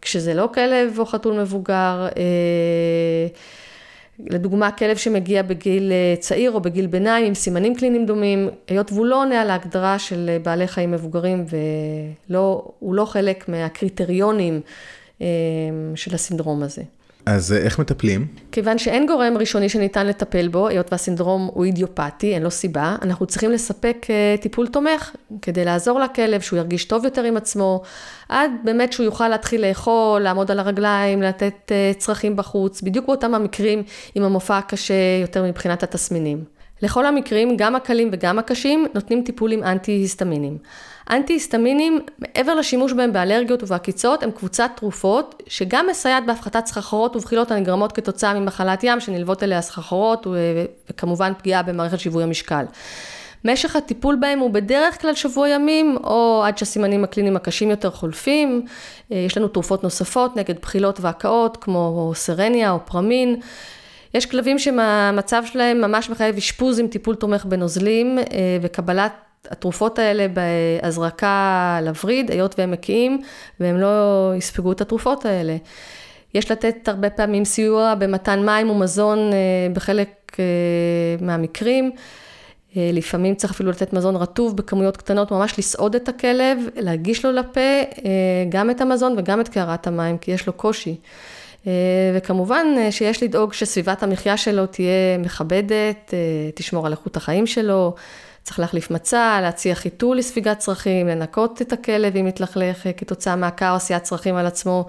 כשזה 0.00 0.34
לא 0.34 0.48
כלב 0.54 0.98
או 0.98 1.06
חתול 1.06 1.40
מבוגר, 1.40 2.08
אה, 2.16 3.26
לדוגמה, 4.30 4.70
כלב 4.70 4.96
שמגיע 4.96 5.42
בגיל 5.42 5.92
אה, 5.92 6.14
צעיר 6.20 6.52
או 6.52 6.60
בגיל 6.60 6.86
ביניים 6.86 7.26
עם 7.26 7.34
סימנים 7.34 7.74
קליניים 7.74 8.06
דומים, 8.06 8.48
היות 8.68 8.92
והוא 8.92 9.06
לא 9.06 9.22
עונה 9.22 9.42
על 9.42 9.50
ההגדרה 9.50 9.98
של 9.98 10.36
בעלי 10.42 10.66
חיים 10.66 10.90
מבוגרים 10.90 11.44
והוא 12.30 12.94
לא 12.94 13.04
חלק 13.04 13.48
מהקריטריונים 13.48 14.60
של 15.94 16.14
הסינדרום 16.14 16.62
הזה. 16.62 16.82
אז 17.26 17.52
איך 17.52 17.78
מטפלים? 17.78 18.26
כיוון 18.52 18.78
שאין 18.78 19.06
גורם 19.06 19.36
ראשוני 19.38 19.68
שניתן 19.68 20.06
לטפל 20.06 20.48
בו, 20.48 20.68
היות 20.68 20.92
והסינדרום 20.92 21.50
הוא 21.54 21.64
אידיופתי, 21.64 22.34
אין 22.34 22.42
לו 22.42 22.50
סיבה, 22.50 22.96
אנחנו 23.02 23.26
צריכים 23.26 23.50
לספק 23.50 24.06
טיפול 24.40 24.66
תומך 24.66 25.10
כדי 25.42 25.64
לעזור 25.64 26.00
לכלב, 26.00 26.40
שהוא 26.40 26.58
ירגיש 26.58 26.84
טוב 26.84 27.04
יותר 27.04 27.22
עם 27.22 27.36
עצמו, 27.36 27.82
עד 28.28 28.50
באמת 28.64 28.92
שהוא 28.92 29.04
יוכל 29.04 29.28
להתחיל 29.28 29.66
לאכול, 29.68 30.20
לעמוד 30.20 30.50
על 30.50 30.58
הרגליים, 30.58 31.22
לתת 31.22 31.72
צרכים 31.98 32.36
בחוץ, 32.36 32.82
בדיוק 32.82 33.06
באותם 33.06 33.34
המקרים 33.34 33.82
עם 34.14 34.22
המופע 34.22 34.58
הקשה 34.58 34.94
יותר 35.22 35.44
מבחינת 35.44 35.82
התסמינים. 35.82 36.44
לכל 36.82 37.06
המקרים, 37.06 37.56
גם 37.56 37.76
הקלים 37.76 38.10
וגם 38.12 38.38
הקשים, 38.38 38.86
נותנים 38.94 39.22
טיפולים 39.24 39.64
אנטי-היסטמינים. 39.64 40.58
אנטי-היסטמינים, 41.10 42.00
מעבר 42.18 42.54
לשימוש 42.54 42.92
בהם 42.92 43.12
באלרגיות 43.12 43.62
ובעקיצות, 43.62 44.22
הם 44.22 44.30
קבוצת 44.30 44.70
תרופות 44.76 45.42
שגם 45.46 45.86
מסייעת 45.90 46.26
בהפחתת 46.26 46.66
סחרחורות 46.66 47.16
ובחילות 47.16 47.50
הנגרמות 47.50 47.92
כתוצאה 47.92 48.34
ממחלת 48.34 48.84
ים 48.84 49.00
שנלוות 49.00 49.42
אליה 49.42 49.60
סחרחורות 49.60 50.26
וכמובן 50.90 51.32
פגיעה 51.38 51.62
במערכת 51.62 52.00
שיווי 52.00 52.22
המשקל. 52.22 52.64
משך 53.44 53.76
הטיפול 53.76 54.16
בהם 54.16 54.38
הוא 54.38 54.50
בדרך 54.50 55.00
כלל 55.00 55.14
שבוע 55.14 55.48
ימים, 55.48 55.96
או 56.04 56.42
עד 56.46 56.58
שהסימנים 56.58 57.04
הקליניים 57.04 57.36
הקשים 57.36 57.70
יותר 57.70 57.90
חולפים. 57.90 58.66
יש 59.10 59.36
לנו 59.36 59.48
תרופות 59.48 59.82
נוספות 59.84 60.36
נגד 60.36 60.54
בחילות 60.62 61.00
והקאות, 61.00 61.56
כמו 61.56 62.12
סרניה 62.14 62.70
או 62.70 62.78
פרמין. 62.84 63.36
יש 64.14 64.26
כלבים 64.26 64.58
שהמצב 64.58 65.42
שלהם 65.46 65.80
ממש 65.80 66.10
מחייב 66.10 66.36
אשפוז 66.36 66.78
עם 66.78 66.86
טיפול 66.86 67.14
תומך 67.14 67.44
בנוזלים 67.44 68.18
אה, 68.18 68.24
וקבלת 68.62 69.12
התרופות 69.50 69.98
האלה 69.98 70.26
בהזרקה 70.28 71.78
לווריד, 71.82 72.30
היות 72.30 72.54
והם 72.58 72.70
מקיאים, 72.70 73.20
והם 73.60 73.76
לא 73.76 74.32
יספגו 74.36 74.72
את 74.72 74.80
התרופות 74.80 75.26
האלה. 75.26 75.56
יש 76.34 76.50
לתת 76.50 76.88
הרבה 76.88 77.10
פעמים 77.10 77.44
סיוע 77.44 77.94
במתן 77.94 78.46
מים 78.46 78.70
ומזון 78.70 79.18
אה, 79.18 79.38
בחלק 79.72 80.36
אה, 80.38 80.44
מהמקרים. 81.20 81.90
לפעמים 82.76 83.34
צריך 83.34 83.52
אפילו 83.52 83.70
לתת 83.70 83.92
מזון 83.92 84.16
רטוב 84.16 84.56
בכמויות 84.56 84.96
קטנות, 84.96 85.30
ממש 85.30 85.58
לסעוד 85.58 85.94
את 85.94 86.08
הכלב, 86.08 86.58
להגיש 86.76 87.24
לו 87.24 87.32
לפה 87.32 87.60
גם 88.48 88.70
את 88.70 88.80
המזון 88.80 89.14
וגם 89.18 89.40
את 89.40 89.48
קערת 89.48 89.86
המים, 89.86 90.18
כי 90.18 90.30
יש 90.30 90.46
לו 90.46 90.52
קושי. 90.52 90.96
אה, 91.66 91.72
וכמובן 92.14 92.66
אה, 92.78 92.92
שיש 92.92 93.22
לדאוג 93.22 93.52
שסביבת 93.52 94.02
המחיה 94.02 94.36
שלו 94.36 94.66
תהיה 94.66 95.18
מכבדת, 95.18 96.14
אה, 96.14 96.18
תשמור 96.54 96.86
על 96.86 96.92
איכות 96.92 97.16
החיים 97.16 97.46
שלו, 97.46 97.94
צריך 98.42 98.58
להחליף 98.58 98.90
מצע, 98.90 99.38
להציע 99.42 99.74
חיתול 99.74 100.16
לספיגת 100.16 100.58
צרכים, 100.58 101.08
לנקות 101.08 101.62
את 101.62 101.72
הכלב 101.72 102.16
אם 102.16 102.24
מתלכלך 102.24 102.86
כתוצאה 102.96 103.36
מהקר 103.36 103.70
או 103.70 103.76
עשיית 103.76 104.02
צרכים 104.02 104.36
על 104.36 104.46
עצמו, 104.46 104.86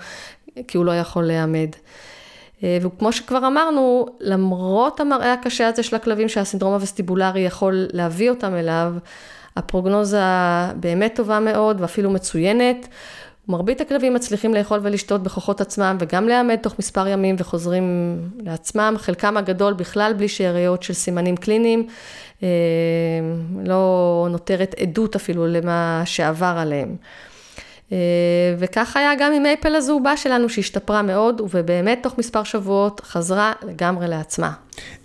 כי 0.67 0.77
הוא 0.77 0.85
לא 0.85 0.91
יכול 0.91 1.23
להיעמד. 1.23 1.69
וכמו 2.63 3.11
שכבר 3.11 3.47
אמרנו, 3.47 4.05
למרות 4.19 4.99
המראה 4.99 5.33
הקשה 5.33 5.67
הזה 5.67 5.83
של 5.83 5.95
הכלבים 5.95 6.29
שהסינדרום 6.29 6.73
הווסטיבולרי 6.73 7.39
יכול 7.39 7.87
להביא 7.93 8.29
אותם 8.29 8.55
אליו, 8.55 8.93
הפרוגנוזה 9.57 10.21
באמת 10.75 11.15
טובה 11.15 11.39
מאוד 11.39 11.81
ואפילו 11.81 12.09
מצוינת. 12.09 12.87
מרבית 13.47 13.81
הכלבים 13.81 14.13
מצליחים 14.13 14.53
לאכול 14.53 14.79
ולשתות 14.83 15.23
בכוחות 15.23 15.61
עצמם 15.61 15.97
וגם 15.99 16.27
להיעמד 16.27 16.55
תוך 16.55 16.75
מספר 16.79 17.07
ימים 17.07 17.35
וחוזרים 17.39 18.17
לעצמם, 18.39 18.95
חלקם 18.97 19.37
הגדול 19.37 19.73
בכלל 19.73 20.13
בלי 20.17 20.27
שאריות 20.27 20.83
של 20.83 20.93
סימנים 20.93 21.37
קליניים, 21.37 21.87
אה, 22.43 22.47
לא 23.65 24.27
נותרת 24.31 24.75
עדות 24.79 25.15
אפילו 25.15 25.47
למה 25.47 26.01
שעבר 26.05 26.55
עליהם. 26.57 26.95
אה, 27.91 27.97
וכך 28.59 28.97
היה 28.97 29.11
גם 29.19 29.33
עם 29.33 29.43
מייפל 29.43 29.75
הזהובה 29.75 30.17
שלנו 30.17 30.49
שהשתפרה 30.49 31.01
מאוד 31.01 31.41
ובאמת 31.51 31.99
תוך 32.03 32.17
מספר 32.17 32.43
שבועות 32.43 33.01
חזרה 33.05 33.53
לגמרי 33.67 34.07
לעצמה. 34.07 34.51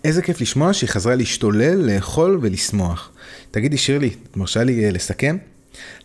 איזה 0.04 0.22
כיף 0.22 0.40
לשמוע 0.40 0.72
שהיא 0.72 0.90
חזרה 0.90 1.14
להשתולל, 1.14 1.76
לאכול 1.76 2.38
ולשמוח. 2.42 3.10
תגידי 3.50 3.76
שירלי, 3.76 4.10
את 4.30 4.36
מרשה 4.36 4.64
לי 4.64 4.84
אה, 4.84 4.90
לסכם? 4.90 5.36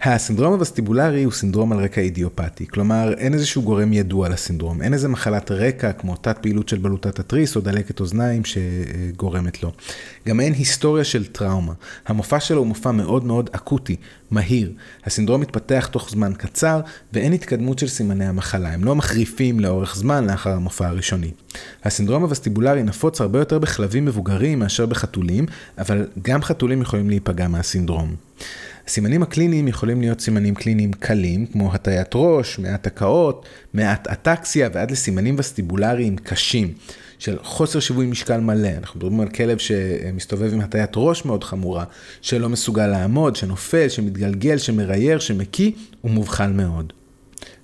הסינדרום 0.01 0.53
הווסטיבולרי 0.53 1.23
הוא 1.23 1.33
סינדרום 1.33 1.71
על 1.71 1.79
רקע 1.79 2.01
אידיופתי, 2.01 2.67
כלומר 2.67 3.13
אין 3.17 3.33
איזשהו 3.33 3.61
גורם 3.61 3.93
ידוע 3.93 4.29
לסינדרום, 4.29 4.81
אין 4.81 4.93
איזה 4.93 5.07
מחלת 5.07 5.51
רקע 5.51 5.91
כמו 5.91 6.15
תת 6.15 6.37
פעילות 6.41 6.69
של 6.69 6.77
בלוטת 6.77 7.19
התריס 7.19 7.55
או 7.55 7.61
דלקת 7.61 7.99
אוזניים 7.99 8.41
שגורמת 8.45 9.63
לו. 9.63 9.71
גם 10.27 10.39
אין 10.39 10.53
היסטוריה 10.53 11.03
של 11.03 11.25
טראומה, 11.25 11.73
המופע 12.07 12.39
שלו 12.39 12.57
הוא 12.57 12.67
מופע 12.67 12.91
מאוד 12.91 13.25
מאוד 13.25 13.49
אקוטי, 13.53 13.95
מהיר. 14.31 14.71
הסינדרום 15.05 15.41
מתפתח 15.41 15.89
תוך 15.91 16.09
זמן 16.09 16.33
קצר 16.37 16.81
ואין 17.13 17.33
התקדמות 17.33 17.79
של 17.79 17.87
סימני 17.87 18.25
המחלה, 18.25 18.73
הם 18.73 18.83
לא 18.83 18.95
מחריפים 18.95 19.59
לאורך 19.59 19.95
זמן 19.95 20.25
לאחר 20.25 20.51
המופע 20.51 20.87
הראשוני. 20.87 21.31
הסינדרום 21.83 22.23
הווסטיבולרי 22.23 22.83
נפוץ 22.83 23.21
הרבה 23.21 23.39
יותר 23.39 23.59
בכלבים 23.59 24.05
מבוגרים 24.05 24.59
מאשר 24.59 24.85
בחתולים, 24.85 25.45
אבל 25.77 26.07
גם 26.21 26.41
חתולים 26.41 26.81
יכולים 26.81 27.09
להיפגע 27.09 27.47
מהסינדרום. 27.47 28.15
הסימנים 28.87 29.23
הקליניים 29.23 29.67
יכולים 29.67 30.01
להיות 30.01 30.21
סימנים 30.21 30.55
קליניים 30.55 30.93
קלים, 30.93 31.45
כמו 31.45 31.73
הטיית 31.73 32.11
ראש, 32.15 32.59
מעט 32.59 32.87
הקאות, 32.87 33.45
מעט 33.73 34.07
אטקסיה 34.07 34.69
ועד 34.73 34.91
לסימנים 34.91 35.35
וסטיבולריים 35.39 36.17
קשים. 36.17 36.73
של 37.19 37.37
חוסר 37.43 37.79
שיווי 37.79 38.05
משקל 38.05 38.39
מלא, 38.39 38.69
אנחנו 38.77 38.97
מדברים 38.97 39.19
על 39.19 39.29
כלב 39.29 39.57
שמסתובב 39.57 40.53
עם 40.53 40.61
הטיית 40.61 40.91
ראש 40.95 41.25
מאוד 41.25 41.43
חמורה, 41.43 41.83
שלא 42.21 42.49
מסוגל 42.49 42.87
לעמוד, 42.87 43.35
שנופל, 43.35 43.89
שמתגלגל, 43.89 44.57
שמרייר, 44.57 45.19
שמקיא, 45.19 45.71
הוא 46.01 46.11
מאוד. 46.51 46.93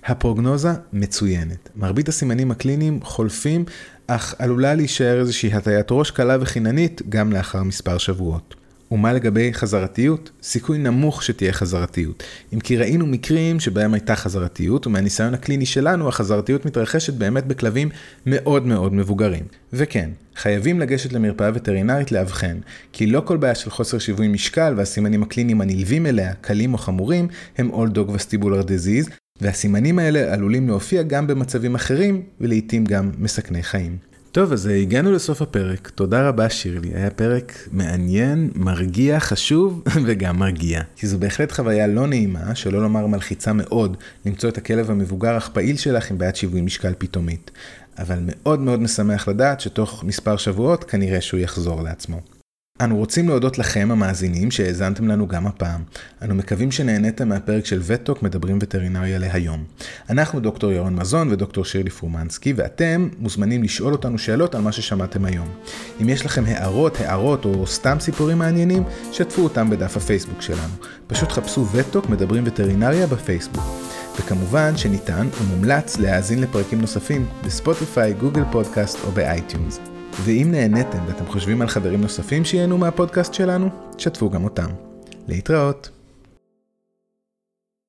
הפרוגנוזה 0.04 0.70
מצוינת. 0.92 1.68
מרבית 1.76 2.08
הסימנים 2.08 2.50
הקליניים 2.50 3.00
חולפים, 3.02 3.64
אך 4.06 4.34
עלולה 4.38 4.74
להישאר 4.74 5.20
איזושהי 5.20 5.52
הטיית 5.52 5.86
ראש 5.90 6.10
קלה 6.10 6.36
וחיננית 6.40 7.02
גם 7.08 7.32
לאחר 7.32 7.62
מספר 7.62 7.98
שבועות. 7.98 8.59
ומה 8.92 9.12
לגבי 9.12 9.54
חזרתיות? 9.54 10.30
סיכוי 10.42 10.78
נמוך 10.78 11.22
שתהיה 11.22 11.52
חזרתיות. 11.52 12.22
אם 12.54 12.60
כי 12.60 12.76
ראינו 12.76 13.06
מקרים 13.06 13.60
שבהם 13.60 13.94
הייתה 13.94 14.16
חזרתיות, 14.16 14.86
ומהניסיון 14.86 15.34
הקליני 15.34 15.66
שלנו 15.66 16.08
החזרתיות 16.08 16.66
מתרחשת 16.66 17.14
באמת 17.14 17.46
בכלבים 17.46 17.88
מאוד 18.26 18.66
מאוד 18.66 18.94
מבוגרים. 18.94 19.44
וכן, 19.72 20.10
חייבים 20.36 20.80
לגשת 20.80 21.12
למרפאה 21.12 21.50
וטרינרית 21.54 22.12
לאבחן, 22.12 22.58
כי 22.92 23.06
לא 23.06 23.22
כל 23.24 23.36
בעיה 23.36 23.54
של 23.54 23.70
חוסר 23.70 23.98
שיווי 23.98 24.28
משקל 24.28 24.74
והסימנים 24.76 25.22
הקליניים 25.22 25.60
הנלווים 25.60 26.06
אליה, 26.06 26.34
קלים 26.34 26.72
או 26.72 26.78
חמורים, 26.78 27.28
הם 27.58 27.70
All 27.74 27.94
Dog 27.94 28.10
Vestibular 28.10 28.64
Disease, 28.64 29.10
והסימנים 29.40 29.98
האלה 29.98 30.34
עלולים 30.34 30.68
להופיע 30.68 31.02
גם 31.02 31.26
במצבים 31.26 31.74
אחרים, 31.74 32.22
ולעיתים 32.40 32.84
גם 32.84 33.10
מסכני 33.18 33.62
חיים. 33.62 34.09
טוב, 34.32 34.52
אז 34.52 34.66
הגענו 34.66 35.12
לסוף 35.12 35.42
הפרק. 35.42 35.88
תודה 35.88 36.28
רבה 36.28 36.50
שירלי, 36.50 36.90
היה 36.94 37.10
פרק 37.10 37.68
מעניין, 37.72 38.50
מרגיע, 38.54 39.20
חשוב 39.20 39.82
וגם 40.06 40.38
מרגיע. 40.38 40.82
כי 40.96 41.06
זו 41.06 41.18
בהחלט 41.18 41.52
חוויה 41.52 41.86
לא 41.86 42.06
נעימה, 42.06 42.54
שלא 42.54 42.82
לומר 42.82 43.06
מלחיצה 43.06 43.52
מאוד, 43.52 43.96
למצוא 44.26 44.48
את 44.48 44.58
הכלב 44.58 44.90
המבוגר 44.90 45.36
אך 45.36 45.48
פעיל 45.48 45.76
שלך 45.76 46.10
עם 46.10 46.18
בעיית 46.18 46.36
שיווי 46.36 46.60
משקל 46.60 46.92
פתאומית. 46.98 47.50
אבל 47.98 48.18
מאוד 48.26 48.60
מאוד 48.60 48.80
משמח 48.80 49.28
לדעת 49.28 49.60
שתוך 49.60 50.04
מספר 50.04 50.36
שבועות 50.36 50.84
כנראה 50.84 51.20
שהוא 51.20 51.40
יחזור 51.40 51.82
לעצמו. 51.82 52.20
אנו 52.80 52.96
רוצים 52.96 53.28
להודות 53.28 53.58
לכם 53.58 53.88
המאזינים 53.90 54.50
שהאזנתם 54.50 55.08
לנו 55.08 55.28
גם 55.28 55.46
הפעם. 55.46 55.82
אנו 56.22 56.34
מקווים 56.34 56.70
שנהניתם 56.70 57.28
מהפרק 57.28 57.66
של 57.66 57.80
וטוק 57.82 58.22
מדברים 58.22 58.58
וטרינריה 58.60 59.18
להיום. 59.18 59.64
אנחנו 60.10 60.40
דוקטור 60.40 60.72
ירון 60.72 60.94
מזון 60.94 61.32
ודוקטור 61.32 61.64
שירלי 61.64 61.90
פורמנסקי 61.90 62.52
ואתם 62.56 63.08
מוזמנים 63.18 63.62
לשאול 63.62 63.92
אותנו 63.92 64.18
שאלות 64.18 64.54
על 64.54 64.62
מה 64.62 64.72
ששמעתם 64.72 65.24
היום. 65.24 65.48
אם 66.02 66.08
יש 66.08 66.26
לכם 66.26 66.44
הערות, 66.46 67.00
הערות 67.00 67.44
או 67.44 67.66
סתם 67.66 67.96
סיפורים 68.00 68.38
מעניינים, 68.38 68.82
שתפו 69.12 69.42
אותם 69.42 69.70
בדף 69.70 69.96
הפייסבוק 69.96 70.42
שלנו. 70.42 70.74
פשוט 71.06 71.32
חפשו 71.32 71.66
וטוק 71.72 72.08
מדברים 72.08 72.42
וטרינריה 72.46 73.06
בפייסבוק. 73.06 73.64
וכמובן 74.18 74.76
שניתן 74.76 75.28
ומומלץ 75.42 75.98
להאזין 75.98 76.40
לפרקים 76.40 76.80
נוספים 76.80 77.26
בספוטיפיי, 77.44 78.12
גוגל 78.12 78.42
פודקאסט 78.52 78.98
או 79.04 79.10
באייטיונס. 79.10 79.89
ואם 80.24 80.48
נהניתם 80.50 80.98
ואתם 81.06 81.26
חושבים 81.26 81.62
על 81.62 81.68
חברים 81.68 82.00
נוספים 82.00 82.44
שייהנו 82.44 82.78
מהפודקאסט 82.78 83.34
שלנו, 83.34 83.68
שתפו 83.98 84.30
גם 84.30 84.44
אותם. 84.44 84.68
להתראות. 85.28 85.99